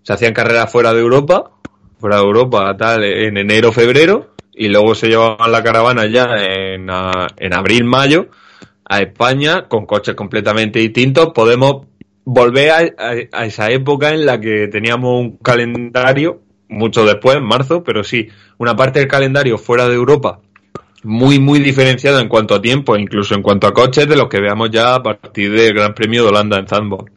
se 0.04 0.14
hacían 0.14 0.34
carreras 0.34 0.72
fuera 0.72 0.94
de 0.94 1.02
Europa, 1.02 1.52
fuera 2.00 2.18
de 2.18 2.24
Europa, 2.24 2.76
tal, 2.78 3.04
en 3.04 3.38
enero, 3.38 3.72
febrero, 3.72 4.32
y 4.54 4.70
luego 4.70 4.96
se 4.96 5.10
llevaban 5.10 5.52
la 5.52 5.62
caravana 5.64 6.06
ya 6.06 6.28
en, 6.38 6.90
a- 6.90 7.28
en 7.38 7.54
abril, 7.54 7.84
mayo, 7.84 8.28
a 8.88 9.02
España, 9.02 9.68
con 9.68 9.86
coches 9.86 10.16
completamente 10.16 10.80
distintos. 10.80 11.32
Podemos 11.34 11.88
volver 12.24 12.96
a 13.32 13.46
esa 13.46 13.70
época 13.70 14.12
en 14.14 14.26
la 14.26 14.40
que 14.40 14.68
teníamos 14.70 15.20
un 15.20 15.38
calendario, 15.38 16.42
mucho 16.70 17.06
después, 17.06 17.36
en 17.38 17.44
marzo, 17.44 17.84
pero 17.84 18.04
sí, 18.04 18.30
una 18.58 18.76
parte 18.76 19.00
del 19.00 19.08
calendario 19.10 19.58
fuera 19.58 19.88
de 19.90 19.96
Europa, 19.96 20.40
muy, 21.04 21.38
muy 21.40 21.60
diferenciado 21.60 22.20
en 22.20 22.28
cuanto 22.30 22.56
a 22.56 22.62
tiempo, 22.62 22.96
incluso 22.98 23.36
en 23.36 23.42
cuanto 23.44 23.68
a 23.68 23.74
coches, 23.74 24.08
de 24.08 24.16
los 24.16 24.28
que 24.30 24.40
veamos 24.42 24.72
ya 24.72 24.96
a 24.96 25.04
partir 25.04 25.52
del 25.52 25.74
Gran 25.74 25.94
Premio 25.94 26.24
de 26.24 26.30
Holanda 26.30 26.58
en 26.58 26.68
Zandvoort. 26.68 27.10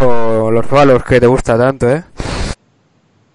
O 0.00 0.43
los 0.54 0.70
óvalos 0.72 1.04
que 1.04 1.20
te 1.20 1.26
gusta 1.26 1.58
tanto, 1.58 1.90
¿eh? 1.90 2.02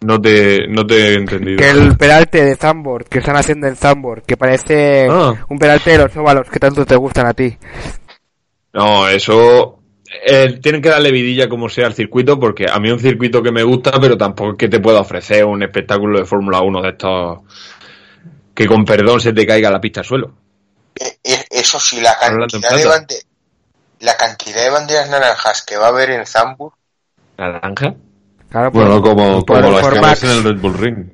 No 0.02 0.20
te, 0.22 0.66
no 0.70 0.86
te 0.88 0.96
he 1.10 1.14
entendido. 1.16 1.58
Que 1.58 1.70
el 1.72 1.98
peralte 1.98 2.44
de 2.46 2.56
Zambor, 2.56 3.04
que 3.06 3.20
están 3.20 3.36
haciendo 3.36 3.68
en 3.68 3.76
Zambor, 3.76 4.22
que 4.24 4.38
parece 4.38 5.08
Ah. 5.12 5.34
un 5.50 5.60
peralte 5.60 5.92
de 5.92 5.98
los 5.98 6.16
óvalos 6.16 6.50
que 6.50 6.60
tanto 6.60 6.86
te 6.86 6.96
gustan 6.96 7.28
a 7.28 7.34
ti. 7.34 7.58
No, 8.74 9.08
eso. 9.10 9.76
eh, 10.26 10.60
tienen 10.62 10.82
que 10.82 10.90
darle 10.90 11.12
vidilla 11.12 11.48
como 11.50 11.70
sea 11.70 11.86
al 11.86 11.94
circuito, 11.94 12.40
porque 12.40 12.66
a 12.72 12.80
mí 12.80 12.88
es 12.88 12.94
un 12.96 13.00
circuito 13.00 13.44
que 13.44 13.52
me 13.52 13.62
gusta, 13.64 13.92
pero 14.02 14.18
tampoco 14.18 14.52
es 14.54 14.58
que 14.58 14.68
te 14.70 14.80
pueda 14.80 15.02
ofrecer 15.02 15.46
un 15.46 15.62
espectáculo 15.62 16.18
de 16.20 16.26
Fórmula 16.26 16.62
1 16.62 16.82
de 16.82 16.90
estos. 16.90 17.40
que 18.56 18.66
con 18.68 18.84
perdón 18.86 19.20
se 19.22 19.34
te 19.34 19.46
caiga 19.46 19.70
la 19.70 19.80
pista 19.80 20.00
al 20.00 20.06
suelo. 20.06 20.34
Eh, 20.96 21.18
eh, 21.24 21.46
Eso 21.52 21.80
sí, 21.80 22.02
la 22.02 22.18
cantidad 22.20 22.76
de, 22.76 22.86
bande- 22.88 23.24
la 24.00 24.18
cantidad 24.18 24.64
de 24.64 24.70
banderas 24.70 25.10
naranjas 25.10 25.62
que 25.62 25.78
va 25.78 25.86
a 25.86 25.90
haber 25.90 26.10
en 26.10 26.26
Zambur, 26.26 26.74
¿Naranja? 27.40 27.96
Claro, 28.50 28.72
Bueno, 28.72 29.02
por- 29.02 29.16
como, 29.16 29.46
por- 29.46 29.62
como 29.62 29.72
las 29.74 29.82
por 29.82 29.94
que 29.94 30.00
ves 30.00 30.24
en 30.24 30.30
el 30.32 30.44
Red 30.44 30.58
Bull 30.60 30.74
Ring. 30.78 31.06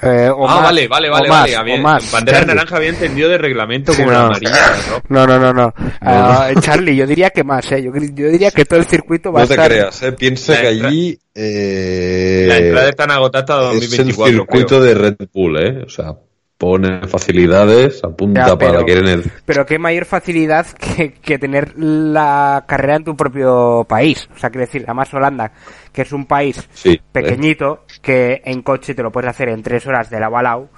eh, 0.00 0.30
o 0.32 0.48
ah, 0.48 0.54
más, 0.54 0.62
vale, 0.62 0.86
vale, 0.86 1.08
o 1.08 1.12
vale, 1.12 1.28
más, 1.28 1.40
vale. 1.40 1.56
o 1.56 1.58
Había, 1.60 1.80
más, 1.80 2.12
bandera 2.12 2.38
Charlie. 2.38 2.54
naranja 2.54 2.76
había 2.76 2.88
entendido 2.90 3.28
de 3.28 3.38
reglamento 3.38 3.92
Sí, 3.92 4.02
como 4.02 4.12
no. 4.12 4.18
la 4.18 4.26
amarilla, 4.26 4.50
¿no? 4.90 5.02
No, 5.08 5.26
no, 5.26 5.38
no, 5.40 5.52
no. 5.52 5.74
Ah, 6.00 6.50
Charlie, 6.60 6.94
yo 6.94 7.04
diría 7.04 7.30
que 7.30 7.42
más, 7.42 7.70
¿eh? 7.72 7.82
Yo, 7.82 7.90
diría 7.92 8.52
que 8.52 8.64
todo 8.64 8.78
el 8.78 8.86
circuito 8.86 9.32
va 9.32 9.40
No 9.40 9.44
a 9.44 9.48
te 9.48 9.54
estar... 9.54 9.68
creas, 9.68 10.02
¿eh? 10.04 10.12
Piensa 10.12 10.52
La 10.52 10.60
que 10.60 10.68
entra- 10.70 10.88
allí 10.88 11.18
eh, 11.34 12.44
La 12.48 12.56
entrada 12.58 12.88
está 12.90 13.04
agotada 13.04 13.40
hasta 13.42 13.72
es 13.72 13.74
el 13.74 13.80
2024. 13.90 14.32
circuito 14.32 14.66
creo. 14.68 14.80
de 14.82 14.94
Red 14.94 15.16
Bull, 15.34 15.56
¿eh? 15.58 15.82
O 15.84 15.88
sea, 15.88 16.14
pone 16.58 17.06
facilidades, 17.06 18.02
apunta 18.02 18.48
Ya, 18.48 18.58
pero- 18.58 18.72
para 18.72 18.84
que 18.84 18.92
en 18.94 19.06
el... 19.06 19.32
Pero 19.46 19.64
qué 19.64 19.78
mayor 19.78 20.04
facilidad 20.04 20.66
que, 20.96 21.12
que 21.12 21.38
tener 21.38 21.72
la 21.78 22.64
carrera 22.66 22.96
en 22.96 23.04
tu 23.04 23.16
propio 23.16 23.86
país. 23.88 24.28
O 24.34 24.38
sea, 24.38 24.50
quiero 24.50 24.66
decir, 24.66 24.82
además 24.84 25.14
Holanda, 25.14 25.52
que 25.92 26.02
es 26.02 26.12
un 26.12 26.26
país 26.26 26.68
Sí, 26.74 26.90
¿eh? 26.94 27.00
pequeñito, 27.12 27.84
que 28.02 28.42
en 28.44 28.62
coche 28.62 28.94
te 28.94 29.02
lo 29.04 29.12
puedes 29.12 29.30
hacer 29.30 29.48
en 29.50 29.62
tres 29.62 29.86
horas 29.86 30.10
de 30.10 30.18
la 30.20 30.28
Balau, 30.28 30.68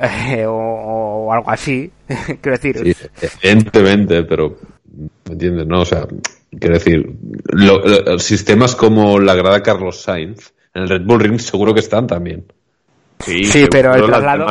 eh, 0.00 0.44
o, 0.46 0.52
o 0.52 1.32
algo 1.32 1.50
así. 1.50 1.90
quiero 2.06 2.58
decir, 2.58 2.94
Sí, 2.94 3.26
evidentemente, 3.42 4.22
pero 4.24 4.58
¿me 5.26 5.32
entiendes? 5.32 5.66
No, 5.66 5.80
o 5.80 5.84
sea, 5.86 6.06
quiero 6.60 6.74
decir, 6.74 7.10
lo- 7.46 7.80
lo- 7.80 8.18
sistemas 8.18 8.76
como 8.76 9.18
la 9.18 9.34
grada 9.34 9.62
Carlos 9.62 10.02
Sainz 10.02 10.52
en 10.74 10.82
el 10.82 10.88
Red 10.90 11.02
Bull 11.06 11.20
Ring 11.20 11.38
seguro 11.40 11.72
que 11.72 11.80
están 11.80 12.06
también. 12.06 12.44
Sí, 13.18 13.66
pero 13.70 13.94
el 13.94 14.04
traslado, 14.06 14.46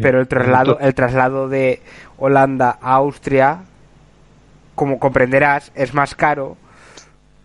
pero, 0.00 0.20
el 0.20 0.26
traslado, 0.28 0.78
el 0.80 0.94
traslado 0.94 1.48
de 1.48 1.80
Holanda 2.16 2.78
a 2.80 2.94
Austria, 2.94 3.62
como 4.74 4.98
comprenderás, 4.98 5.70
es 5.74 5.92
más 5.94 6.14
caro 6.14 6.56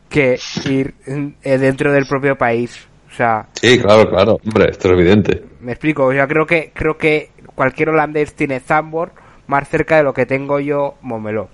que 0.09 0.39
ir 0.65 0.95
eh, 1.43 1.57
dentro 1.57 1.91
del 1.91 2.05
propio 2.05 2.37
país. 2.37 2.87
O 3.11 3.13
sea, 3.13 3.47
Sí, 3.53 3.79
claro, 3.79 4.09
claro, 4.09 4.37
hombre, 4.45 4.69
esto 4.69 4.87
es 4.87 4.93
evidente. 4.93 5.43
me 5.59 5.73
explico. 5.73 6.05
O 6.05 6.13
sea, 6.13 6.27
creo 6.27 6.45
que 6.45 6.71
creo 6.73 6.97
que 6.97 7.31
cualquier 7.55 7.89
holandés 7.89 8.33
tiene 8.33 8.59
Zambor 8.59 9.11
más 9.47 9.67
cerca 9.67 9.97
de 9.97 10.03
lo 10.03 10.13
que 10.13 10.25
tengo 10.25 10.59
yo 10.59 10.95
Momeló. 11.01 11.49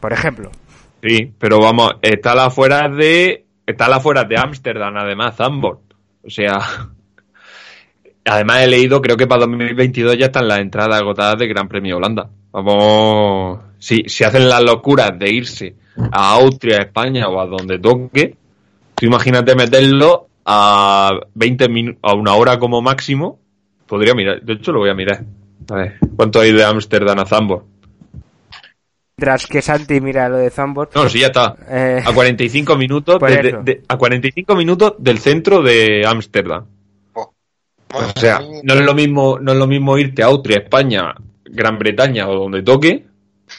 Por 0.00 0.12
ejemplo. 0.12 0.50
Sí, 1.02 1.32
pero 1.38 1.58
vamos, 1.60 1.94
está 2.02 2.34
la 2.34 2.46
afuera 2.46 2.88
de. 2.88 3.44
Está 3.66 3.88
la 3.88 3.96
afuera 3.96 4.24
de 4.24 4.36
Ámsterdam, 4.38 4.94
además, 4.96 5.36
Zandvoort. 5.36 5.80
O 6.24 6.30
sea. 6.30 6.58
Además 8.26 8.62
he 8.62 8.66
leído, 8.68 9.02
creo 9.02 9.16
que 9.16 9.26
para 9.26 9.40
2022 9.40 10.16
ya 10.18 10.26
están 10.26 10.48
las 10.48 10.58
entradas 10.60 11.00
agotadas 11.00 11.38
de 11.38 11.46
Gran 11.46 11.68
Premio 11.68 11.98
Holanda. 11.98 12.28
Vamos. 12.52 13.58
Si, 13.78 14.04
si 14.06 14.24
hacen 14.24 14.48
las 14.48 14.62
locuras 14.62 15.18
de 15.18 15.30
irse 15.30 15.74
a 16.10 16.32
Austria, 16.34 16.78
a 16.78 16.82
España 16.82 17.28
o 17.28 17.38
a 17.40 17.46
donde 17.46 17.78
toque, 17.78 18.34
tú 18.94 19.06
imagínate 19.06 19.54
meterlo 19.54 20.28
a 20.46 21.10
20 21.34 21.68
minutos, 21.68 22.00
a 22.02 22.14
una 22.14 22.34
hora 22.34 22.58
como 22.58 22.80
máximo. 22.80 23.38
Podría 23.86 24.14
mirar, 24.14 24.40
de 24.40 24.54
hecho 24.54 24.72
lo 24.72 24.78
voy 24.80 24.90
a 24.90 24.94
mirar. 24.94 25.22
A 25.70 25.74
ver, 25.74 25.94
¿cuánto 26.16 26.40
hay 26.40 26.52
de 26.52 26.64
Ámsterdam 26.64 27.18
a 27.18 27.26
Zandvoort? 27.26 27.66
Tras 29.16 29.46
que 29.46 29.62
Santi 29.62 30.00
mira 30.00 30.28
lo 30.28 30.38
de 30.38 30.50
Zambor. 30.50 30.90
No, 30.94 31.08
sí, 31.08 31.20
ya 31.20 31.26
está. 31.28 31.54
eh, 31.68 32.02
A 32.04 32.12
45 32.12 32.76
minutos 32.76 33.20
de- 33.64 33.82
a 33.86 33.96
45 33.96 34.56
minutos 34.56 34.94
del 34.98 35.18
centro 35.18 35.62
de 35.62 36.04
Ámsterdam. 36.06 36.64
O 37.94 38.20
sea, 38.20 38.40
no 38.62 38.74
es 38.74 38.80
lo 38.80 38.94
mismo 38.94 39.38
no 39.40 39.52
es 39.52 39.58
lo 39.58 39.66
mismo 39.66 39.96
irte 39.98 40.22
a 40.22 40.26
Austria, 40.26 40.58
España, 40.58 41.14
Gran 41.44 41.78
Bretaña 41.78 42.28
o 42.28 42.34
donde 42.38 42.62
toque 42.62 43.04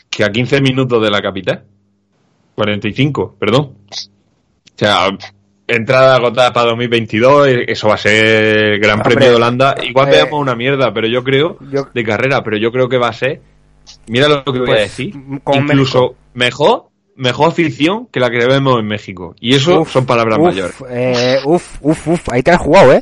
que 0.10 0.24
a 0.24 0.30
15 0.32 0.62
minutos 0.62 1.02
de 1.02 1.10
la 1.12 1.22
capital. 1.22 1.64
45, 2.56 3.36
perdón. 3.40 3.74
O 3.90 4.78
sea, 4.78 5.08
entrada 5.68 6.16
agotada 6.16 6.54
para 6.54 6.70
2022, 6.70 7.48
eh, 7.48 7.66
eso 7.68 7.88
va 7.88 7.96
a 7.96 7.98
ser 7.98 8.80
Gran 8.80 9.00
Hombre, 9.00 9.16
Premio 9.16 9.30
de 9.32 9.36
Holanda. 9.36 9.76
Igual 9.84 10.08
eh, 10.10 10.12
veamos 10.12 10.42
una 10.42 10.56
mierda, 10.56 10.94
pero 10.94 11.08
yo 11.08 11.24
creo 11.24 11.58
yo- 11.72 11.88
de 11.94 12.04
carrera, 12.04 12.44
pero 12.44 12.58
yo 12.58 12.72
creo 12.72 12.88
que 12.90 12.98
va 12.98 13.10
a 13.10 13.14
ser 13.14 13.42
Mira 14.08 14.28
lo 14.28 14.44
que 14.44 14.52
voy 14.52 14.62
a 14.62 14.66
Pues, 14.66 14.80
decir. 14.82 15.14
con 15.44 15.58
Incluso 15.58 16.16
mejor 16.34 16.86
mejor 17.18 17.50
afición 17.50 18.08
que 18.12 18.20
la 18.20 18.30
que 18.30 18.46
vemos 18.46 18.80
en 18.80 18.88
México. 18.88 19.36
Y 19.40 19.54
eso 19.56 19.82
Uf, 19.82 19.92
son 19.94 20.06
palabras 20.06 20.38
uf, 20.40 20.46
mayores. 20.46 20.76
eh, 20.90 21.38
uf, 21.46 21.78
uf, 21.82 22.08
uf, 22.08 22.30
ahí 22.30 22.42
te 22.44 22.52
has 22.52 22.60
jugado, 22.60 22.92
¿eh? 22.94 23.02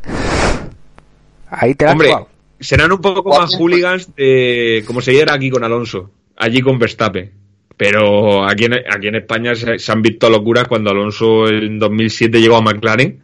Ahí 1.56 1.76
te 1.76 1.86
la 1.86 1.92
Hombre, 1.92 2.08
jugado. 2.10 2.28
serán 2.60 2.92
un 2.92 3.00
poco 3.02 3.30
más 3.38 3.56
hooligans 3.56 4.16
de 4.16 4.84
como 4.88 5.02
se 5.02 5.12
diera 5.12 5.34
aquí 5.36 5.50
con 5.50 5.64
Alonso, 5.64 6.10
allí 6.38 6.62
con 6.62 6.80
Verstappen. 6.80 7.32
Pero 7.76 8.46
aquí 8.48 8.66
en, 8.66 8.74
aquí 8.74 9.08
en 9.08 9.16
España 9.16 9.56
se, 9.56 9.80
se 9.80 9.92
han 9.92 10.02
visto 10.02 10.30
locuras 10.30 10.68
cuando 10.68 10.92
Alonso 10.92 11.48
en 11.48 11.80
2007 11.80 12.40
llegó 12.40 12.58
a 12.58 12.62
McLaren. 12.62 13.20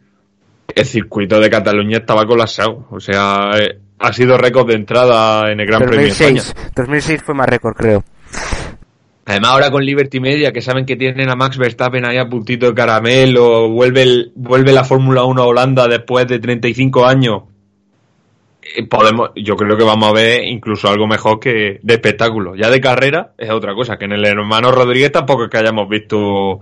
El 0.75 0.85
circuito 0.85 1.39
de 1.39 1.49
Cataluña 1.49 1.97
estaba 1.99 2.25
colapsado. 2.25 2.87
O 2.91 2.99
sea, 2.99 3.51
eh, 3.59 3.77
ha 3.99 4.11
sido 4.13 4.37
récord 4.37 4.67
de 4.67 4.75
entrada 4.75 5.51
en 5.51 5.59
el 5.59 5.67
Gran 5.67 5.81
Premio 5.81 6.01
de 6.05 6.07
España. 6.11 6.41
2006, 6.41 6.73
2006 6.75 7.23
fue 7.23 7.35
más 7.35 7.47
récord, 7.49 7.75
creo. 7.75 8.03
Además, 9.25 9.51
ahora 9.51 9.69
con 9.69 9.85
Liberty 9.85 10.19
Media, 10.19 10.51
que 10.51 10.61
saben 10.61 10.85
que 10.85 10.95
tienen 10.95 11.29
a 11.29 11.35
Max 11.35 11.57
Verstappen 11.57 12.03
ahí 12.05 12.17
a 12.17 12.27
puntito 12.27 12.65
de 12.67 12.73
caramelo, 12.73 13.69
vuelve, 13.69 14.01
el- 14.01 14.31
vuelve 14.35 14.71
la 14.71 14.83
Fórmula 14.83 15.23
1 15.23 15.41
a 15.41 15.45
Holanda 15.45 15.87
después 15.87 16.27
de 16.27 16.39
35 16.39 17.05
años. 17.05 17.43
Eh, 18.61 18.85
Podemos, 18.87 19.31
yo 19.35 19.55
creo 19.55 19.77
que 19.77 19.83
vamos 19.83 20.09
a 20.09 20.13
ver 20.13 20.43
incluso 20.43 20.89
algo 20.89 21.07
mejor 21.07 21.39
que 21.39 21.79
de 21.81 21.93
espectáculo. 21.93 22.55
Ya 22.55 22.69
de 22.69 22.81
carrera 22.81 23.33
es 23.37 23.49
otra 23.49 23.73
cosa, 23.73 23.97
que 23.97 24.05
en 24.05 24.13
el 24.13 24.25
hermano 24.25 24.71
Rodríguez 24.71 25.11
tampoco 25.11 25.45
es 25.45 25.49
que 25.49 25.57
hayamos 25.57 25.87
visto 25.87 26.59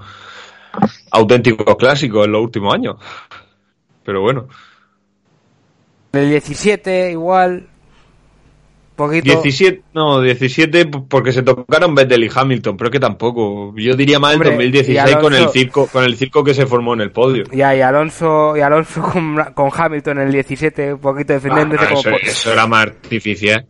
auténticos 1.11 1.75
clásicos 1.75 2.25
en 2.25 2.31
los 2.31 2.41
últimos 2.41 2.73
años. 2.73 2.95
Pero 4.03 4.21
bueno, 4.21 4.47
En 6.13 6.21
el 6.21 6.29
17 6.29 7.11
igual, 7.11 7.67
poquito. 8.97 9.31
17, 9.31 9.81
no, 9.93 10.19
17 10.21 10.87
porque 11.07 11.31
se 11.31 11.43
tocaron 11.43 11.95
Vettel 11.95 12.23
y 12.25 12.29
Hamilton, 12.33 12.75
pero 12.75 12.89
es 12.89 12.91
que 12.91 12.99
tampoco. 12.99 13.73
Yo 13.77 13.95
diría 13.95 14.19
más 14.19 14.33
Hombre, 14.33 14.49
el 14.49 14.55
2016 14.55 14.95
y 14.95 14.99
Alonso- 14.99 15.21
con 15.21 15.33
el 15.33 15.49
circo, 15.49 15.87
con 15.87 16.03
el 16.03 16.17
circo 16.17 16.43
que 16.43 16.53
se 16.53 16.65
formó 16.65 16.93
en 16.95 17.01
el 17.01 17.11
podio. 17.11 17.45
Ya, 17.53 17.73
y 17.75 17.81
Alonso, 17.81 18.57
y 18.57 18.59
Alonso 18.59 19.01
con, 19.01 19.37
con 19.53 19.69
Hamilton 19.73 20.17
en 20.19 20.27
el 20.27 20.33
17, 20.33 20.93
un 20.95 20.99
poquito 20.99 21.31
defendiéndose 21.33 21.83
Ah, 21.85 21.87
como... 21.87 21.99
eso, 22.01 22.09
po- 22.11 22.17
eso 22.21 22.51
era 22.51 22.67
más 22.67 22.81
artificial. 22.87 23.65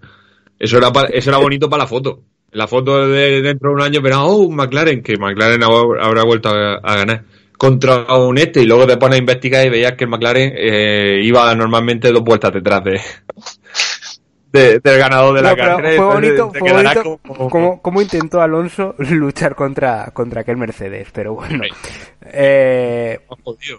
Eso 0.58 0.78
era, 0.80 0.92
pa- 0.92 1.06
eso 1.14 1.30
era 1.30 1.38
bonito 1.38 1.70
para 1.70 1.84
la 1.84 1.88
foto. 1.88 2.22
La 2.52 2.66
foto 2.68 3.08
de 3.08 3.42
dentro 3.42 3.70
de 3.70 3.76
un 3.76 3.82
año 3.82 4.02
verá, 4.02 4.24
oh, 4.24 4.50
McLaren, 4.50 5.04
que 5.04 5.18
McLaren 5.18 5.62
habrá 5.62 6.04
habrá 6.04 6.24
vuelto 6.24 6.50
a, 6.50 6.76
a 6.76 6.96
ganar. 6.96 7.24
Contra 7.58 8.06
un 8.16 8.38
este, 8.38 8.62
y 8.62 8.66
luego 8.66 8.86
te 8.88 8.98
pones 8.98 9.16
a 9.16 9.20
investigar 9.20 9.66
y 9.66 9.70
veías 9.70 9.94
que 9.94 10.04
el 10.06 10.10
McLaren 10.12 10.54
eh, 10.56 11.22
iba 11.24 11.54
normalmente 11.56 12.12
dos 12.12 12.24
vueltas 12.24 12.54
detrás 12.54 12.84
de, 12.84 13.02
de- 14.52 14.80
del 14.80 14.98
ganador 15.00 15.36
de 15.36 15.42
la 15.42 15.50
No, 15.50 15.56
pero 15.56 15.76
carrera. 15.78 15.98
fue 15.98 16.06
bonito, 16.14 16.52
fue 16.58 16.72
bonito 16.72 17.20
como- 17.26 17.50
como, 17.50 17.82
como 17.82 18.02
intentó 18.02 18.42
Alonso 18.42 18.96
luchar 19.00 19.56
contra, 19.56 20.06
contra 20.14 20.42
aquel 20.42 20.58
Mercedes, 20.58 21.10
pero 21.14 21.34
bueno. 21.36 21.64
Eh, 22.22 23.20
Jodido. 23.44 23.78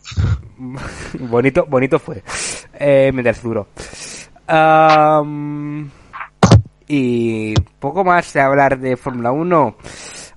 bonito, 1.21 1.67
bonito 1.67 1.99
fue. 1.99 2.23
Eh, 2.79 3.11
mientras 3.13 3.43
duró. 3.43 3.69
Am, 4.47 5.91
y 6.87 7.55
poco 7.79 8.03
más 8.05 8.33
de 8.33 8.41
hablar 8.41 8.79
de 8.79 8.97
Fórmula 8.97 9.31
1. 9.31 9.77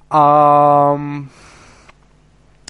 Am, 0.10 1.30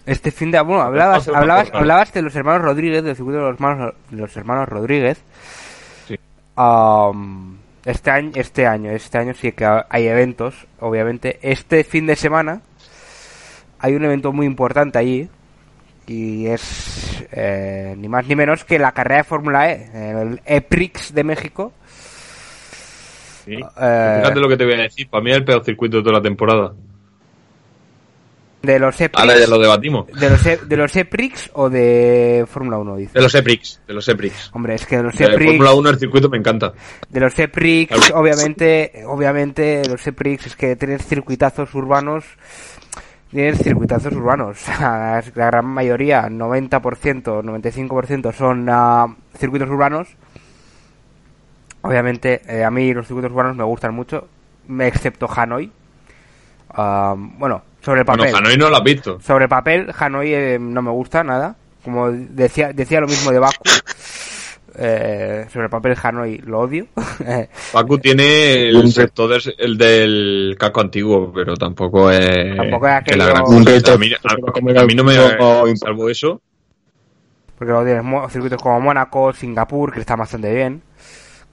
este 0.06 0.32
fin 0.32 0.52
de 0.52 0.60
bueno, 0.62 0.82
hablabas, 0.84 1.28
hablabas, 1.28 1.70
hablabas 1.74 2.14
de 2.14 2.22
los 2.22 2.36
hermanos 2.36 2.62
Rodríguez, 2.64 3.04
del 3.04 3.16
circuito 3.16 3.40
de 3.40 3.46
los 3.46 3.54
hermanos, 3.56 3.94
de 4.10 4.18
los 4.18 4.38
hermanos 4.38 4.70
Rodríguez. 4.70 5.24
Am, 6.56 7.58
este 7.86 8.12
año, 8.12 8.32
este 8.36 8.68
año, 8.68 8.92
este 8.92 9.18
año 9.18 9.34
sí 9.34 9.52
que 9.52 9.66
hay 9.90 10.08
eventos, 10.08 10.68
obviamente. 10.80 11.40
Este 11.42 11.84
fin 11.84 12.06
de 12.06 12.16
semana 12.16 12.62
hay 13.80 13.96
un 13.96 14.06
evento 14.06 14.32
muy 14.32 14.46
importante 14.46 15.00
allí 15.00 15.30
y 16.08 16.48
es 16.48 17.26
eh, 17.32 17.96
ni 17.98 18.08
más 18.08 18.28
ni 18.28 18.36
menos 18.36 18.64
que 18.64 18.78
la 18.78 18.92
carrera 18.92 19.18
de 19.18 19.24
Fórmula 19.24 19.72
E, 19.72 19.90
el 19.94 20.42
EPRIX 20.46 21.14
de 21.14 21.24
México. 21.24 21.74
Sí. 23.46 23.54
Eh, 23.54 24.20
Fíjate 24.22 24.40
lo 24.40 24.50
que 24.50 24.58
te 24.58 24.66
voy 24.66 24.76
a 24.76 24.84
decir. 24.84 25.10
Para 25.10 25.24
mí 25.24 25.32
es 25.32 25.38
el 25.38 25.46
peor 25.46 25.64
circuito 25.64 25.98
de 25.98 26.04
toda 26.04 26.18
la 26.18 26.22
temporada. 26.22 26.74
De 28.62 28.78
los 28.78 28.96
Ahora 29.02 29.10
ya 29.26 29.34
E-Prix, 29.34 29.50
lo 29.50 29.58
debatimos. 29.60 30.08
de 30.08 30.30
los, 30.30 30.46
E- 30.46 30.58
de 30.66 30.78
los 30.78 30.96
E-Prix 30.96 31.50
o 31.54 31.70
de 31.70 32.46
Fórmula 32.48 32.78
1, 32.78 32.96
dice. 32.98 33.12
De 33.14 33.22
los 33.22 33.34
EPRIX, 33.34 33.82
de 33.88 33.94
los 33.94 34.08
EPRIX. 34.08 34.52
Hombre, 34.54 34.76
es 34.76 34.86
que 34.86 34.98
de 34.98 35.04
los 35.04 35.18
De 35.18 35.26
E-Prix, 35.26 35.50
Fórmula 35.52 35.74
1 35.74 35.90
el 35.90 35.98
circuito 36.00 36.30
me 36.30 36.38
encanta. 36.38 36.74
de 37.10 37.20
los 37.20 37.38
E-Prix, 37.40 38.12
obviamente, 38.14 39.04
obviamente, 39.08 39.82
los 39.90 40.06
E-Prix 40.06 40.46
es 40.46 40.56
que 40.56 40.76
tienes 40.76 41.06
circuitazos 41.08 41.74
urbanos, 41.74 42.24
tienes 43.32 43.58
circuitazos 43.64 44.14
urbanos, 44.14 44.60
la 44.80 45.24
gran 45.34 45.66
mayoría, 45.66 46.28
90%, 46.30 47.42
95% 47.42 48.32
son 48.32 48.68
ah, 48.70 49.08
circuitos 49.40 49.70
urbanos. 49.70 50.08
Obviamente, 51.82 52.42
eh, 52.48 52.64
a 52.64 52.70
mí 52.70 52.94
los 52.94 53.08
circuitos 53.08 53.32
urbanos 53.32 53.56
me 53.56 53.64
gustan 53.64 53.96
mucho, 53.96 54.28
excepto 54.82 55.28
Hanoi. 55.36 55.72
Ah, 56.70 57.16
bueno, 57.18 57.64
sobre 57.82 58.02
el 58.02 58.06
papel. 58.06 58.22
Bueno, 58.32 58.38
Hanoi 58.38 58.58
no 58.58 58.70
lo 58.70 58.78
has 58.78 58.84
visto. 58.84 59.20
Sobre 59.22 59.46
el 59.46 59.50
papel, 59.50 59.92
Hanoi 59.98 60.34
eh, 60.34 60.58
no 60.60 60.82
me 60.82 60.92
gusta 60.92 61.24
nada. 61.24 61.56
Como 61.84 62.12
decía, 62.12 62.72
decía 62.74 63.02
lo 63.02 63.08
mismo 63.08 63.32
de 63.32 63.40
Baku. 63.40 63.64
Eh, 64.74 65.48
sobre 65.52 65.66
el 65.66 65.70
papel, 65.70 65.98
Hanoi 66.02 66.38
lo 66.46 66.60
odio. 66.62 66.88
Baku 67.74 67.98
tiene 67.98 68.70
el 68.70 68.90
sector 68.94 69.30
del, 69.30 69.54
el 69.58 69.78
del 69.78 70.56
casco 70.58 70.80
antiguo, 70.80 71.32
pero 71.34 71.58
tampoco 71.58 72.10
es, 72.10 72.56
Tampoco 72.56 72.88
es 72.88 73.04
que 73.04 73.18
la 73.18 73.26
aquello- 73.26 73.30
gran 73.34 73.44
Un 73.54 73.66
cosa. 73.66 73.76
reto- 73.76 73.94
A 73.94 73.98
mí, 73.98 74.12
a- 74.14 74.82
a 74.82 74.86
mí 74.86 74.96
no 74.96 75.04
me 75.04 75.14
salvo 75.76 76.10
eso. 76.10 76.42
porque 77.58 77.74
lo 77.74 77.84
tienes 77.84 78.32
circuitos 78.32 78.62
como 78.62 78.80
Mónaco, 78.80 79.34
Singapur, 79.34 79.92
que 79.94 80.00
están 80.00 80.20
bastante 80.20 80.54
bien. 80.54 80.82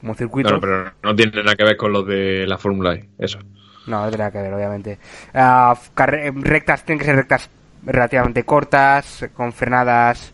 Como 0.01 0.15
circuitos. 0.15 0.53
Claro, 0.53 0.61
pero 0.61 0.93
no 1.03 1.17
tiene 1.17 1.43
nada 1.43 1.57
que 1.57 1.65
ver 1.65 1.77
con 1.77 1.93
los 1.93 2.07
de 2.07 2.47
la 2.47 2.57
Fórmula 2.57 2.95
E. 2.95 3.09
Eso. 3.19 3.41
No, 3.89 4.03
no 4.03 4.09
tiene 4.09 4.19
nada 4.19 4.31
que 4.31 4.43
ver, 4.43 4.53
obviamente. 4.55 4.99
Ah, 5.35 5.75
carre- 5.95 6.33
rectas, 6.35 6.85
tienen 6.85 6.99
que 7.01 7.05
ser 7.07 7.17
rectas 7.17 7.51
relativamente 7.85 8.45
cortas, 8.45 9.27
con 9.35 9.53
frenadas. 9.53 10.33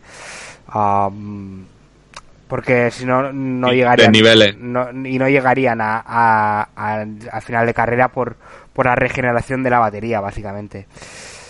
porque 2.49 2.91
si 2.91 3.07
no, 3.07 3.33
no 3.33 3.73
llegarían. 3.73 4.13
desniveles. 4.13 4.57
no- 4.59 4.91
y 5.07 5.19
no 5.19 5.29
llegarían 5.29 5.81
a, 5.81 6.03
a, 6.05 6.69
a- 6.77 7.01
al 7.33 7.43
final 7.43 7.67
de 7.67 7.75
carrera 7.75 8.09
por, 8.09 8.37
por 8.73 8.87
la 8.87 8.95
regeneración 8.95 9.63
de 9.63 9.71
la 9.71 9.79
batería, 9.79 10.21
básicamente. 10.21 10.87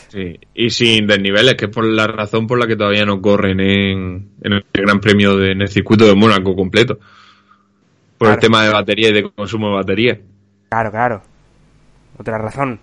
Sí. 0.09 0.39
Y 0.55 0.71
sin 0.71 1.07
desniveles, 1.07 1.55
que 1.57 1.65
es 1.67 1.71
por 1.71 1.85
la 1.85 2.07
razón 2.07 2.47
por 2.47 2.59
la 2.59 2.67
que 2.67 2.77
todavía 2.77 3.05
no 3.05 3.21
corren 3.21 3.59
en, 3.61 4.29
en 4.43 4.53
el 4.53 4.65
Gran 4.73 5.01
Premio 5.01 5.37
de, 5.37 5.53
en 5.53 5.63
el 5.63 5.69
circuito 5.69 6.07
de 6.07 6.15
Mónaco 6.15 6.55
completo. 6.55 6.95
Por 8.17 8.29
Claro. 8.29 8.35
el 8.35 8.41
tema 8.41 8.63
de 8.63 8.71
batería 8.73 9.09
y 9.09 9.13
de 9.13 9.31
consumo 9.33 9.71
de 9.71 9.75
batería. 9.75 10.21
Claro, 10.69 10.91
claro. 10.93 11.23
Otra 12.19 12.39
razón. 12.39 12.81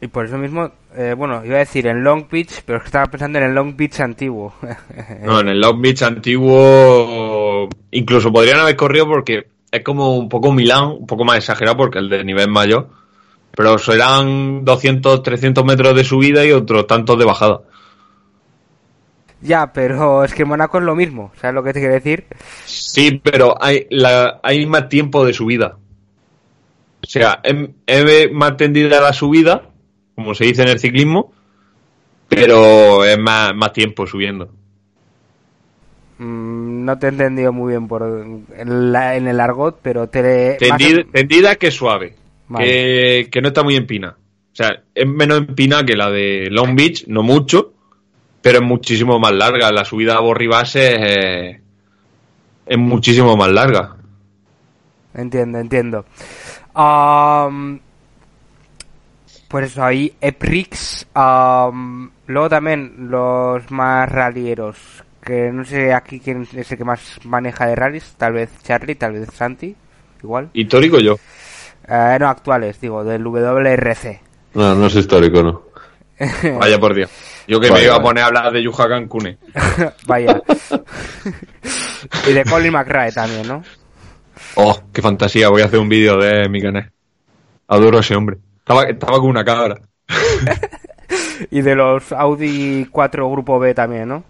Y 0.00 0.08
por 0.08 0.26
eso 0.26 0.36
mismo, 0.36 0.70
eh, 0.94 1.14
bueno, 1.16 1.42
iba 1.44 1.56
a 1.56 1.60
decir 1.60 1.86
en 1.86 2.04
Long 2.04 2.26
Beach, 2.30 2.62
pero 2.66 2.78
es 2.78 2.82
que 2.82 2.88
estaba 2.88 3.06
pensando 3.06 3.38
en 3.38 3.46
el 3.46 3.54
Long 3.54 3.74
Beach 3.76 4.00
antiguo. 4.00 4.54
No, 5.22 5.40
en 5.40 5.48
el 5.48 5.60
Long 5.60 5.80
Beach 5.80 6.02
antiguo 6.02 7.68
incluso 7.90 8.30
podrían 8.30 8.60
haber 8.60 8.76
corrido 8.76 9.06
porque 9.06 9.48
es 9.70 9.82
como 9.82 10.16
un 10.16 10.28
poco 10.28 10.52
Milán, 10.52 10.84
un 10.84 11.06
poco 11.06 11.24
más 11.24 11.38
exagerado 11.38 11.78
porque 11.78 11.98
el 11.98 12.10
de 12.10 12.24
nivel 12.24 12.48
mayor, 12.50 12.88
pero 13.52 13.78
serán 13.78 14.64
200, 14.64 15.22
300 15.22 15.64
metros 15.64 15.96
de 15.96 16.04
subida 16.04 16.44
y 16.44 16.52
otros 16.52 16.86
tantos 16.86 17.18
de 17.18 17.24
bajada. 17.24 17.60
ya, 19.40 19.72
pero 19.72 20.24
es 20.24 20.34
que 20.34 20.44
Mónaco 20.44 20.78
es 20.78 20.84
lo 20.84 20.94
mismo, 20.94 21.32
¿sabes 21.40 21.54
lo 21.54 21.62
que 21.62 21.72
te 21.72 21.80
quiero 21.80 21.94
decir? 21.94 22.26
Sí, 22.66 23.20
pero 23.22 23.56
hay, 23.60 23.86
la, 23.90 24.40
hay 24.42 24.66
más 24.66 24.88
tiempo 24.88 25.24
de 25.24 25.32
subida. 25.32 25.78
O 27.06 27.08
sea, 27.08 27.40
es, 27.86 28.32
más 28.32 28.56
tendida 28.56 29.00
la 29.00 29.12
subida, 29.12 29.62
como 30.16 30.34
se 30.34 30.44
dice 30.44 30.62
en 30.62 30.68
el 30.70 30.80
ciclismo, 30.80 31.32
pero 32.28 33.04
es 33.04 33.16
más, 33.16 33.54
más 33.54 33.72
tiempo 33.72 34.08
subiendo. 34.08 34.50
Mm, 36.18 36.84
no 36.84 36.98
te 36.98 37.06
he 37.06 37.10
entendido 37.10 37.52
muy 37.52 37.74
bien 37.74 37.86
por 37.86 38.02
en, 38.02 38.92
la- 38.92 39.14
en 39.16 39.28
el 39.28 39.38
argot, 39.38 39.78
pero 39.80 40.08
te... 40.08 40.56
Tendida, 40.58 41.04
más 41.04 41.12
tendida 41.12 41.54
que 41.54 41.70
suave, 41.70 42.16
Vale. 42.48 42.66
que, 42.66 43.28
que 43.30 43.40
no 43.40 43.48
está 43.48 43.62
muy 43.62 43.76
empina. 43.76 44.16
O 44.52 44.56
sea, 44.56 44.82
es 44.92 45.06
menos 45.06 45.38
empina 45.38 45.84
que 45.84 45.94
la 45.94 46.10
de 46.10 46.48
Long 46.50 46.74
Beach, 46.74 47.04
no 47.06 47.22
mucho, 47.22 47.72
pero 48.42 48.58
es 48.58 48.64
muchísimo 48.64 49.20
más 49.20 49.32
larga. 49.32 49.70
La 49.70 49.84
subida 49.84 50.16
a 50.16 50.20
Borribase 50.20 50.94
es, 50.96 51.60
es 52.66 52.78
muchísimo 52.78 53.36
más 53.36 53.50
larga. 53.50 53.96
Entiendo, 55.14 55.58
entiendo. 55.58 56.04
Am, 56.78 57.80
pues 59.48 59.72
eso, 59.72 59.82
ahí 59.82 60.14
Eprix. 60.20 61.06
am, 61.14 62.10
luego 62.26 62.50
también 62.50 63.08
los 63.10 63.70
más 63.70 64.08
rallieros. 64.10 64.76
Que 65.24 65.50
no 65.50 65.64
sé 65.64 65.92
aquí 65.92 66.20
quién 66.20 66.46
es 66.54 66.70
el 66.70 66.78
que 66.78 66.84
más 66.84 67.18
maneja 67.24 67.66
de 67.66 67.74
rallies. 67.74 68.14
Tal 68.16 68.34
vez 68.34 68.50
Charlie, 68.62 68.94
tal 68.94 69.14
vez 69.14 69.28
Santi. 69.32 69.74
Igual. 70.22 70.50
Histórico 70.52 70.98
yo. 70.98 71.16
Eh, 71.88 72.16
no, 72.20 72.28
actuales, 72.28 72.80
digo, 72.80 73.02
del 73.04 73.24
WRC. 73.24 74.20
No, 74.54 74.74
no 74.74 74.86
es 74.86 74.94
histórico, 74.94 75.42
no. 75.42 75.62
Vaya 76.58 76.78
por 76.78 76.94
Dios. 76.94 77.10
Yo 77.48 77.60
que 77.60 77.70
Vale, 77.70 77.82
me 77.82 77.86
iba 77.86 77.96
a 77.96 78.02
poner 78.02 78.24
a 78.24 78.26
hablar 78.26 78.52
de 78.52 78.62
Yuha 78.62 78.88
Cancune. 78.88 79.38
Vaya. 80.06 80.42
y 82.28 82.32
de 82.32 82.44
Colin 82.44 82.72
McRae 82.72 83.12
también, 83.12 83.46
¿no? 83.48 83.62
Oh, 84.56 84.78
qué 84.92 85.02
fantasía. 85.02 85.48
Voy 85.48 85.62
a 85.62 85.66
hacer 85.66 85.78
un 85.78 85.88
vídeo 85.88 86.18
de 86.18 86.48
mi 86.48 86.60
canal. 86.60 86.90
Adoro 87.68 87.98
a 87.98 88.00
ese 88.00 88.14
hombre. 88.16 88.38
Estaba, 88.58 88.84
estaba 88.84 89.18
con 89.18 89.28
una 89.30 89.44
cabra. 89.44 89.80
Y 91.50 91.60
de 91.60 91.74
los 91.74 92.12
Audi 92.12 92.86
4 92.90 93.30
Grupo 93.30 93.58
B 93.58 93.74
también, 93.74 94.08
¿no? 94.08 94.24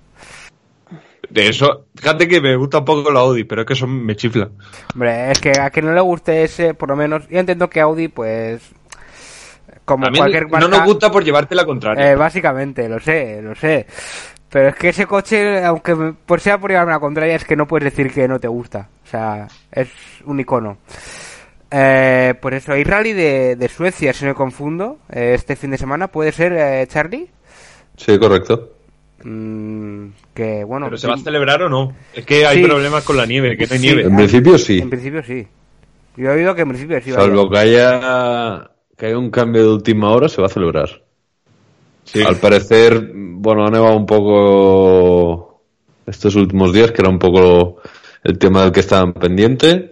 De 1.31 1.49
eso, 1.49 1.87
fíjate 1.95 2.29
que 2.29 2.41
me 2.41 2.57
gusta 2.57 2.79
un 2.79 2.85
poco 2.85 3.11
la 3.11 3.21
Audi, 3.21 3.45
pero 3.45 3.63
es 3.63 3.67
que 3.67 3.73
eso 3.75 3.87
me 3.87 4.15
chifla. 4.17 4.51
Hombre, 4.93 5.31
es 5.33 5.41
que 5.41 5.53
a 5.59 5.71
que 5.71 5.83
no 5.83 5.93
le 5.93 6.01
guste 6.01 6.45
ese, 6.45 6.75
por 6.75 6.89
lo 6.89 6.97
menos, 6.97 7.29
yo 7.29 7.39
entiendo 7.39 7.69
que 7.71 7.81
Audi, 7.81 8.09
pues, 8.09 8.61
como 9.85 10.07
cualquier 10.17 10.45
no 10.45 10.51
marca, 10.51 10.69
nos 10.69 10.85
gusta 10.85 11.11
por 11.11 11.25
llevarte 11.25 11.55
la 11.55 11.65
contraria. 11.65 12.13
eh, 12.13 12.17
básicamente, 12.17 12.89
lo 12.89 13.01
sé, 13.01 13.41
lo 13.43 13.55
sé. 13.55 13.87
Pero 14.51 14.69
es 14.69 14.77
que 14.77 14.89
ese 14.91 15.07
coche, 15.07 15.65
aunque 15.65 15.95
por 16.25 16.41
sea 16.41 16.59
por 16.59 16.71
llevarme 16.71 16.93
la 16.93 17.01
contraria, 17.01 17.35
es 17.35 17.45
que 17.45 17.57
no 17.57 17.67
puedes 17.67 17.93
decir 17.93 18.13
que 18.13 18.29
no 18.29 18.39
te 18.39 18.49
gusta. 18.49 18.89
O 19.05 19.09
sea, 19.09 19.49
es 19.73 19.89
un 20.25 20.39
icono. 20.41 20.79
Eh, 21.71 22.35
por 22.41 22.55
eso, 22.55 22.73
hay 22.73 22.85
rally 22.85 23.13
de, 23.13 23.57
de 23.57 23.69
Suecia, 23.69 24.13
si 24.13 24.25
no 24.25 24.31
me 24.31 24.35
confundo, 24.37 24.99
eh, 25.11 25.33
este 25.35 25.57
fin 25.57 25.73
de 25.73 25.79
semana. 25.79 26.07
¿Puede 26.09 26.31
ser, 26.33 26.53
eh, 26.53 26.87
Charlie? 26.89 27.29
Sí, 27.97 28.19
correcto. 28.19 28.73
Mm, 29.25 30.09
que, 30.33 30.63
bueno... 30.65 30.87
¿Pero 30.87 30.99
se 30.99 31.09
va 31.09 31.15
a 31.15 31.19
celebrar 31.19 31.63
o 31.63 31.69
no? 31.69 31.93
Es 32.15 32.25
que 32.25 32.47
hay 32.47 32.59
Sí. 32.59 32.65
problemas 32.65 33.03
con 33.03 33.17
la 33.17 33.27
nieve, 33.27 33.57
que 33.57 33.67
no 33.67 33.73
hay 33.73 33.79
Sí. 33.81 33.87
nieve. 33.87 34.03
En 34.03 34.17
principio 34.17 34.59
sí. 34.59 34.79
En 34.79 34.91
principio 34.91 35.23
sí. 35.25 35.47
Yo 36.17 36.31
he 36.31 36.35
oído 36.35 36.55
que 36.55 36.63
en 36.63 36.69
principio 36.69 37.01
sí. 37.03 37.11
Salvo 37.13 37.51
que 37.51 37.59
haya, 37.59 38.71
que 38.97 39.07
haya 39.07 39.19
un 39.19 39.31
cambio 39.31 39.63
de 39.63 39.69
última 39.75 40.11
hora, 40.11 40.29
se 40.29 40.41
va 40.41 40.47
a 40.47 40.51
celebrar. 40.51 40.89
Sí. 42.07 42.23
Al 42.23 42.37
parecer, 42.37 43.11
bueno, 43.15 43.67
ha 43.67 43.71
nevado 43.71 43.97
un 43.97 44.07
poco 44.07 45.63
estos 46.07 46.35
últimos 46.37 46.73
días, 46.73 46.93
que 46.93 47.03
era 47.03 47.11
un 47.11 47.19
poco 47.19 47.77
el 48.25 48.39
tema 48.39 48.63
del 48.63 48.73
que 48.73 48.81
estaban 48.81 49.13
pendientes. 49.13 49.91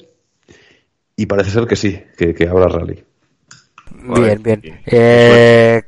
Y 1.16 1.26
parece 1.26 1.50
ser 1.50 1.66
que 1.66 1.76
sí, 1.76 2.00
que, 2.16 2.34
que 2.34 2.48
habrá 2.48 2.66
rally. 2.68 3.04
Bien, 3.92 4.42
bien. 4.42 4.62
Eh, 4.86 5.82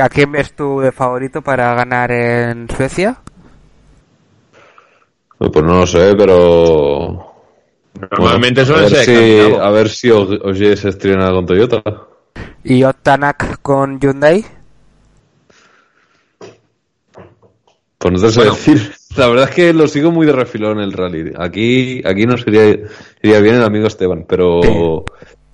¿A 0.00 0.08
quién 0.08 0.32
ves 0.32 0.54
tú 0.54 0.80
de 0.80 0.92
favorito 0.92 1.42
para 1.42 1.74
ganar 1.74 2.10
en 2.12 2.68
Suecia? 2.70 3.18
Pues 5.38 5.64
no 5.64 5.80
lo 5.80 5.86
sé, 5.86 6.14
pero. 6.16 7.26
Normalmente 8.10 8.62
bueno, 8.64 8.84
a 8.86 8.88
suele 8.88 8.96
ver 8.96 9.04
ser 9.04 9.50
si. 9.50 9.56
A 9.60 9.70
ver 9.70 9.88
si 9.88 10.10
O- 10.10 10.48
Ogier 10.50 10.76
se 10.76 10.90
estrena 10.90 11.30
con 11.32 11.46
Toyota. 11.46 11.82
¿Y 12.64 12.84
Otanak 12.84 13.60
con 13.62 13.98
Hyundai? 13.98 14.44
Pues 18.00 18.14
no 18.14 18.20
te 18.20 18.30
sé 18.32 18.40
Bueno. 18.40 18.54
decir. 18.54 18.92
La 19.16 19.28
verdad 19.28 19.48
es 19.50 19.54
que 19.54 19.72
lo 19.74 19.86
sigo 19.88 20.10
muy 20.10 20.26
de 20.26 20.32
refilón 20.32 20.80
el 20.80 20.92
rally. 20.92 21.32
Aquí, 21.36 22.00
aquí 22.04 22.24
nos 22.26 22.46
iría, 22.46 22.78
iría 23.22 23.40
bien 23.40 23.56
el 23.56 23.62
amigo 23.62 23.86
Esteban, 23.86 24.24
pero. 24.26 25.04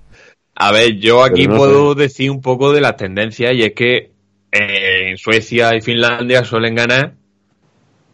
A 0.55 0.71
ver, 0.71 0.95
yo 0.97 1.23
aquí 1.23 1.45
no 1.47 1.57
puedo 1.57 1.93
decir 1.93 2.31
un 2.31 2.41
poco 2.41 2.71
de 2.71 2.81
las 2.81 2.95
tendencias 2.95 3.53
y 3.53 3.61
es 3.61 3.73
que 3.73 4.11
eh, 4.51 5.09
en 5.09 5.17
Suecia 5.17 5.75
y 5.75 5.81
Finlandia 5.81 6.43
suelen 6.45 6.73
ganar 6.73 7.13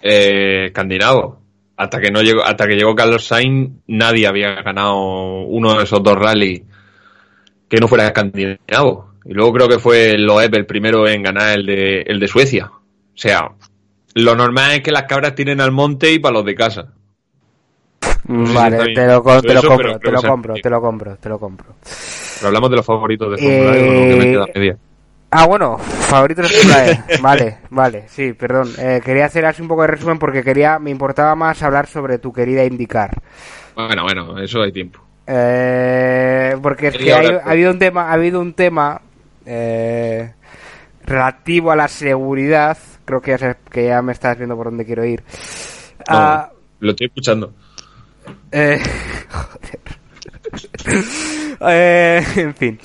eh, 0.01 0.65
escandinavos. 0.65 1.37
Hasta 1.77 2.01
que 2.01 2.11
no 2.11 2.21
llegó, 2.21 2.43
hasta 2.43 2.67
que 2.67 2.75
llegó 2.75 2.95
Carlos 2.95 3.25
Sainz, 3.25 3.71
nadie 3.87 4.27
había 4.27 4.61
ganado 4.61 5.43
uno 5.43 5.77
de 5.77 5.83
esos 5.83 6.03
dos 6.03 6.15
rallies 6.15 6.63
que 7.69 7.77
no 7.77 7.87
fuera 7.87 8.07
escandinavo. 8.07 9.13
Y 9.25 9.33
luego 9.33 9.53
creo 9.53 9.67
que 9.69 9.79
fue 9.79 10.17
Loeb 10.17 10.53
el 10.55 10.65
primero 10.65 11.07
en 11.07 11.23
ganar 11.23 11.57
el 11.59 11.65
de, 11.65 12.01
el 12.01 12.19
de 12.19 12.27
Suecia. 12.27 12.65
O 12.65 13.15
sea, 13.17 13.51
lo 14.15 14.35
normal 14.35 14.71
es 14.71 14.81
que 14.81 14.91
las 14.91 15.03
cabras 15.03 15.35
tiren 15.35 15.61
al 15.61 15.71
monte 15.71 16.11
y 16.11 16.19
para 16.19 16.33
los 16.33 16.45
de 16.45 16.55
casa. 16.55 16.93
No 18.27 18.45
si 18.47 18.53
vale, 18.53 18.93
te 18.93 19.05
lo, 19.07 19.21
co- 19.23 19.41
dicho 19.41 19.47
te 19.47 19.53
lo 19.53 19.61
compro, 19.63 19.99
te 19.99 20.11
lo 20.11 20.19
ha 20.19 20.21
compro, 20.21 20.53
te 20.55 20.69
lo 20.69 20.81
compro, 20.81 21.15
te 21.17 21.29
lo 21.29 21.39
compro. 21.39 21.75
Pero 22.37 22.47
hablamos 22.47 22.69
de 22.69 22.75
los 22.77 22.85
favoritos 22.85 23.31
de 23.31 23.37
Fórmula 23.37 23.77
E, 23.77 24.09
que 24.09 24.15
me 24.15 24.25
queda 24.31 24.45
media. 24.55 24.77
Ah, 25.31 25.45
bueno, 25.47 25.77
favoritos 25.77 26.49
de 26.49 26.55
Fórmula 26.57 26.87
E. 27.09 27.17
Vale, 27.21 27.57
vale, 27.69 28.03
sí, 28.07 28.33
perdón. 28.33 28.71
Eh, 28.77 29.01
quería 29.03 29.25
hacer 29.25 29.45
así 29.45 29.61
un 29.61 29.67
poco 29.67 29.81
de 29.81 29.87
resumen 29.87 30.19
porque 30.19 30.43
quería, 30.43 30.79
me 30.79 30.89
importaba 30.91 31.35
más 31.35 31.61
hablar 31.63 31.87
sobre 31.87 32.17
tu 32.17 32.31
querida 32.31 32.63
IndyCar. 32.63 33.11
Bueno, 33.75 34.03
bueno, 34.03 34.39
eso 34.39 34.61
hay 34.61 34.71
tiempo. 34.71 34.99
Eh, 35.27 36.55
porque 36.61 36.87
es 36.87 36.93
que 36.93 36.99
Quería 36.99 37.17
hablar- 37.17 37.41
ha 37.45 37.51
habido 37.51 37.71
un 37.71 37.79
tema, 37.79 38.09
ha 38.09 38.13
habido 38.13 38.39
un 38.39 38.53
tema 38.53 39.01
eh, 39.45 40.31
relativo 41.05 41.71
a 41.71 41.75
la 41.75 41.87
seguridad. 41.89 42.77
Creo 43.05 43.21
que 43.21 43.31
ya, 43.31 43.37
sé- 43.37 43.57
que 43.69 43.85
ya 43.87 44.01
me 44.01 44.13
estás 44.13 44.37
viendo 44.37 44.55
por 44.55 44.67
dónde 44.67 44.85
quiero 44.85 45.03
ir. 45.05 45.21
No, 46.09 46.17
Ah, 46.17 46.51
Lo 46.79 46.91
estoy 46.91 47.07
escuchando. 47.07 47.53
eh, 48.51 48.79
joder. 49.29 49.79
Eh, 51.61 52.23
en 52.35 52.55
fin. 52.55 52.79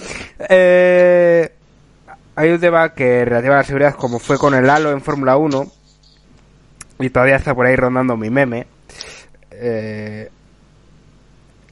Eh, 0.49 1.53
hay 2.37 2.51
un 2.51 2.61
tema 2.61 2.93
que 2.95 3.25
relativo 3.25 3.55
a 3.55 3.59
la 3.59 3.65
seguridad, 3.65 3.95
como 3.95 4.19
fue 4.19 4.39
con 4.39 4.55
el 4.55 4.69
Halo 4.69 4.93
en 4.93 5.01
Fórmula 5.03 5.37
1, 5.37 5.67
y 7.01 7.11
todavía 7.11 7.37
está 7.37 7.55
por 7.55 7.67
ahí 7.67 7.77
rondando 7.77 8.17
mi 8.17 8.31
meme. 8.31 8.67
eh, 9.51 10.31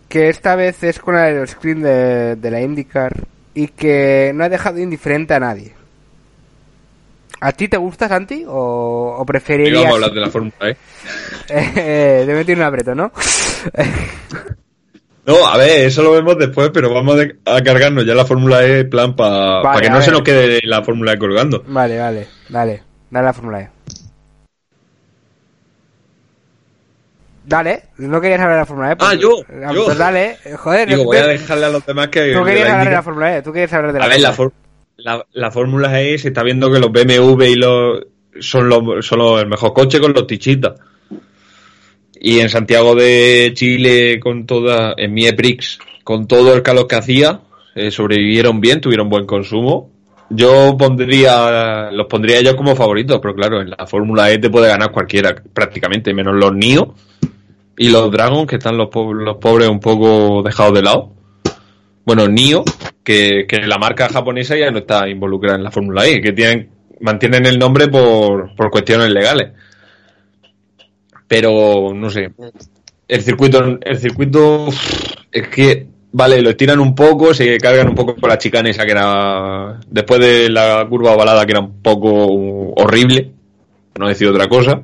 que 0.09 0.29
esta 0.29 0.55
vez 0.57 0.83
es 0.85 0.99
con 1.01 1.15
el 1.17 1.21
aeroscreen 1.23 1.83
de, 1.83 2.37
de 2.37 2.51
la 2.51 2.61
IndyCar 2.61 3.13
y 3.55 3.69
que 3.69 4.31
no 4.35 4.45
ha 4.45 4.49
dejado 4.49 4.79
indiferente 4.79 5.35
a 5.35 5.41
nadie. 5.41 5.75
¿A 7.41 7.53
ti 7.53 7.69
te 7.69 7.77
gusta, 7.77 8.09
Santi? 8.09 8.45
¿O, 8.47 9.17
o 9.19 9.27
preferirías...? 9.27 9.83
vamos 9.83 9.93
a 9.93 9.95
hablar 9.97 10.13
de 10.13 10.21
la 10.21 10.31
Fórmula 10.31 10.55
E. 10.71 10.77
Eh, 11.49 12.25
de 12.27 12.35
meter 12.35 12.57
un 12.57 12.65
apreto, 12.65 12.95
¿no? 12.95 13.13
No, 15.27 15.45
a 15.45 15.57
ver, 15.57 15.87
eso 15.87 16.05
lo 16.05 16.13
vemos 16.13 16.39
después, 16.39 16.71
pero 16.73 16.95
vamos 16.95 17.19
a 17.47 17.61
cargarnos 17.63 18.07
ya 18.07 18.15
la 18.15 18.25
Fórmula 18.25 18.65
E, 18.65 18.85
plan, 18.85 19.17
para 19.17 19.61
Vale, 19.61 19.81
que 19.81 19.87
a 19.89 19.91
no 19.91 20.01
se 20.01 20.13
nos 20.13 20.23
quede 20.23 20.61
la 20.63 20.85
Fórmula 20.85 21.15
E 21.15 21.19
colgando. 21.19 21.65
Vale, 21.67 21.99
vale, 21.99 22.29
dale. 22.49 22.83
Dale 23.11 23.27
la 23.27 23.33
Fórmula 23.33 23.61
E. 23.61 23.71
Dale, 27.45 27.83
no 27.99 28.21
querías 28.21 28.41
hablar 28.41 28.55
de 28.55 28.61
la 28.61 28.67
Fórmula 28.67 28.93
E. 28.93 28.97
pues- 28.97 29.11
Ah, 29.11 29.15
yo, 29.15 29.31
Ah, 29.65 29.73
yo. 29.73 29.85
Pues 29.87 29.99
dale, 29.99 30.37
eh, 30.45 30.55
joder. 30.57 30.89
Digo, 30.89 31.05
voy 31.05 31.17
a 31.17 31.27
dejarle 31.27 31.67
a 31.67 31.69
los 31.71 31.85
demás 31.87 32.09
que... 32.09 32.33
Tú 32.33 32.45
querías 32.45 32.67
la 32.69 32.73
hablar 32.75 32.89
de 32.89 32.95
la 32.95 33.03
Fórmula 33.03 33.37
E, 33.37 33.43
tú 33.43 33.53
quieres 33.53 33.73
hablar 33.73 33.93
de 33.93 33.99
la 33.99 34.05
A 34.05 34.09
ver, 34.09 34.21
la, 34.21 34.33
Fórmula 34.33 34.55
for- 34.61 34.66
la, 34.99 35.25
la 35.33 35.51
Fórmula 35.51 36.01
E 36.03 36.19
se 36.19 36.29
está 36.29 36.43
viendo 36.43 36.71
que 36.71 36.79
los 36.81 36.91
BMW 36.93 37.43
y 37.45 37.55
los 37.57 38.01
son 38.41 38.69
los 38.69 39.05
son 39.07 39.19
los- 39.19 39.41
el 39.41 39.49
mejor 39.49 39.73
coche 39.73 40.01
con 40.01 40.13
los 40.13 40.27
tichitas. 40.27 40.75
Y 42.21 42.41
en 42.41 42.49
Santiago 42.49 42.95
de 42.95 43.53
Chile, 43.55 44.19
con 44.21 44.47
toda, 44.47 44.95
en 44.97 45.13
Mieprix, 45.13 45.79
con 46.03 46.27
todo 46.27 46.55
el 46.55 46.63
calor 46.63 46.87
que 46.87 46.97
hacía, 46.97 47.41
eh, 47.75 47.91
sobrevivieron 47.91 48.61
bien, 48.61 48.81
tuvieron 48.81 49.09
buen 49.09 49.27
consumo. 49.27 49.91
Yo 50.31 50.77
pondría, 50.79 51.91
los 51.93 52.07
pondría 52.07 52.41
yo 52.41 52.57
como 52.57 52.75
favoritos, 52.75 53.21
pero 53.23 53.35
claro, 53.35 53.61
en 53.61 53.71
la 53.71 53.87
Fórmula 53.87 54.31
E 54.33 54.39
te 54.39 54.51
puede 54.51 54.67
ganar 54.69 54.91
cualquiera, 54.91 55.35
prácticamente, 55.53 56.13
menos 56.15 56.35
los 56.35 56.53
NIO 56.53 56.95
y 57.79 57.91
los 57.91 58.11
Dragon, 58.11 58.47
que 58.47 58.57
están 58.57 58.77
los, 58.77 58.89
po- 58.89 59.13
los 59.15 59.37
pobres 59.37 59.69
un 59.69 59.79
poco 59.79 60.43
dejados 60.43 60.75
de 60.75 60.83
lado. 60.83 61.13
Bueno, 62.05 62.27
NIO, 62.27 62.65
que, 63.07 63.47
que 63.47 63.59
la 63.69 63.79
marca 63.79 64.09
japonesa 64.09 64.57
ya 64.57 64.73
no 64.73 64.79
está 64.79 65.09
involucrada 65.09 65.57
en 65.57 65.63
la 65.63 65.71
Fórmula 65.71 66.05
E, 66.05 66.21
que 66.21 66.33
tienen, 66.33 66.69
mantienen 67.01 67.47
el 67.47 67.57
nombre 67.57 67.87
por, 67.87 68.53
por 68.57 68.69
cuestiones 68.69 69.11
legales. 69.11 69.53
Pero, 71.29 71.95
no 71.95 72.11
sé. 72.11 72.33
El 73.07 73.23
circuito, 73.23 73.79
el 73.81 73.99
circuito, 73.99 74.67
es 75.31 75.47
que, 75.47 75.87
vale, 76.11 76.43
lo 76.43 76.51
estiran 76.51 76.81
un 76.81 76.97
poco, 76.97 77.33
se 77.33 77.57
cargan 77.59 77.91
un 77.91 77.95
poco 77.95 78.17
con 78.17 78.29
la 78.29 78.39
chicana 78.39 78.71
esa 78.71 78.85
que 78.85 78.91
era, 78.91 79.79
después 79.89 80.19
de 80.19 80.51
la 80.51 80.85
curva 80.89 81.13
ovalada 81.13 81.47
que 81.47 81.53
era 81.53 81.61
un 81.61 81.81
poco 81.81 82.11
horrible, 82.75 83.31
no 84.01 84.09
decir 84.09 84.27
otra 84.27 84.49
cosa. 84.49 84.83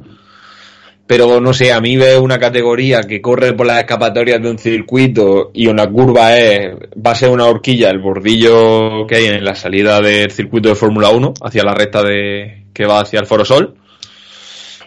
Pero 1.14 1.42
no 1.42 1.52
sé, 1.52 1.70
a 1.70 1.78
mí 1.78 1.94
ve 1.98 2.16
una 2.16 2.38
categoría 2.38 3.02
que 3.02 3.20
corre 3.20 3.52
por 3.52 3.66
las 3.66 3.80
escapatorias 3.80 4.40
de 4.40 4.50
un 4.50 4.56
circuito 4.56 5.50
y 5.52 5.66
una 5.66 5.86
curva 5.86 6.38
es, 6.38 6.74
va 6.74 7.10
a 7.10 7.14
ser 7.14 7.28
una 7.28 7.44
horquilla, 7.44 7.90
el 7.90 7.98
bordillo 7.98 9.06
que 9.06 9.16
hay 9.16 9.26
en 9.26 9.44
la 9.44 9.54
salida 9.54 10.00
del 10.00 10.30
circuito 10.30 10.70
de 10.70 10.74
Fórmula 10.74 11.10
1 11.10 11.34
hacia 11.42 11.64
la 11.64 11.74
recta 11.74 12.02
de, 12.02 12.64
que 12.72 12.86
va 12.86 13.00
hacia 13.00 13.20
el 13.20 13.26
Foro 13.26 13.44
Sol. 13.44 13.74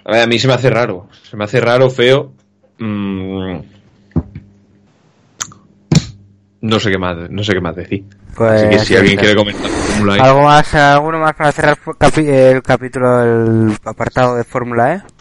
A 0.03 0.13
ver, 0.13 0.21
a 0.23 0.25
mí 0.25 0.39
se 0.39 0.47
me 0.47 0.55
hace 0.55 0.71
raro, 0.71 1.09
se 1.29 1.37
me 1.37 1.43
hace 1.43 1.61
raro, 1.61 1.91
feo. 1.91 2.33
Mm, 2.79 3.59
no 6.61 6.79
sé 6.79 6.89
qué 6.89 6.97
más, 6.97 7.29
no 7.29 7.43
sé 7.43 7.53
qué 7.53 7.61
más 7.61 7.75
decir. 7.75 8.03
Pues, 8.35 8.63
Así 8.63 8.69
que 8.69 8.79
si 8.79 8.95
alguien 8.95 9.19
quiere 9.19 9.35
comentar 9.35 9.69
Fórmula 9.69 10.17
E. 10.17 10.21
¿Algo 10.21 10.41
más, 10.41 10.73
alguno 10.73 11.19
más 11.19 11.35
para 11.35 11.51
cerrar 11.51 11.77
el 12.17 12.63
capítulo 12.63 13.19
del 13.19 13.77
apartado 13.85 14.35
de 14.35 14.43
Fórmula 14.43 14.95
E? 14.95 15.14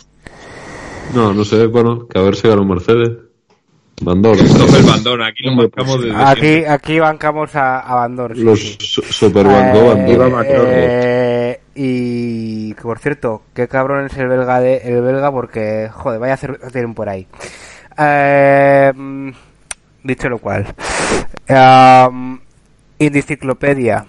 No, 1.12 1.32
no 1.34 1.44
sé, 1.44 1.66
bueno, 1.66 2.06
que 2.08 2.18
a 2.18 2.22
ver 2.22 2.36
si 2.36 2.48
gana 2.48 2.62
un 2.62 2.68
Mercedes. 2.68 3.10
Bandor. 4.02 4.36
Christopher 4.36 4.82
Bandón, 4.82 5.22
aquí 5.22 5.42
lo 5.44 5.50
Hombre, 5.52 5.68
marcamos 5.68 6.02
desde 6.02 6.16
Aquí, 6.24 6.40
siempre. 6.40 6.68
aquí 6.68 6.98
bancamos 6.98 7.54
a, 7.54 7.78
a 7.80 7.94
Bandor. 7.94 8.34
sí, 8.34 8.42
Los 8.42 8.58
sí. 8.60 8.76
Super 8.80 9.46
Bandor, 9.46 9.96
Eh, 9.98 10.16
Bandor. 10.18 10.66
eh, 10.70 11.60
y 11.76 12.74
por 12.74 12.98
cierto, 12.98 13.42
qué 13.54 13.68
cabrón 13.68 14.06
es 14.06 14.16
el 14.16 14.26
belga 14.28 14.60
de, 14.60 14.78
el 14.78 15.00
belga 15.00 15.30
porque 15.30 15.88
joder, 15.92 16.18
vaya 16.18 16.32
a 16.32 16.34
hacer 16.34 16.58
tienen 16.72 16.94
por 16.94 17.08
ahí. 17.08 17.26
Eh, 17.96 18.92
mm, 18.94 19.30
dicho 20.02 20.28
lo 20.28 20.38
cual, 20.38 20.66
um, 21.48 22.40
Indiciclopedia. 22.98 24.06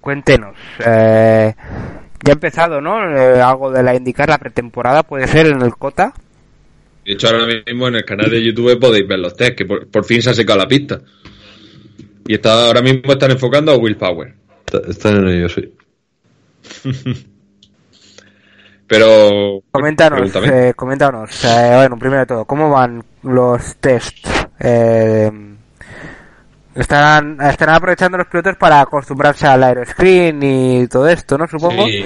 Cuéntenos. 0.00 0.54
eh, 0.84 1.54
ya 2.26 2.32
ha 2.32 2.34
empezado, 2.34 2.80
¿no? 2.80 3.16
Eh, 3.16 3.40
algo 3.40 3.70
de 3.70 3.82
la 3.82 3.94
indicar 3.94 4.28
la 4.28 4.38
pretemporada 4.38 5.02
puede 5.02 5.26
ser 5.28 5.46
en 5.46 5.62
el 5.62 5.74
Cota. 5.76 6.12
De 7.04 7.12
hecho, 7.12 7.28
ahora 7.28 7.46
mismo 7.64 7.86
en 7.88 7.94
el 7.96 8.04
canal 8.04 8.28
de 8.30 8.42
YouTube 8.44 8.78
podéis 8.80 9.06
ver 9.06 9.20
los 9.20 9.34
test, 9.36 9.56
que 9.56 9.64
por, 9.64 9.86
por 9.88 10.04
fin 10.04 10.20
se 10.20 10.30
ha 10.30 10.34
secado 10.34 10.58
la 10.58 10.66
pista. 10.68 11.00
Y 12.26 12.34
está, 12.34 12.66
ahora 12.66 12.82
mismo 12.82 13.12
están 13.12 13.30
enfocando 13.30 13.70
a 13.72 13.76
Willpower. 13.76 14.34
Está- 14.66 14.90
Están 14.90 15.16
en 15.18 15.28
ello, 15.28 15.48
sí. 15.48 15.72
Pero. 18.88 19.62
Coméntanos, 19.70 20.30
eh, 20.44 20.72
coméntanos, 20.76 21.44
eh, 21.44 21.72
bueno, 21.76 21.98
primero 21.98 22.20
de 22.20 22.26
todo, 22.26 22.44
¿cómo 22.44 22.70
van 22.70 23.02
los 23.22 23.76
tests? 23.76 24.22
Eh, 24.60 25.30
estarán, 26.76 27.38
estarán 27.40 27.76
aprovechando 27.76 28.18
los 28.18 28.26
pilotos 28.26 28.56
para 28.56 28.80
acostumbrarse 28.80 29.46
al 29.46 29.62
aeroscreen 29.64 30.42
y 30.42 30.86
todo 30.88 31.08
esto, 31.08 31.36
¿no? 31.38 31.46
Supongo. 31.48 31.86
Sí, 31.86 32.04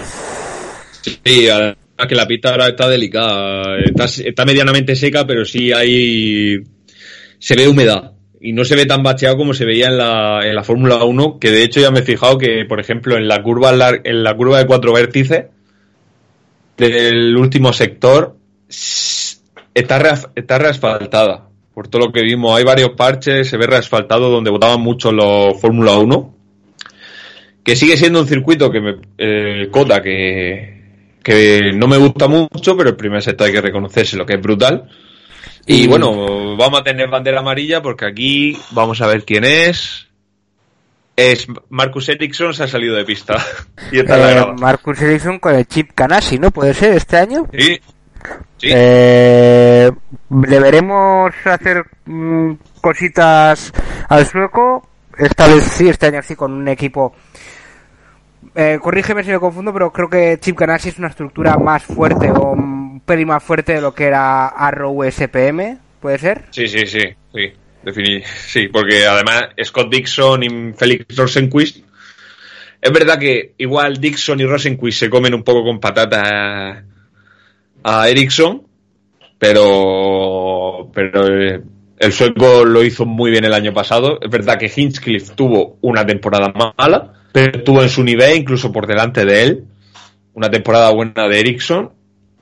sí 1.25 1.49
además 1.49 1.77
que 2.09 2.15
la 2.15 2.27
pista 2.27 2.51
ahora 2.51 2.69
está 2.69 2.89
delicada. 2.89 3.79
Está, 3.79 4.05
está 4.05 4.45
medianamente 4.45 4.97
seca, 4.97 5.27
pero 5.27 5.45
sí 5.45 5.73
hay. 5.73 6.63
Se 7.39 7.55
ve 7.57 7.69
humedad. 7.69 8.13
Y 8.43 8.55
no 8.55 8.65
se 8.65 8.75
ve 8.75 8.87
tan 8.87 9.03
bacheado 9.03 9.37
como 9.37 9.53
se 9.53 9.67
veía 9.67 9.89
en 9.89 9.99
la, 9.99 10.41
en 10.47 10.55
la 10.55 10.65
Fórmula 10.65 11.05
1, 11.05 11.39
que 11.39 11.51
de 11.51 11.63
hecho 11.63 11.79
ya 11.81 11.91
me 11.91 12.01
he 12.01 12.03
fijado 12.03 12.39
que, 12.39 12.65
por 12.67 12.81
ejemplo, 12.81 13.19
en 13.19 13.29
la 13.29 13.43
curva, 13.43 13.71
en 14.03 14.23
la 14.25 14.35
curva 14.35 14.59
de 14.59 14.67
cuatro 14.67 14.95
vértices 14.95 15.45
del 16.79 17.37
último 17.37 17.75
sector 17.75 18.37
está, 19.75 19.99
reas- 19.99 20.31
está 20.35 20.59
reasfaltada. 20.59 21.50
Por 21.75 21.89
todo 21.89 22.07
lo 22.07 22.13
que 22.13 22.23
vimos, 22.23 22.57
hay 22.57 22.65
varios 22.65 22.91
parches, 22.91 23.49
se 23.49 23.57
ve 23.57 23.67
reasfaltado 23.67 24.29
donde 24.29 24.51
votaban 24.51 24.81
mucho 24.81 25.13
los 25.13 25.61
Fórmula 25.61 25.97
1 25.99 26.35
que 27.63 27.77
sigue 27.77 27.97
siendo 27.97 28.21
un 28.21 28.27
circuito 28.27 28.71
que 28.71 28.81
me, 28.81 28.97
eh, 29.19 29.69
Cota 29.71 30.03
que, 30.03 30.83
que 31.23 31.73
no 31.75 31.87
me 31.87 31.99
gusta 31.99 32.27
mucho, 32.27 32.77
pero 32.77 32.91
el 32.91 32.97
primer 32.97 33.23
sector 33.23 33.47
hay 33.47 33.53
que 33.53 33.61
reconocerse 33.61 34.17
lo 34.17 34.25
que 34.27 34.35
es 34.35 34.41
brutal. 34.41 34.89
Y 35.67 35.85
Y- 35.85 35.87
bueno, 35.87 36.57
vamos 36.57 36.81
a 36.81 36.83
tener 36.83 37.09
bandera 37.09 37.41
amarilla 37.41 37.83
porque 37.83 38.07
aquí 38.07 38.59
vamos 38.73 39.01
a 39.03 39.07
ver 39.07 39.25
quién 39.25 39.45
es. 39.45 40.07
Es 41.17 41.47
Marcus 41.69 42.09
Ericsson, 42.09 42.55
se 42.55 42.65
ha 42.65 42.69
salido 42.69 42.97
de 42.97 43.05
pista. 43.05 43.37
y 43.93 43.99
está 43.99 44.41
Eh. 44.41 44.55
Marcus 44.59 45.01
Ericsson 45.03 45.39
con 45.39 45.55
el 45.55 45.67
chip 45.67 45.91
Canasi, 45.95 46.39
¿no? 46.39 46.51
¿Puede 46.51 46.73
ser 46.73 46.95
este 46.97 47.19
año? 47.19 47.47
Sí, 47.57 47.79
sí. 48.59 48.69
Eh, 48.73 49.91
¿Le 50.47 50.61
veremos 50.61 51.33
hacer 51.45 51.85
mm, 52.07 52.53
cositas 52.81 53.73
al 54.09 54.27
sueco? 54.27 54.89
Esta 55.19 55.47
vez 55.49 55.65
sí, 55.65 55.89
este 55.89 56.07
año 56.07 56.23
sí, 56.23 56.35
con 56.37 56.53
un 56.53 56.69
equipo. 56.69 57.15
Eh, 58.55 58.79
corrígeme 58.81 59.23
si 59.23 59.31
me 59.31 59.39
confundo, 59.39 59.73
pero 59.73 59.93
creo 59.93 60.09
que 60.09 60.39
Chip 60.41 60.59
Ganassi 60.59 60.89
es 60.89 60.99
una 60.99 61.09
estructura 61.09 61.57
más 61.57 61.85
fuerte 61.85 62.31
o 62.31 62.53
un 62.53 63.01
pelín 63.01 63.29
más 63.29 63.43
fuerte 63.43 63.75
de 63.75 63.81
lo 63.81 63.95
que 63.95 64.05
era 64.05 64.49
Arrow 64.49 65.03
SPM, 65.05 65.79
¿puede 66.01 66.19
ser? 66.19 66.45
Sí, 66.51 66.67
sí, 66.67 66.87
sí, 66.87 67.01
sí, 67.33 67.53
defini- 67.85 68.25
sí, 68.25 68.69
porque 68.69 69.07
además 69.07 69.51
Scott 69.63 69.91
Dixon 69.93 70.43
y 70.43 70.73
Felix 70.73 71.17
Rosenquist, 71.17 71.85
es 72.81 72.93
verdad 72.93 73.19
que 73.19 73.55
igual 73.59 73.99
Dixon 74.01 74.41
y 74.41 74.47
Rosenquist 74.47 74.99
se 75.01 75.11
comen 75.11 75.35
un 75.35 75.43
poco 75.45 75.63
con 75.63 75.79
patata 75.79 76.83
a, 77.83 78.09
Ericsson, 78.09 78.63
pero, 79.39 80.91
pero 80.93 81.27
eh, 81.27 81.63
el 81.99 82.13
sueco 82.13 82.65
lo 82.65 82.83
hizo 82.83 83.07
muy 83.07 83.31
bien 83.31 83.45
el 83.45 83.55
año 83.55 83.73
pasado. 83.73 84.19
Es 84.21 84.31
verdad 84.31 84.59
que 84.59 84.73
Hinchcliffe 84.75 85.35
tuvo 85.35 85.79
una 85.83 86.05
temporada 86.05 86.53
mala, 86.77 87.13
pero 87.33 87.59
estuvo 87.59 87.83
en 87.83 87.89
su 87.89 88.03
nivel, 88.03 88.39
incluso 88.39 88.73
por 88.73 88.87
delante 88.87 89.25
de 89.25 89.43
él. 89.43 89.65
Una 90.35 90.51
temporada 90.51 90.91
buena 90.91 91.29
de 91.29 91.41
Ericsson. 91.41 91.91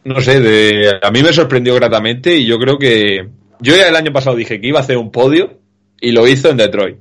No 0.04 0.20
sé, 0.20 0.40
de, 0.40 0.98
a 1.02 1.10
mí 1.10 1.22
me 1.22 1.32
sorprendió 1.32 1.74
gratamente 1.74 2.36
y 2.36 2.46
yo 2.46 2.58
creo 2.58 2.78
que. 2.78 3.28
Yo 3.60 3.74
ya 3.74 3.88
el 3.88 3.96
año 3.96 4.12
pasado 4.12 4.36
dije 4.36 4.60
que 4.60 4.68
iba 4.68 4.78
a 4.78 4.82
hacer 4.82 4.96
un 4.96 5.10
podio 5.10 5.58
y 6.00 6.12
lo 6.12 6.28
hizo 6.28 6.48
en 6.48 6.56
Detroit. 6.56 6.96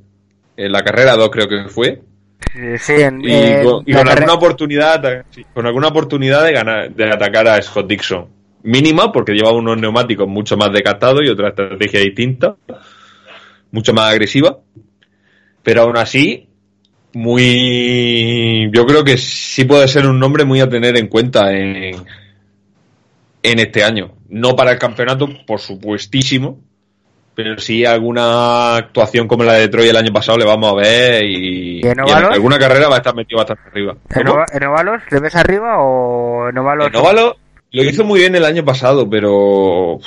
En 0.55 0.71
la 0.71 0.81
carrera 0.81 1.15
2 1.15 1.29
creo 1.29 1.47
que 1.47 1.69
fue. 1.69 2.01
Sí, 2.79 2.93
en, 2.93 3.21
Y, 3.21 3.63
con, 3.63 3.83
y 3.85 3.93
alguna 3.93 4.33
oportunidad 4.33 5.25
con 5.53 5.65
alguna 5.65 5.88
oportunidad 5.88 6.43
de 6.43 6.53
ganar 6.53 6.91
de 6.91 7.11
atacar 7.11 7.47
a 7.47 7.61
Scott 7.61 7.88
Dixon. 7.88 8.27
Mínima 8.63 9.11
porque 9.11 9.33
llevaba 9.33 9.57
unos 9.57 9.77
neumáticos 9.77 10.27
mucho 10.27 10.57
más 10.57 10.71
decatados 10.71 11.21
y 11.23 11.29
otra 11.29 11.49
estrategia 11.49 11.99
distinta 11.99 12.55
mucho 13.71 13.93
más 13.93 14.11
agresiva. 14.11 14.57
Pero 15.63 15.83
aún 15.83 15.97
así 15.97 16.47
muy 17.13 18.69
yo 18.71 18.85
creo 18.85 19.03
que 19.03 19.17
sí 19.17 19.65
puede 19.65 19.88
ser 19.88 20.05
un 20.07 20.19
nombre 20.19 20.45
muy 20.45 20.59
a 20.59 20.69
tener 20.69 20.97
en 20.97 21.07
cuenta 21.07 21.51
en 21.51 21.95
en 23.43 23.59
este 23.59 23.83
año. 23.83 24.15
No 24.29 24.55
para 24.55 24.71
el 24.71 24.79
campeonato 24.79 25.27
por 25.45 25.59
supuestísimo 25.59 26.67
pero 27.38 27.59
sí 27.59 27.85
alguna 27.85 28.77
actuación 28.77 29.27
como 29.27 29.43
la 29.43 29.53
de 29.53 29.59
Detroit 29.61 29.91
el 29.91 29.97
año 29.97 30.11
pasado 30.11 30.39
le 30.39 30.45
vamos 30.45 30.71
a 30.71 30.75
ver 30.75 31.23
y, 31.23 31.56
¿Y 31.78 31.88
en 31.88 31.88
y 31.88 31.91
en 31.91 31.99
óvalos? 32.01 32.32
alguna 32.34 32.57
carrera 32.59 32.88
va 32.89 32.95
a 32.95 32.97
estar 32.97 33.15
metido 33.15 33.38
bastante 33.38 33.63
arriba. 33.69 33.95
¿En, 34.09 34.21
¿Cómo? 34.25 34.34
Ova- 34.34 34.45
en 34.53 34.63
Ovalos 34.63 35.01
le 35.11 35.19
ves 35.19 35.36
arriba 35.36 35.78
o 35.82 36.49
en 36.49 36.57
Ovalos? 36.57 36.88
En 36.88 36.95
óvalo 36.95 37.36
lo 37.71 37.84
hizo 37.84 38.03
muy 38.03 38.21
bien 38.21 38.36
el 38.36 38.45
año 38.45 38.63
pasado, 38.65 39.09
pero 39.09 39.99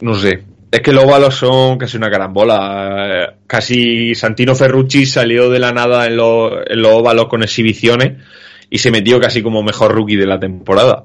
no 0.00 0.14
sé. 0.14 0.44
Es 0.70 0.80
que 0.80 0.92
los 0.92 1.04
óvalos 1.04 1.34
son 1.36 1.78
casi 1.78 1.96
una 1.96 2.10
carambola. 2.10 3.06
Eh, 3.06 3.26
Casi 3.46 4.14
Santino 4.14 4.54
Ferrucci 4.56 5.06
salió 5.06 5.48
de 5.50 5.60
la 5.60 5.70
nada 5.72 6.06
en 6.06 6.16
los, 6.16 6.50
en 6.66 6.82
los 6.82 6.92
óvalos 6.92 7.26
con 7.28 7.42
exhibiciones 7.44 8.14
y 8.70 8.78
se 8.78 8.90
metió 8.90 9.20
casi 9.20 9.42
como 9.42 9.62
mejor 9.62 9.92
rookie 9.94 10.16
de 10.16 10.26
la 10.26 10.40
temporada. 10.40 11.04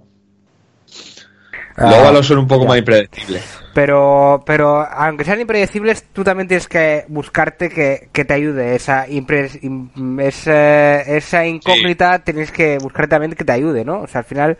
Los 1.80 1.93
Ah, 1.95 2.01
óvalos 2.01 2.27
son 2.27 2.39
un 2.39 2.47
poco 2.47 2.63
ya. 2.63 2.69
más 2.69 2.77
impredecibles. 2.80 3.43
Pero, 3.73 4.43
pero 4.45 4.82
aunque 4.91 5.23
sean 5.23 5.39
impredecibles, 5.39 6.03
tú 6.11 6.23
también 6.23 6.47
tienes 6.47 6.67
que 6.67 7.05
buscarte 7.07 7.69
que, 7.69 8.09
que 8.11 8.25
te 8.25 8.34
ayude. 8.34 8.75
Esa, 8.75 9.07
impre- 9.07 9.59
im- 9.61 10.19
esa, 10.21 11.01
esa 11.01 11.45
incógnita 11.45 12.19
tienes 12.19 12.51
que 12.51 12.77
buscar 12.80 13.07
también 13.07 13.34
que 13.34 13.45
te 13.45 13.51
ayude, 13.53 13.86
¿no? 13.86 14.01
O 14.01 14.07
sea, 14.07 14.19
al 14.19 14.25
final. 14.25 14.57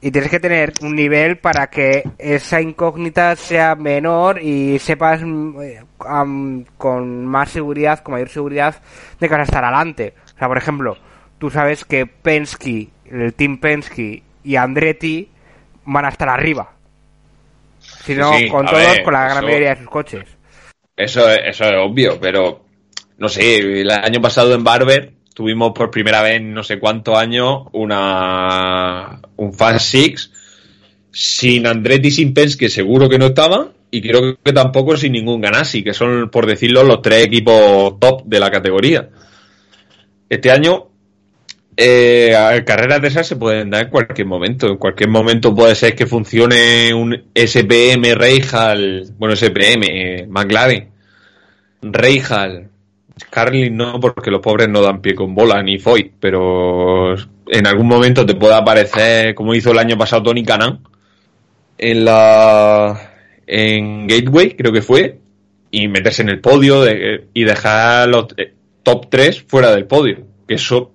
Y 0.00 0.10
tienes 0.10 0.30
que 0.30 0.40
tener 0.40 0.72
un 0.82 0.96
nivel 0.96 1.38
para 1.38 1.68
que 1.68 2.02
esa 2.18 2.60
incógnita 2.60 3.36
sea 3.36 3.76
menor 3.76 4.42
y 4.42 4.78
sepas 4.80 5.20
am, 6.00 6.64
con 6.76 7.24
más 7.26 7.50
seguridad, 7.50 8.00
con 8.00 8.14
mayor 8.14 8.28
seguridad, 8.28 8.74
de 9.20 9.28
que 9.28 9.32
vas 9.34 9.40
a 9.40 9.44
estar 9.44 9.64
adelante. 9.64 10.14
O 10.34 10.38
sea, 10.38 10.48
por 10.48 10.58
ejemplo, 10.58 10.96
tú 11.38 11.50
sabes 11.50 11.84
que 11.84 12.06
Penske, 12.06 12.88
el 13.04 13.32
team 13.34 13.58
Penske 13.58 14.22
y 14.42 14.56
Andretti 14.56 15.28
van 15.84 16.04
a 16.04 16.08
estar 16.08 16.28
arriba. 16.28 16.72
Si 18.04 18.14
no, 18.14 18.32
Sí, 18.36 18.48
con 18.48 18.66
todos, 18.66 18.78
ver, 18.78 19.02
con 19.02 19.12
la 19.12 19.24
gran 19.24 19.36
eso- 19.38 19.46
mayoría 19.46 19.70
de 19.74 19.80
sus 19.80 19.90
coches. 19.90 20.24
Eso, 20.96 21.28
es- 21.30 21.40
eso 21.46 21.64
es 21.64 21.74
obvio, 21.78 22.18
pero 22.20 22.64
no 23.18 23.28
sé, 23.28 23.80
el 23.80 23.90
año 23.90 24.20
pasado 24.20 24.54
en 24.54 24.62
Barber 24.64 25.12
tuvimos 25.34 25.72
por 25.72 25.90
primera 25.90 26.20
vez 26.22 26.36
en 26.36 26.52
no 26.52 26.62
sé 26.62 26.78
cuántos 26.78 27.16
años 27.16 27.62
una 27.72 29.20
un 29.36 29.52
Fast 29.54 29.86
Six 29.86 30.30
sin 31.10 31.66
Andretti 31.66 32.08
y 32.08 32.10
sin 32.10 32.34
Penske 32.34 32.68
seguro 32.68 33.08
que 33.08 33.18
no 33.18 33.26
estaban 33.26 33.68
y 33.90 34.00
creo 34.02 34.36
que 34.42 34.52
tampoco 34.52 34.96
sin 34.96 35.12
ningún 35.12 35.40
Ganassi, 35.40 35.82
que 35.82 35.94
son 35.94 36.30
por 36.30 36.46
decirlo 36.46 36.82
los 36.84 37.02
tres 37.02 37.24
equipos 37.26 37.98
top 38.00 38.22
de 38.24 38.40
la 38.40 38.50
categoría. 38.50 39.08
Este 40.28 40.50
año 40.50 40.88
eh, 41.76 42.62
carreras 42.66 43.00
de 43.00 43.08
esas 43.08 43.26
se 43.26 43.36
pueden 43.36 43.70
dar 43.70 43.84
en 43.84 43.90
cualquier 43.90 44.26
momento. 44.26 44.68
En 44.68 44.76
cualquier 44.76 45.08
momento 45.08 45.54
puede 45.54 45.74
ser 45.74 45.94
que 45.94 46.06
funcione 46.06 46.92
un 46.92 47.24
SPM 47.34 48.14
Reijal, 48.14 49.10
bueno, 49.18 49.34
SPM, 49.34 49.84
eh, 49.88 50.26
McLaren, 50.28 50.90
Reijal, 51.82 52.68
Carlin 53.30 53.76
no, 53.76 54.00
porque 54.00 54.30
los 54.30 54.40
pobres 54.40 54.68
no 54.68 54.82
dan 54.82 55.00
pie 55.00 55.14
con 55.14 55.34
bola, 55.34 55.62
ni 55.62 55.78
Foyt, 55.78 56.12
pero 56.20 57.14
en 57.46 57.66
algún 57.66 57.88
momento 57.88 58.24
te 58.26 58.34
puede 58.34 58.54
aparecer, 58.54 59.34
como 59.34 59.54
hizo 59.54 59.72
el 59.72 59.78
año 59.78 59.96
pasado 59.96 60.22
Tony 60.22 60.44
Canan, 60.44 60.80
en 61.78 62.04
la 62.04 63.12
en 63.46 64.06
Gateway, 64.06 64.56
creo 64.56 64.72
que 64.72 64.82
fue, 64.82 65.18
y 65.70 65.88
meterse 65.88 66.22
en 66.22 66.28
el 66.28 66.40
podio 66.40 66.84
y 67.34 67.44
dejar 67.44 68.08
los 68.08 68.26
eh, 68.36 68.54
top 68.82 69.08
3 69.10 69.44
fuera 69.46 69.72
del 69.72 69.86
podio. 69.86 70.18
Que 70.46 70.54
eso 70.54 70.91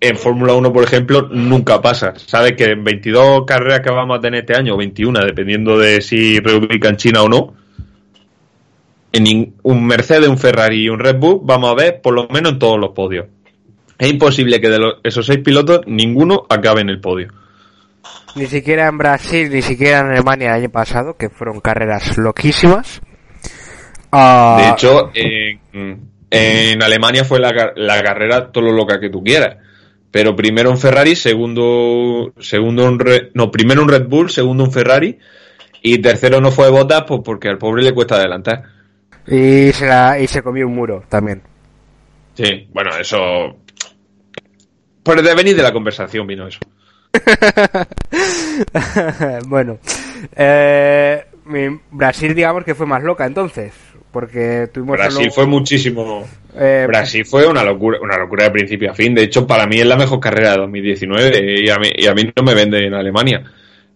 en 0.00 0.16
Fórmula 0.16 0.54
1, 0.54 0.72
por 0.72 0.84
ejemplo, 0.84 1.28
nunca 1.30 1.80
pasa. 1.82 2.14
Sabes 2.16 2.52
que 2.52 2.64
en 2.72 2.84
22 2.84 3.44
carreras 3.46 3.80
que 3.80 3.90
vamos 3.90 4.18
a 4.18 4.20
tener 4.20 4.40
este 4.40 4.54
año, 4.56 4.74
o 4.74 4.76
21, 4.76 5.20
dependiendo 5.24 5.78
de 5.78 6.00
si 6.00 6.38
reubican 6.38 6.96
China 6.96 7.22
o 7.22 7.28
no, 7.28 7.54
en 9.12 9.54
un 9.62 9.86
Mercedes, 9.86 10.28
un 10.28 10.38
Ferrari 10.38 10.82
y 10.84 10.88
un 10.88 10.98
Red 10.98 11.16
Bull 11.16 11.40
vamos 11.42 11.70
a 11.70 11.74
ver 11.74 12.00
por 12.00 12.14
lo 12.14 12.28
menos 12.28 12.52
en 12.52 12.58
todos 12.58 12.78
los 12.78 12.90
podios. 12.90 13.26
Es 13.98 14.08
imposible 14.10 14.60
que 14.60 14.68
de 14.68 14.78
los- 14.78 14.94
esos 15.02 15.26
seis 15.26 15.40
pilotos 15.40 15.80
ninguno 15.86 16.44
acabe 16.48 16.82
en 16.82 16.90
el 16.90 17.00
podio. 17.00 17.28
Ni 18.36 18.46
siquiera 18.46 18.86
en 18.86 18.98
Brasil, 18.98 19.50
ni 19.50 19.62
siquiera 19.62 20.00
en 20.00 20.06
Alemania 20.12 20.50
el 20.54 20.62
año 20.62 20.70
pasado, 20.70 21.16
que 21.16 21.30
fueron 21.30 21.60
carreras 21.60 22.16
loquísimas. 22.18 23.00
Ah, 24.12 24.58
De 24.62 24.68
hecho, 24.70 25.10
en, 25.14 26.00
en 26.30 26.82
Alemania 26.82 27.24
fue 27.24 27.40
la, 27.40 27.72
la 27.74 28.02
carrera 28.02 28.52
todo 28.52 28.64
lo 28.64 28.72
loca 28.72 29.00
que 29.00 29.10
tú 29.10 29.24
quieras. 29.24 29.56
Pero 30.10 30.34
primero 30.34 30.70
un 30.70 30.78
Ferrari, 30.78 31.14
segundo, 31.16 32.32
segundo 32.38 32.86
un 32.86 32.98
Re- 32.98 33.30
no, 33.34 33.50
primero 33.50 33.82
un 33.82 33.88
Red 33.88 34.06
Bull, 34.08 34.30
segundo 34.30 34.64
un 34.64 34.72
Ferrari 34.72 35.18
y 35.82 35.98
tercero 35.98 36.40
no 36.40 36.50
fue 36.50 36.70
Bottas 36.70 37.04
pues 37.06 37.20
porque 37.24 37.48
al 37.48 37.58
pobre 37.58 37.82
le 37.82 37.92
cuesta 37.92 38.16
adelantar. 38.16 38.62
y, 39.26 39.70
se 39.72 39.86
la- 39.86 40.18
y 40.18 40.26
se 40.26 40.42
comió 40.42 40.66
un 40.66 40.74
muro 40.74 41.04
también. 41.08 41.42
Sí, 42.34 42.68
bueno, 42.72 42.90
eso 42.98 43.56
por 45.02 45.20
devenir 45.22 45.56
de 45.56 45.62
la 45.62 45.72
conversación 45.72 46.26
vino 46.26 46.46
eso. 46.46 46.60
bueno, 49.46 49.78
eh, 50.36 51.24
Brasil 51.90 52.34
digamos 52.34 52.64
que 52.64 52.74
fue 52.74 52.86
más 52.86 53.02
loca 53.02 53.26
entonces, 53.26 53.72
porque 54.12 54.68
tuvimos 54.72 54.96
Brasil 54.96 55.18
solo- 55.24 55.32
fue 55.32 55.46
muchísimo. 55.46 56.26
Eh, 56.58 56.86
Brasil 56.86 57.24
fue 57.24 57.46
una 57.46 57.62
locura, 57.62 57.98
una 58.02 58.18
locura 58.18 58.44
de 58.44 58.50
principio 58.50 58.90
a 58.90 58.94
fin. 58.94 59.14
De 59.14 59.22
hecho, 59.22 59.46
para 59.46 59.66
mí 59.66 59.78
es 59.78 59.86
la 59.86 59.96
mejor 59.96 60.20
carrera 60.20 60.52
de 60.52 60.58
2019 60.58 61.62
y 61.64 61.68
a 61.68 61.76
mí, 61.78 61.88
y 61.96 62.06
a 62.06 62.14
mí 62.14 62.22
no 62.36 62.42
me 62.42 62.54
vende 62.54 62.84
en 62.84 62.94
Alemania. 62.94 63.44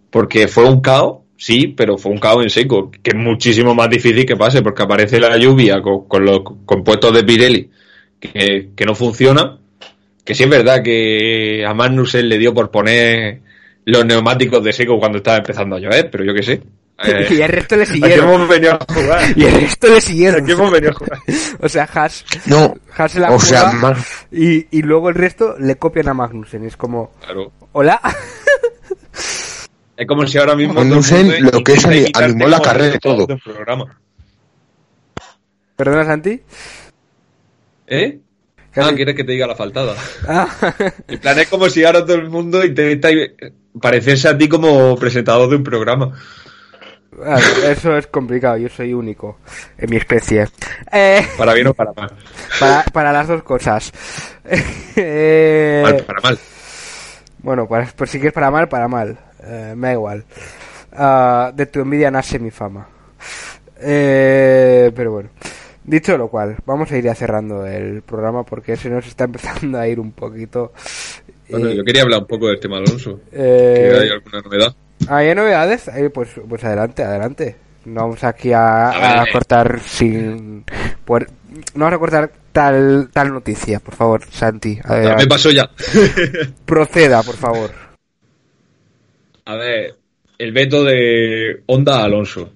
Porque 0.09 0.47
fue 0.47 0.65
un 0.65 0.79
caos, 0.79 1.23
sí, 1.37 1.67
pero 1.67 1.97
fue 1.97 2.11
un 2.11 2.19
caos 2.19 2.43
en 2.43 2.49
seco, 2.49 2.91
que 2.91 3.11
es 3.11 3.15
muchísimo 3.15 3.75
más 3.75 3.89
difícil 3.89 4.25
que 4.25 4.37
pase, 4.37 4.61
porque 4.61 4.83
aparece 4.83 5.19
la 5.19 5.37
lluvia 5.37 5.81
con, 5.81 6.25
los 6.25 6.41
compuestos 6.65 7.13
de 7.13 7.23
Pirelli 7.23 7.69
que, 8.19 8.85
no 8.85 8.95
funcionan. 8.95 9.59
Que 10.23 10.33
sí 10.33 10.43
es 10.43 10.49
verdad 10.49 10.81
que 10.81 11.65
a 11.67 11.73
Magnussen 11.73 12.29
le 12.29 12.37
dio 12.37 12.53
por 12.53 12.71
poner 12.71 13.41
los 13.85 14.05
neumáticos 14.05 14.63
de 14.63 14.71
seco 14.71 14.97
cuando 14.97 15.17
estaba 15.17 15.37
empezando 15.37 15.75
a 15.75 15.79
llover, 15.79 16.09
pero 16.09 16.23
yo 16.23 16.33
qué 16.33 16.43
sé. 16.43 16.61
Eh, 17.05 17.27
y 17.31 17.41
el 17.41 17.49
resto 17.49 17.75
le 17.75 17.83
¿A 17.83 17.85
qué 17.87 17.91
siguieron. 17.93 18.29
hemos 18.33 18.47
venido 18.47 18.73
a 18.73 18.93
jugar? 18.93 19.21
Y 19.35 19.43
el 19.45 19.53
resto 19.61 19.87
le 19.87 19.97
¿A 19.97 20.01
siguieron. 20.01 20.45
qué 20.45 20.51
hemos 20.53 20.71
venido 20.71 20.91
a 20.91 20.95
jugar? 20.95 21.19
O 21.61 21.67
sea, 21.67 21.89
Haas, 21.93 22.23
No, 22.45 22.75
Haas 22.95 23.11
se 23.11 23.19
la 23.19 23.31
o 23.31 23.39
sea, 23.39 23.71
y, 24.31 24.67
y 24.77 24.81
luego 24.83 25.09
el 25.09 25.15
resto 25.15 25.55
le 25.59 25.75
copian 25.75 26.07
a 26.09 26.13
Magnussen. 26.13 26.63
Es 26.65 26.77
como, 26.77 27.11
Claro. 27.25 27.51
hola. 27.73 27.99
Es 29.97 30.07
como 30.07 30.25
si 30.27 30.37
ahora 30.37 30.55
mismo. 30.55 30.75
Magnussen, 30.75 31.31
el 31.31 31.43
lo 31.45 31.63
que 31.63 31.73
es, 31.73 31.85
animó 32.15 32.47
la 32.47 32.61
carrera 32.61 32.93
de 32.93 32.99
todo. 32.99 33.27
programa. 33.43 33.99
¿Perdona, 35.75 36.05
Santi? 36.05 36.41
¿Eh? 37.87 38.19
¿Qué 38.73 38.81
Ah, 38.81 38.91
quieres 38.95 39.15
que 39.15 39.23
te 39.23 39.33
diga 39.33 39.45
la 39.47 39.55
faltada. 39.55 39.95
Ah, 40.27 40.47
En 41.07 41.19
plan, 41.19 41.37
es 41.37 41.47
como 41.47 41.69
si 41.69 41.83
ahora 41.83 42.03
todo 42.05 42.15
el 42.15 42.29
mundo 42.29 42.63
intenta 42.63 43.09
parecerse 43.79 44.29
a 44.29 44.37
ti 44.37 44.47
como 44.49 44.95
presentador 44.97 45.49
de 45.49 45.57
un 45.57 45.63
programa. 45.63 46.11
Claro, 47.15 47.45
eso 47.69 47.97
es 47.97 48.07
complicado, 48.07 48.57
yo 48.57 48.69
soy 48.69 48.93
único 48.93 49.37
en 49.77 49.89
mi 49.89 49.97
especie. 49.97 50.47
Eh, 50.91 51.25
Para 51.37 51.53
bien 51.53 51.67
o 51.67 51.73
para 51.73 51.93
mal. 51.93 52.11
para, 52.59 52.83
para 52.91 53.11
las 53.13 53.27
dos 53.27 53.43
cosas. 53.43 53.91
Eh, 54.95 55.81
Mal 55.83 56.03
para 56.05 56.21
mal. 56.21 56.39
bueno, 57.39 57.67
para, 57.67 57.85
pues 57.95 58.09
si 58.11 58.17
quieres 58.19 58.33
para 58.33 58.51
mal, 58.51 58.67
para 58.69 58.87
mal. 58.87 59.17
Eh, 59.43 59.73
me 59.75 59.87
da 59.87 59.93
igual. 59.93 60.23
Ah, 60.91 61.51
de 61.55 61.65
tu 61.65 61.81
envidia 61.81 62.11
nace 62.11 62.39
mi 62.39 62.51
fama. 62.51 62.87
Eh, 63.81 64.91
pero 64.95 65.11
bueno. 65.11 65.29
Dicho 65.85 66.17
lo 66.17 66.29
cual, 66.29 66.55
vamos 66.65 66.89
a 66.91 66.97
ir 66.97 67.03
ya 67.03 67.13
cerrando 67.13 67.65
el 67.65 68.03
programa 68.03 68.43
porque 68.43 68.77
se 68.77 68.89
nos 68.89 69.05
está 69.05 69.25
empezando 69.25 69.77
a 69.77 69.87
ir 69.87 69.99
un 69.99 70.13
poquito. 70.13 70.71
Bueno, 71.49 71.69
Y, 71.71 71.75
yo 71.77 71.83
quería 71.83 72.03
hablar 72.03 72.21
un 72.21 72.27
poco 72.27 72.47
del 72.47 72.59
tema 72.59 72.77
Alonso. 72.77 73.19
eh, 73.33 73.89
¿Que 73.91 73.97
¿Hay 73.99 74.09
alguna 74.09 74.39
novedad? 74.41 74.75
¿Hay 75.09 75.33
novedades? 75.35 75.87
Eh, 75.89 76.09
pues, 76.09 76.29
pues 76.47 76.63
adelante, 76.63 77.03
adelante. 77.03 77.55
No 77.85 78.01
vamos 78.01 78.23
aquí 78.23 78.53
a, 78.53 78.89
A 78.89 78.97
ver, 79.23 79.29
a 79.29 79.31
cortar 79.31 79.79
sin... 79.85 80.63
por- 81.05 81.27
no 81.75 81.85
vamos 81.85 81.93
a 81.95 81.99
cortar 81.99 82.31
tal, 82.51 83.09
tal 83.11 83.33
noticia, 83.33 83.79
por 83.79 83.93
favor, 83.95 84.21
Santi. 84.31 84.79
A 84.83 84.95
ver, 84.95 85.05
Ya 85.09 85.15
me 85.15 85.27
pasó 85.27 85.51
ya. 85.51 85.69
proceda, 86.65 87.21
por 87.23 87.35
favor. 87.35 87.71
A 89.45 89.55
ver, 89.55 89.95
el 90.37 90.51
veto 90.53 90.83
de 90.83 91.63
Honda 91.65 91.99
a 91.99 92.03
Alonso. 92.05 92.51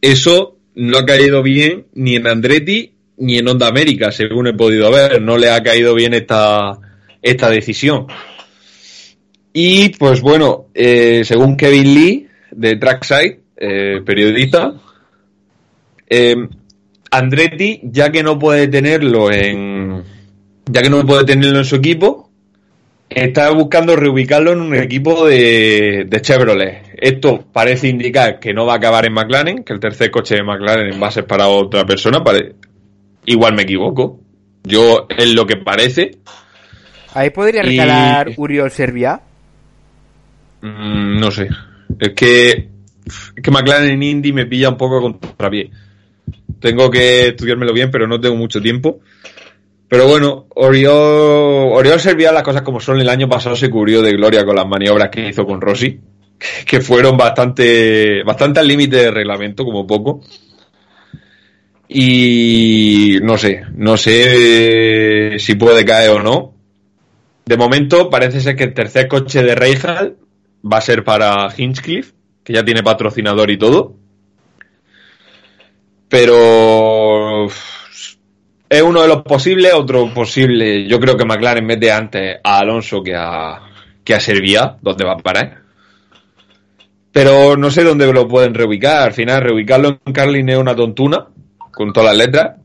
Eso 0.00 0.58
no 0.74 0.98
ha 0.98 1.06
caído 1.06 1.42
bien 1.42 1.86
ni 1.94 2.16
en 2.16 2.26
Andretti 2.26 2.92
ni 3.16 3.38
en 3.38 3.48
Honda 3.48 3.68
América, 3.68 4.10
según 4.12 4.48
he 4.48 4.52
podido 4.54 4.90
ver. 4.90 5.22
No 5.22 5.38
le 5.38 5.50
ha 5.50 5.62
caído 5.62 5.94
bien 5.94 6.12
esta, 6.14 6.72
esta 7.22 7.48
decisión. 7.48 8.06
Y 9.56 9.90
pues 9.90 10.20
bueno, 10.20 10.66
eh, 10.74 11.22
según 11.24 11.56
Kevin 11.56 11.94
Lee 11.94 12.28
de 12.50 12.74
Trackside, 12.76 13.38
eh, 13.56 14.00
periodista, 14.04 14.74
eh, 16.08 16.34
Andretti, 17.10 17.80
ya 17.84 18.10
que 18.10 18.22
no 18.24 18.36
puede 18.38 18.66
tenerlo 18.66 19.30
en, 19.30 20.02
ya 20.66 20.82
que 20.82 20.90
no 20.90 21.06
puede 21.06 21.24
tenerlo 21.24 21.58
en 21.58 21.64
su 21.64 21.76
equipo, 21.76 22.30
está 23.08 23.50
buscando 23.52 23.94
reubicarlo 23.94 24.50
en 24.52 24.60
un 24.60 24.74
equipo 24.74 25.24
de, 25.28 26.04
de 26.08 26.20
Chevrolet. 26.20 26.82
Esto 26.96 27.44
parece 27.52 27.86
indicar 27.88 28.40
que 28.40 28.52
no 28.52 28.66
va 28.66 28.72
a 28.72 28.76
acabar 28.78 29.06
en 29.06 29.12
McLaren, 29.12 29.62
que 29.62 29.72
el 29.72 29.78
tercer 29.78 30.10
coche 30.10 30.34
de 30.34 30.42
McLaren 30.42 31.00
va 31.00 31.06
a 31.08 31.12
ser 31.12 31.26
para 31.26 31.46
otra 31.46 31.84
persona. 31.86 32.24
pare- 32.24 32.54
Igual 33.26 33.54
me 33.54 33.62
equivoco. 33.62 34.18
Yo 34.64 35.06
es 35.16 35.32
lo 35.32 35.46
que 35.46 35.56
parece. 35.58 36.10
Ahí 37.14 37.30
podría 37.30 37.62
Y- 37.64 37.68
recalar 37.78 38.32
Uriol 38.36 38.70
Serbia. 38.72 39.20
Mm, 40.64 41.20
no 41.20 41.30
sé. 41.30 41.48
Es 42.00 42.14
que, 42.14 42.68
es 43.04 43.42
que 43.42 43.50
McLaren 43.50 43.90
en 43.90 44.02
Indy 44.02 44.32
me 44.32 44.46
pilla 44.46 44.70
un 44.70 44.78
poco 44.78 44.96
a 44.96 45.02
contrapié. 45.02 45.70
Tengo 46.58 46.90
que 46.90 47.28
estudiármelo 47.28 47.74
bien, 47.74 47.90
pero 47.90 48.06
no 48.06 48.18
tengo 48.18 48.36
mucho 48.36 48.62
tiempo. 48.62 49.00
Pero 49.86 50.08
bueno, 50.08 50.46
Oriol, 50.54 51.72
Oriol 51.72 52.00
servía 52.00 52.32
las 52.32 52.42
cosas 52.42 52.62
como 52.62 52.80
son. 52.80 52.98
El 52.98 53.10
año 53.10 53.28
pasado 53.28 53.54
se 53.54 53.68
cubrió 53.68 54.00
de 54.00 54.12
gloria 54.12 54.46
con 54.46 54.56
las 54.56 54.66
maniobras 54.66 55.10
que 55.10 55.28
hizo 55.28 55.44
con 55.44 55.60
Rossi, 55.60 56.00
que 56.66 56.80
fueron 56.80 57.18
bastante, 57.18 58.22
bastante 58.22 58.60
al 58.60 58.68
límite 58.68 58.96
de 58.96 59.10
reglamento, 59.10 59.64
como 59.64 59.86
poco. 59.86 60.22
Y 61.86 63.18
no 63.22 63.36
sé, 63.36 63.64
no 63.76 63.98
sé 63.98 65.34
si 65.38 65.54
puede 65.56 65.84
caer 65.84 66.10
o 66.10 66.22
no. 66.22 66.54
De 67.44 67.58
momento 67.58 68.08
parece 68.08 68.40
ser 68.40 68.56
que 68.56 68.64
el 68.64 68.72
tercer 68.72 69.06
coche 69.06 69.42
de 69.42 69.54
Reijal 69.54 70.16
va 70.70 70.78
a 70.78 70.82
ser 70.82 71.04
para 71.04 71.48
Hinchcliffe, 71.56 72.12
que 72.42 72.52
ya 72.52 72.64
tiene 72.64 72.82
patrocinador 72.82 73.50
y 73.50 73.58
todo. 73.58 73.94
Pero 76.08 77.46
es 78.68 78.82
uno 78.82 79.02
de 79.02 79.08
los 79.08 79.22
posibles, 79.22 79.72
otro 79.74 80.12
posible. 80.12 80.86
Yo 80.86 81.00
creo 81.00 81.16
que 81.16 81.24
McLaren 81.24 81.66
mete 81.66 81.90
antes 81.90 82.38
a 82.42 82.58
Alonso 82.58 83.02
que 83.02 83.14
a, 83.14 83.60
que 84.04 84.14
a 84.14 84.20
Servia, 84.20 84.76
donde 84.80 85.04
va 85.04 85.12
a 85.12 85.18
parar. 85.18 85.62
Pero 87.12 87.56
no 87.56 87.70
sé 87.70 87.84
dónde 87.84 88.12
lo 88.12 88.26
pueden 88.26 88.54
reubicar. 88.54 89.02
Al 89.02 89.12
final, 89.12 89.42
reubicarlo 89.42 90.00
en 90.04 90.12
Carlin 90.12 90.48
es 90.48 90.58
una 90.58 90.74
tontuna, 90.74 91.26
con 91.70 91.92
todas 91.92 92.16
las 92.16 92.26
letras. 92.26 92.56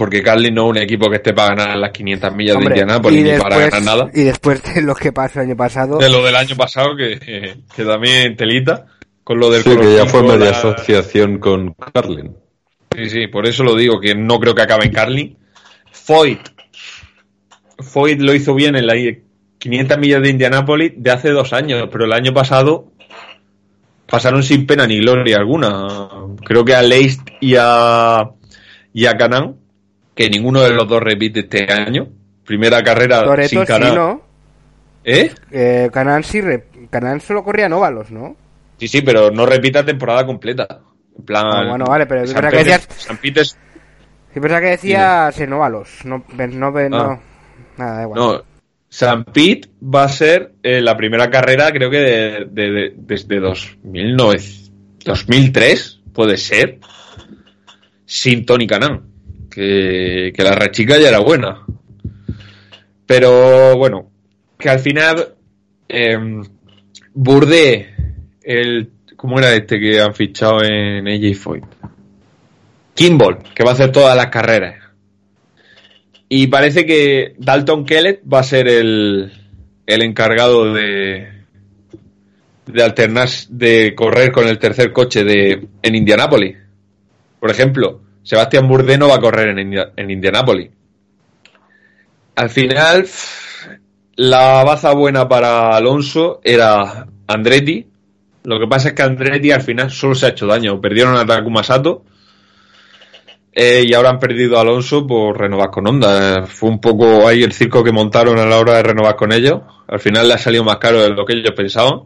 Porque 0.00 0.22
Carlin 0.22 0.54
no 0.54 0.62
es 0.64 0.70
un 0.70 0.76
equipo 0.78 1.10
que 1.10 1.16
esté 1.16 1.34
para 1.34 1.54
ganar 1.54 1.76
las 1.76 1.90
500 1.90 2.34
millas 2.34 2.56
Hombre, 2.56 2.74
de 2.74 2.80
Indianapolis 2.80 3.22
ni 3.22 3.38
para 3.38 3.58
ganar 3.58 3.82
nada. 3.82 4.10
y 4.14 4.22
después 4.22 4.62
de 4.74 4.80
lo 4.80 4.94
que 4.94 5.12
pasó 5.12 5.40
el 5.40 5.48
año 5.48 5.56
pasado, 5.58 5.98
De 5.98 6.08
lo 6.08 6.24
del 6.24 6.36
año 6.36 6.56
pasado, 6.56 6.96
que, 6.96 7.58
que 7.76 7.84
también 7.84 8.34
telita, 8.34 8.86
con 9.22 9.38
lo 9.38 9.50
del 9.50 9.62
Sí, 9.62 9.76
que 9.76 9.96
ya 9.96 10.06
fue 10.06 10.22
media 10.22 10.38
la- 10.38 10.50
asociación 10.52 11.38
con 11.38 11.74
Carlin. 11.92 12.34
Sí, 12.96 13.10
sí, 13.10 13.26
por 13.26 13.46
eso 13.46 13.62
lo 13.62 13.74
digo, 13.76 14.00
que 14.00 14.14
no 14.14 14.40
creo 14.40 14.54
que 14.54 14.62
acabe 14.62 14.86
en 14.86 14.92
Carlin. 14.92 15.36
Foyt. 15.92 16.40
Foyt 17.78 18.20
lo 18.20 18.32
hizo 18.34 18.54
bien 18.54 18.76
en 18.76 18.86
la 18.86 18.94
500 19.58 19.98
millas 19.98 20.22
de 20.22 20.30
Indianápolis 20.30 20.92
de 20.96 21.10
hace 21.10 21.28
dos 21.28 21.52
años, 21.52 21.90
pero 21.92 22.06
el 22.06 22.12
año 22.14 22.32
pasado 22.32 22.86
pasaron 24.06 24.42
sin 24.42 24.66
pena 24.66 24.86
ni 24.86 24.98
gloria 24.98 25.36
alguna. 25.36 26.08
Creo 26.42 26.64
que 26.64 26.74
a 26.74 26.80
Leist 26.80 27.20
y 27.40 27.54
a, 27.58 28.24
y 28.94 29.04
a 29.04 29.16
Canan, 29.18 29.56
que 30.20 30.28
ninguno 30.28 30.60
de 30.60 30.70
los 30.70 30.86
dos 30.86 31.02
repite 31.02 31.40
este 31.40 31.72
año. 31.72 32.06
Primera 32.44 32.82
carrera 32.82 33.24
Toretto 33.24 33.48
sin 33.48 33.60
sí, 33.60 33.66
Canan. 33.66 33.94
¿no? 33.94 34.22
¿Eh? 35.02 35.32
Eh, 35.50 35.88
Canan 35.90 36.22
sí, 36.24 36.42
re- 36.42 36.66
Canan 36.90 37.20
solo 37.22 37.42
corría 37.42 37.66
en 37.66 37.72
óvalos, 37.72 38.10
¿no? 38.10 38.36
Sí, 38.78 38.86
sí, 38.88 39.00
pero 39.00 39.30
no 39.30 39.46
repita 39.46 39.82
temporada 39.84 40.26
completa. 40.26 40.66
En 41.16 41.24
plan. 41.24 41.44
Ah, 41.46 41.68
bueno, 41.70 41.86
vale, 41.86 42.04
pero 42.04 42.22
es 42.22 42.34
verdad 42.34 42.50
que 42.50 42.56
decías- 42.58 42.86
San 42.98 43.18
Peters- 43.18 43.56
Sí, 44.32 44.38
pensaba 44.40 44.60
que 44.60 44.66
decías 44.68 45.40
en 45.40 45.52
óvalos, 45.54 45.88
no, 46.04 46.22
no, 46.36 46.46
no, 46.88 46.96
Ah. 46.98 47.20
nada, 47.78 47.94
da 47.96 48.02
igual. 48.02 48.20
No, 48.20 48.42
San 48.90 49.24
Pete 49.24 49.70
va 49.82 50.04
a 50.04 50.08
ser 50.08 50.52
eh, 50.62 50.80
la 50.82 50.96
primera 50.98 51.30
carrera, 51.30 51.72
creo 51.72 51.90
que 51.90 51.96
de, 51.98 52.46
de- 52.50 52.70
de- 52.70 52.92
desde 52.96 53.40
2009, 53.40 54.38
2003, 55.04 56.00
puede 56.12 56.36
ser, 56.36 56.78
sin 58.04 58.44
Tony 58.44 58.66
Canan. 58.66 59.09
Que, 59.50 60.32
la 60.36 60.52
rechica 60.52 60.98
ya 60.98 61.08
era 61.08 61.18
buena. 61.18 61.66
Pero 63.06 63.76
bueno, 63.76 64.10
que 64.58 64.68
al 64.68 64.78
final, 64.78 65.34
eh, 65.88 66.16
Burde, 67.12 67.94
el, 68.42 68.90
¿cómo 69.16 69.38
era 69.38 69.52
este 69.54 69.80
que 69.80 70.00
han 70.00 70.14
fichado 70.14 70.62
en 70.62 71.08
AJ 71.08 71.36
Foyt? 71.36 71.64
Kimball, 72.94 73.38
que 73.54 73.64
va 73.64 73.70
a 73.70 73.74
hacer 73.74 73.90
todas 73.92 74.16
las 74.16 74.26
carreras. 74.26 74.76
Y 76.28 76.46
parece 76.46 76.86
que 76.86 77.34
Dalton 77.38 77.84
Kellett 77.84 78.22
va 78.32 78.40
a 78.40 78.44
ser 78.44 78.68
el, 78.68 79.32
el 79.86 80.02
encargado 80.02 80.72
de, 80.72 81.28
de 82.66 82.82
alternar, 82.82 83.28
de 83.48 83.94
correr 83.94 84.30
con 84.30 84.46
el 84.46 84.58
tercer 84.58 84.92
coche 84.92 85.24
de, 85.24 85.66
en 85.82 85.94
Indianápolis. 85.94 86.56
Por 87.40 87.50
ejemplo, 87.50 88.02
Sebastián 88.30 88.68
Burdeno 88.68 89.08
va 89.08 89.16
a 89.16 89.20
correr 89.20 89.48
en, 89.48 89.58
India- 89.58 89.90
en 89.96 90.08
Indianápolis. 90.08 90.70
Al 92.36 92.48
final, 92.48 93.04
la 94.14 94.62
baza 94.62 94.92
buena 94.92 95.28
para 95.28 95.74
Alonso 95.76 96.40
era 96.44 97.08
Andretti. 97.26 97.88
Lo 98.44 98.60
que 98.60 98.68
pasa 98.68 98.90
es 98.90 98.94
que 98.94 99.02
Andretti 99.02 99.50
al 99.50 99.62
final 99.62 99.90
solo 99.90 100.14
se 100.14 100.26
ha 100.26 100.28
hecho 100.28 100.46
daño. 100.46 100.80
Perdieron 100.80 101.16
a 101.16 101.26
Takuma 101.26 101.64
Sato. 101.64 102.04
Eh, 103.52 103.82
y 103.84 103.92
ahora 103.94 104.10
han 104.10 104.20
perdido 104.20 104.58
a 104.58 104.60
Alonso 104.60 105.04
por 105.08 105.36
renovar 105.36 105.70
con 105.70 105.88
Honda. 105.88 106.46
Fue 106.46 106.68
un 106.70 106.80
poco 106.80 107.26
ahí 107.26 107.42
el 107.42 107.50
circo 107.52 107.82
que 107.82 107.90
montaron 107.90 108.38
a 108.38 108.46
la 108.46 108.58
hora 108.58 108.74
de 108.74 108.84
renovar 108.84 109.16
con 109.16 109.32
ellos. 109.32 109.62
Al 109.88 109.98
final 109.98 110.28
le 110.28 110.34
ha 110.34 110.38
salido 110.38 110.62
más 110.62 110.76
caro 110.76 111.02
de 111.02 111.08
lo 111.10 111.26
que 111.26 111.32
ellos 111.32 111.52
pensaban. 111.56 112.02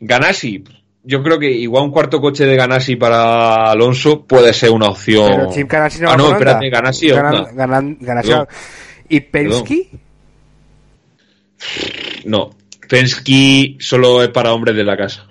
Ganassi, 0.00 0.62
yo 1.02 1.22
creo 1.22 1.38
que 1.38 1.50
igual 1.50 1.84
un 1.84 1.90
cuarto 1.90 2.20
coche 2.20 2.44
de 2.46 2.56
Ganassi 2.56 2.96
para 2.96 3.70
Alonso 3.70 4.24
puede 4.26 4.52
ser 4.52 4.70
una 4.70 4.88
opción. 4.88 5.30
Pero 5.30 5.52
Chip 5.52 5.70
Ganassi 5.70 6.00
no 6.02 6.08
ah, 6.08 6.10
va 6.10 6.16
no, 6.16 6.24
con 6.24 6.32
espérate, 6.34 6.66
Honda. 6.66 6.78
Ganassi 6.78 7.08
Ganan- 7.08 7.34
Honda. 7.34 7.52
ganan- 7.52 7.98
Ganassi. 8.00 8.32
¿Y 9.08 9.20
Penske? 9.20 9.88
No, 12.24 12.50
Penske 12.88 13.76
solo 13.78 14.22
es 14.22 14.28
para 14.30 14.52
hombres 14.52 14.76
de 14.76 14.84
la 14.84 14.96
casa. 14.96 15.26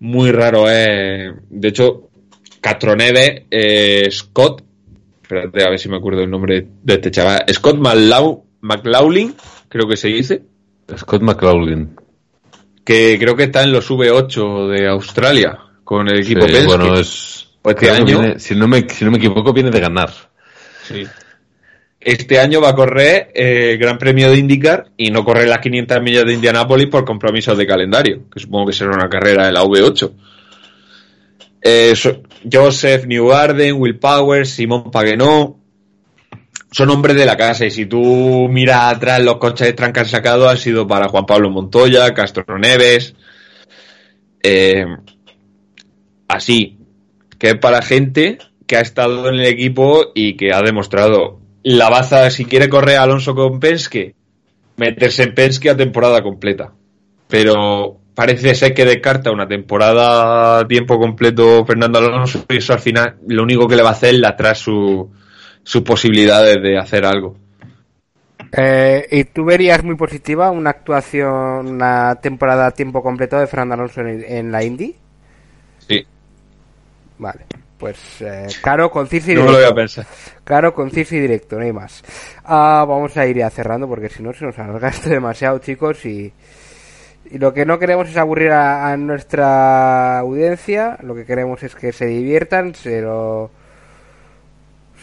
Muy 0.00 0.30
raro, 0.32 0.66
eh. 0.70 1.32
De 1.48 1.68
hecho, 1.68 2.08
Castroneves, 2.60 3.44
eh, 3.50 4.08
Scott, 4.10 4.62
espérate 5.22 5.62
a 5.64 5.70
ver 5.70 5.78
si 5.78 5.88
me 5.88 5.96
acuerdo 5.96 6.22
el 6.22 6.30
nombre 6.30 6.66
de 6.82 6.94
este 6.94 7.10
chaval, 7.10 7.44
Scott 7.52 7.76
McLau- 7.76 8.42
McLaughlin, 8.60 9.34
creo 9.68 9.88
que 9.88 9.96
se 9.96 10.08
dice, 10.08 10.42
Scott 10.96 11.22
McLaughlin. 11.22 11.96
Que 12.84 13.18
creo 13.18 13.34
que 13.36 13.44
está 13.44 13.62
en 13.62 13.72
los 13.72 13.90
V8 13.90 14.68
de 14.68 14.88
Australia 14.88 15.58
con 15.84 16.08
el 16.08 16.20
equipo 16.20 16.42
Sí, 16.46 16.52
Penske. 16.52 16.66
bueno, 16.66 16.94
es. 16.96 17.48
Pues 17.62 17.76
este 17.76 17.90
año- 17.90 18.04
viene- 18.04 18.38
si, 18.38 18.54
no 18.54 18.68
me, 18.68 18.88
si 18.88 19.04
no 19.04 19.10
me 19.10 19.16
equivoco, 19.18 19.52
viene 19.54 19.70
de 19.70 19.80
ganar. 19.80 20.10
Sí. 20.86 21.04
Este 21.98 22.38
año 22.38 22.60
va 22.60 22.68
a 22.70 22.74
correr 22.74 23.30
eh, 23.34 23.70
el 23.72 23.78
Gran 23.78 23.96
Premio 23.96 24.30
de 24.30 24.36
IndyCar 24.36 24.90
y 24.98 25.10
no 25.10 25.24
correr 25.24 25.48
las 25.48 25.60
500 25.60 26.02
millas 26.02 26.24
de 26.26 26.34
Indianápolis 26.34 26.88
por 26.88 27.06
compromisos 27.06 27.56
de 27.56 27.66
calendario, 27.66 28.28
que 28.30 28.40
supongo 28.40 28.66
que 28.66 28.74
será 28.74 28.90
una 28.90 29.08
carrera 29.08 29.46
de 29.46 29.52
la 29.52 29.62
V8. 29.64 30.12
Eh, 31.62 31.94
so- 31.96 32.20
Joseph 32.50 33.06
Newgarden, 33.06 33.76
Will 33.80 33.98
Powers, 33.98 34.50
Simón 34.50 34.90
Paguenot, 34.90 35.56
son 36.74 36.90
hombres 36.90 37.14
de 37.14 37.24
la 37.24 37.36
casa 37.36 37.64
y 37.64 37.70
si 37.70 37.86
tú 37.86 38.48
miras 38.50 38.96
atrás 38.96 39.22
los 39.22 39.36
coches 39.36 39.68
extras 39.68 39.92
que 39.92 40.00
han 40.00 40.06
sacado 40.06 40.54
sido 40.56 40.88
para 40.88 41.06
Juan 41.06 41.24
Pablo 41.24 41.48
Montoya, 41.48 42.12
Castro 42.12 42.58
Neves, 42.58 43.14
eh, 44.42 44.84
así, 46.26 46.76
que 47.38 47.50
es 47.50 47.58
para 47.58 47.80
gente 47.80 48.38
que 48.66 48.76
ha 48.76 48.80
estado 48.80 49.28
en 49.28 49.36
el 49.36 49.46
equipo 49.46 50.06
y 50.16 50.36
que 50.36 50.52
ha 50.52 50.62
demostrado 50.62 51.38
la 51.62 51.90
baza, 51.90 52.28
si 52.32 52.44
quiere 52.44 52.68
correr 52.68 52.96
Alonso 52.96 53.36
con 53.36 53.60
Penske, 53.60 54.16
meterse 54.76 55.22
en 55.22 55.34
Penske 55.34 55.70
a 55.70 55.76
temporada 55.76 56.24
completa. 56.24 56.72
Pero 57.28 58.00
parece 58.16 58.52
ser 58.56 58.74
que 58.74 58.84
descarta 58.84 59.30
una 59.30 59.46
temporada 59.46 60.58
a 60.58 60.66
tiempo 60.66 60.98
completo 60.98 61.64
Fernando 61.64 62.00
Alonso 62.00 62.44
y 62.48 62.56
eso 62.56 62.72
al 62.72 62.80
final 62.80 63.14
lo 63.28 63.44
único 63.44 63.68
que 63.68 63.76
le 63.76 63.84
va 63.84 63.90
a 63.90 63.92
hacer 63.92 64.14
es 64.14 64.20
lastrar 64.20 64.56
su, 64.56 65.08
sus 65.64 65.82
posibilidades 65.82 66.62
de 66.62 66.78
hacer 66.78 67.04
algo. 67.04 67.36
Eh, 68.56 69.06
¿Y 69.10 69.24
tú 69.24 69.44
verías 69.44 69.82
muy 69.82 69.96
positiva 69.96 70.50
una 70.50 70.70
actuación, 70.70 71.66
una 71.66 72.14
temporada 72.16 72.66
a 72.66 72.70
tiempo 72.70 73.02
completo 73.02 73.38
de 73.38 73.46
Fernando 73.48 73.74
Alonso 73.74 74.00
en, 74.02 74.24
en 74.24 74.52
la 74.52 74.62
Indy? 74.62 74.94
Sí. 75.78 76.06
Vale, 77.18 77.46
pues 77.78 77.98
eh, 78.20 78.46
claro, 78.62 78.90
conciso 78.90 79.32
y 79.32 79.34
No 79.34 79.42
me 79.42 79.46
directo. 79.48 79.52
lo 79.52 79.58
voy 79.58 79.72
a 79.72 79.74
pensar. 79.74 80.06
Claro, 80.44 80.74
conciso 80.74 81.16
y 81.16 81.20
directo, 81.20 81.56
no 81.56 81.62
hay 81.64 81.72
más. 81.72 82.02
Ah, 82.44 82.84
vamos 82.88 83.16
a 83.16 83.26
ir 83.26 83.36
ya 83.38 83.50
cerrando 83.50 83.88
porque 83.88 84.08
si 84.08 84.22
no 84.22 84.32
se 84.32 84.44
nos 84.44 84.58
alarga 84.58 84.88
esto 84.90 85.08
demasiado, 85.10 85.58
chicos, 85.58 86.04
y, 86.06 86.32
y 87.30 87.38
lo 87.38 87.52
que 87.54 87.64
no 87.66 87.78
queremos 87.78 88.08
es 88.08 88.16
aburrir 88.16 88.52
a, 88.52 88.92
a 88.92 88.96
nuestra 88.96 90.18
audiencia, 90.20 90.98
lo 91.02 91.14
que 91.14 91.24
queremos 91.24 91.62
es 91.64 91.74
que 91.74 91.92
se 91.92 92.06
diviertan, 92.06 92.74
se 92.74 93.00
lo 93.00 93.50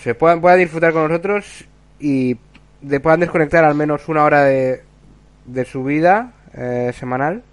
se 0.01 0.15
puedan, 0.15 0.41
puedan 0.41 0.59
disfrutar 0.59 0.93
con 0.93 1.07
nosotros 1.07 1.65
y 1.99 2.37
de, 2.81 2.99
puedan 2.99 3.19
desconectar 3.19 3.63
al 3.63 3.75
menos 3.75 4.07
una 4.09 4.23
hora 4.23 4.43
de, 4.43 4.83
de 5.45 5.65
su 5.65 5.83
vida 5.83 6.33
eh, 6.53 6.91
semanal 6.97 7.43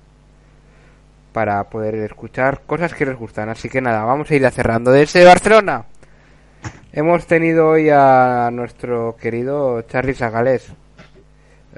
para 1.33 1.63
poder 1.65 1.95
escuchar 1.97 2.63
cosas 2.67 2.95
que 2.95 3.07
les 3.07 3.17
gustan. 3.17 3.49
Así 3.51 3.69
que 3.69 3.81
nada, 3.81 4.05
vamos 4.05 4.31
a 4.31 4.35
ir 4.35 4.51
cerrando. 4.51 4.91
Desde 4.91 5.25
Barcelona 5.25 5.85
hemos 6.93 7.27
tenido 7.27 7.69
hoy 7.69 7.91
a 7.91 8.51
nuestro 8.53 9.17
querido 9.17 9.83
Charlie 9.83 10.15
Sagales. 10.15 10.73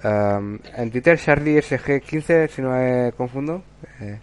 Um, 0.02 0.58
en 0.76 0.90
Twitter, 0.90 1.18
Charlie 1.18 1.58
SG15, 1.58 2.48
si 2.48 2.62
no 2.62 2.70
me 2.70 3.12
confundo. 3.16 3.62
Eh, 4.00 4.18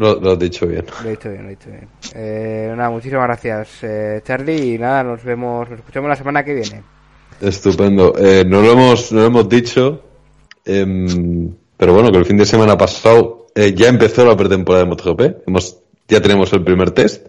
Lo, 0.00 0.18
lo 0.18 0.32
has 0.32 0.38
dicho 0.38 0.66
bien. 0.66 0.86
lo 1.02 1.08
he 1.08 1.10
dicho 1.10 1.28
bien, 1.28 1.42
lo 1.42 1.48
he 1.48 1.50
dicho 1.50 1.68
bien. 1.68 1.86
Eh, 2.14 2.72
nada, 2.74 2.88
muchísimas 2.88 3.24
gracias, 3.24 3.68
eh, 3.82 4.22
Charlie. 4.24 4.76
Y 4.76 4.78
nada, 4.78 5.04
nos 5.04 5.22
vemos, 5.22 5.68
nos 5.68 5.78
escuchamos 5.78 6.08
la 6.08 6.16
semana 6.16 6.42
que 6.42 6.54
viene. 6.54 6.82
Estupendo. 7.38 8.14
Eh, 8.18 8.42
no 8.46 8.62
lo 8.62 8.72
hemos, 8.72 9.12
no 9.12 9.20
lo 9.20 9.26
hemos 9.26 9.46
dicho, 9.46 10.02
em, 10.64 11.54
pero 11.76 11.92
bueno, 11.92 12.10
que 12.10 12.16
el 12.16 12.24
fin 12.24 12.38
de 12.38 12.46
semana 12.46 12.78
pasado 12.78 13.48
eh, 13.54 13.74
ya 13.74 13.88
empezó 13.88 14.24
la 14.24 14.34
pretemporada 14.34 14.84
de 14.84 14.88
MotoGP. 14.88 15.46
Hemos, 15.46 15.76
ya 16.08 16.22
tenemos 16.22 16.50
el 16.54 16.64
primer 16.64 16.92
test. 16.92 17.26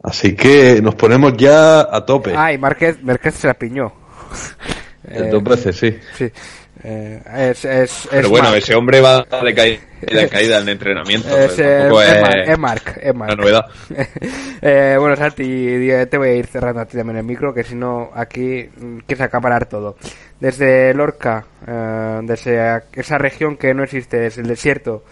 Así 0.00 0.36
que 0.36 0.80
nos 0.80 0.94
ponemos 0.94 1.32
ya 1.36 1.80
a 1.80 2.06
tope. 2.06 2.34
Ah, 2.36 2.52
y 2.52 2.58
Márquez, 2.58 3.02
Márquez 3.02 3.34
se 3.34 3.48
la 3.48 3.54
piñó. 3.54 3.92
Dos 5.32 5.42
veces, 5.42 5.76
sí. 5.76 5.96
Sí. 6.16 6.30
Eh, 6.88 7.20
es, 7.50 7.64
es, 7.64 8.04
es 8.04 8.08
Pero 8.08 8.30
bueno, 8.30 8.54
ese 8.54 8.76
hombre 8.76 9.00
va 9.00 9.26
de 9.42 9.54
caída, 9.54 9.80
de 10.00 10.28
caída 10.28 10.60
en 10.60 10.68
entrenamiento. 10.68 11.36
Es, 11.36 11.56
Tampoco 11.56 12.00
es 12.00 12.58
Marc. 12.60 13.00
una 13.12 13.34
novedad. 13.34 13.64
eh, 14.62 14.94
bueno, 14.96 15.16
Santi, 15.16 15.44
te 16.08 16.16
voy 16.16 16.28
a 16.28 16.34
ir 16.34 16.46
cerrando 16.46 16.82
a 16.82 16.84
ti 16.84 16.96
también 16.96 17.18
el 17.18 17.24
micro, 17.24 17.52
que 17.52 17.64
si 17.64 17.74
no, 17.74 18.10
aquí 18.14 18.68
mm, 18.76 18.98
quieres 18.98 19.22
acaparar 19.22 19.66
todo. 19.66 19.96
Desde 20.38 20.94
Lorca, 20.94 21.44
eh, 21.66 22.20
desde 22.22 22.82
esa 22.92 23.18
región 23.18 23.56
que 23.56 23.74
no 23.74 23.82
existe, 23.82 24.20
desde 24.20 24.42
el 24.42 24.46
desierto, 24.46 25.02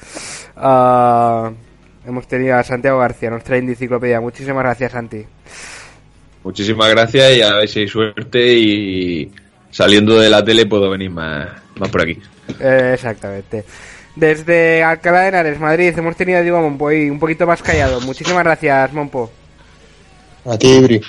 ah, 0.55 1.51
hemos 2.07 2.29
tenido 2.29 2.57
a 2.57 2.63
Santiago 2.63 3.01
García, 3.01 3.31
nuestra 3.31 3.57
enciclopedia. 3.57 4.21
Muchísimas 4.21 4.63
gracias, 4.63 4.93
Santi. 4.93 5.27
Muchísimas 6.45 6.91
gracias 6.91 7.37
y 7.37 7.43
a 7.43 7.57
ver 7.57 7.69
si 7.69 7.81
hay 7.81 7.89
suerte 7.89 8.55
y 8.55 9.33
saliendo 9.75 10.19
de 10.19 10.31
la 10.31 10.45
tele 10.45 10.67
puedo 10.67 10.89
venir 10.89 11.11
más, 11.11 11.49
más 11.77 11.89
por 11.91 12.03
aquí. 12.03 12.17
Eh, 12.61 12.93
exactamente. 12.95 13.65
Desde 14.15 14.85
Alcalá 14.85 15.23
de 15.23 15.29
Henares, 15.29 15.59
Madrid, 15.59 15.93
hemos 15.99 16.15
tenido 16.17 16.39
a 16.39 16.43
Diego 16.43 16.61
Monpo 16.61 16.89
ahí, 16.89 17.11
un 17.11 17.19
poquito 17.19 17.47
más 17.47 17.61
callado. 17.61 18.01
Muchísimas 18.01 18.45
gracias, 18.45 18.93
Monpo. 18.93 19.31
A 20.47 20.57
ti, 20.57 20.69
Ibri. 20.69 21.01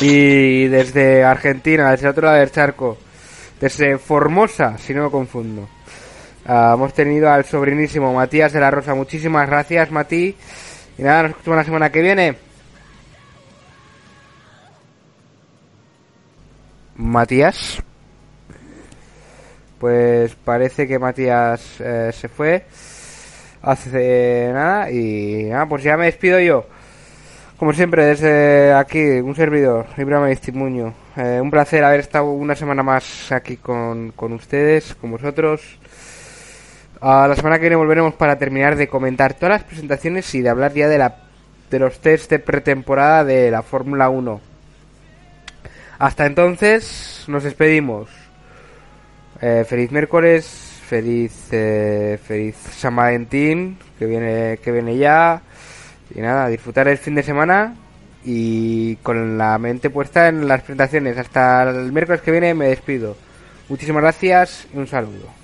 Y 0.00 0.66
desde 0.66 1.24
Argentina, 1.24 1.90
desde 1.90 2.06
el 2.06 2.10
otro 2.10 2.26
lado 2.26 2.38
del 2.38 2.52
charco, 2.52 2.98
desde 3.58 3.96
Formosa, 3.96 4.76
si 4.76 4.92
no 4.92 5.04
me 5.04 5.10
confundo. 5.10 5.66
ah, 6.46 6.72
hemos 6.74 6.92
tenido 6.92 7.30
al 7.30 7.46
sobrinísimo 7.46 8.12
Matías 8.12 8.52
de 8.52 8.60
la 8.60 8.70
Rosa. 8.70 8.94
Muchísimas 8.94 9.48
gracias, 9.48 9.90
Mati. 9.90 10.36
Y 10.98 11.02
nada, 11.02 11.22
nos 11.22 11.30
escuchamos 11.30 11.56
la 11.56 11.64
semana 11.64 11.90
que 11.90 12.02
viene. 12.02 12.47
Matías. 16.98 17.82
Pues 19.78 20.34
parece 20.34 20.86
que 20.86 20.98
Matías 20.98 21.80
eh, 21.80 22.10
se 22.12 22.28
fue 22.28 22.66
hace 23.62 24.50
nada 24.52 24.90
y 24.90 25.44
nada, 25.44 25.66
pues 25.66 25.82
ya 25.84 25.96
me 25.96 26.06
despido 26.06 26.40
yo. 26.40 26.66
Como 27.56 27.72
siempre, 27.72 28.04
desde 28.04 28.72
aquí, 28.72 29.20
un 29.20 29.34
servidor, 29.34 29.86
Ibrahim 29.96 30.26
Estimuño. 30.26 30.94
Eh, 31.16 31.40
un 31.40 31.50
placer 31.50 31.82
haber 31.82 32.00
estado 32.00 32.30
una 32.30 32.54
semana 32.54 32.82
más 32.82 33.32
aquí 33.32 33.56
con, 33.56 34.12
con 34.12 34.32
ustedes, 34.32 34.94
con 34.94 35.10
vosotros. 35.10 35.78
A 37.00 37.28
la 37.28 37.36
semana 37.36 37.56
que 37.56 37.62
viene 37.62 37.76
volveremos 37.76 38.14
para 38.14 38.38
terminar 38.38 38.76
de 38.76 38.88
comentar 38.88 39.34
todas 39.34 39.60
las 39.60 39.64
presentaciones 39.64 40.32
y 40.34 40.40
de 40.40 40.48
hablar 40.48 40.72
ya 40.72 40.88
de, 40.88 40.98
la, 40.98 41.16
de 41.70 41.78
los 41.78 42.00
test 42.00 42.30
de 42.30 42.38
pretemporada 42.40 43.24
de 43.24 43.50
la 43.50 43.62
Fórmula 43.62 44.08
1. 44.08 44.47
Hasta 45.98 46.26
entonces, 46.26 47.24
nos 47.26 47.42
despedimos. 47.42 48.08
Eh, 49.40 49.64
feliz 49.68 49.90
miércoles, 49.90 50.46
feliz, 50.86 51.48
eh, 51.50 52.18
feliz 52.22 52.56
San 52.56 52.94
Valentín, 52.94 53.78
que 53.98 54.06
viene, 54.06 54.58
que 54.62 54.70
viene 54.70 54.96
ya. 54.96 55.42
Y 56.14 56.20
nada, 56.20 56.48
disfrutar 56.48 56.86
el 56.86 56.98
fin 56.98 57.16
de 57.16 57.22
semana 57.24 57.74
y 58.24 58.96
con 58.96 59.38
la 59.38 59.58
mente 59.58 59.90
puesta 59.90 60.28
en 60.28 60.46
las 60.46 60.62
presentaciones. 60.62 61.18
Hasta 61.18 61.68
el 61.68 61.92
miércoles 61.92 62.22
que 62.22 62.30
viene 62.30 62.54
me 62.54 62.68
despido. 62.68 63.16
Muchísimas 63.68 64.02
gracias 64.02 64.68
y 64.72 64.78
un 64.78 64.86
saludo. 64.86 65.37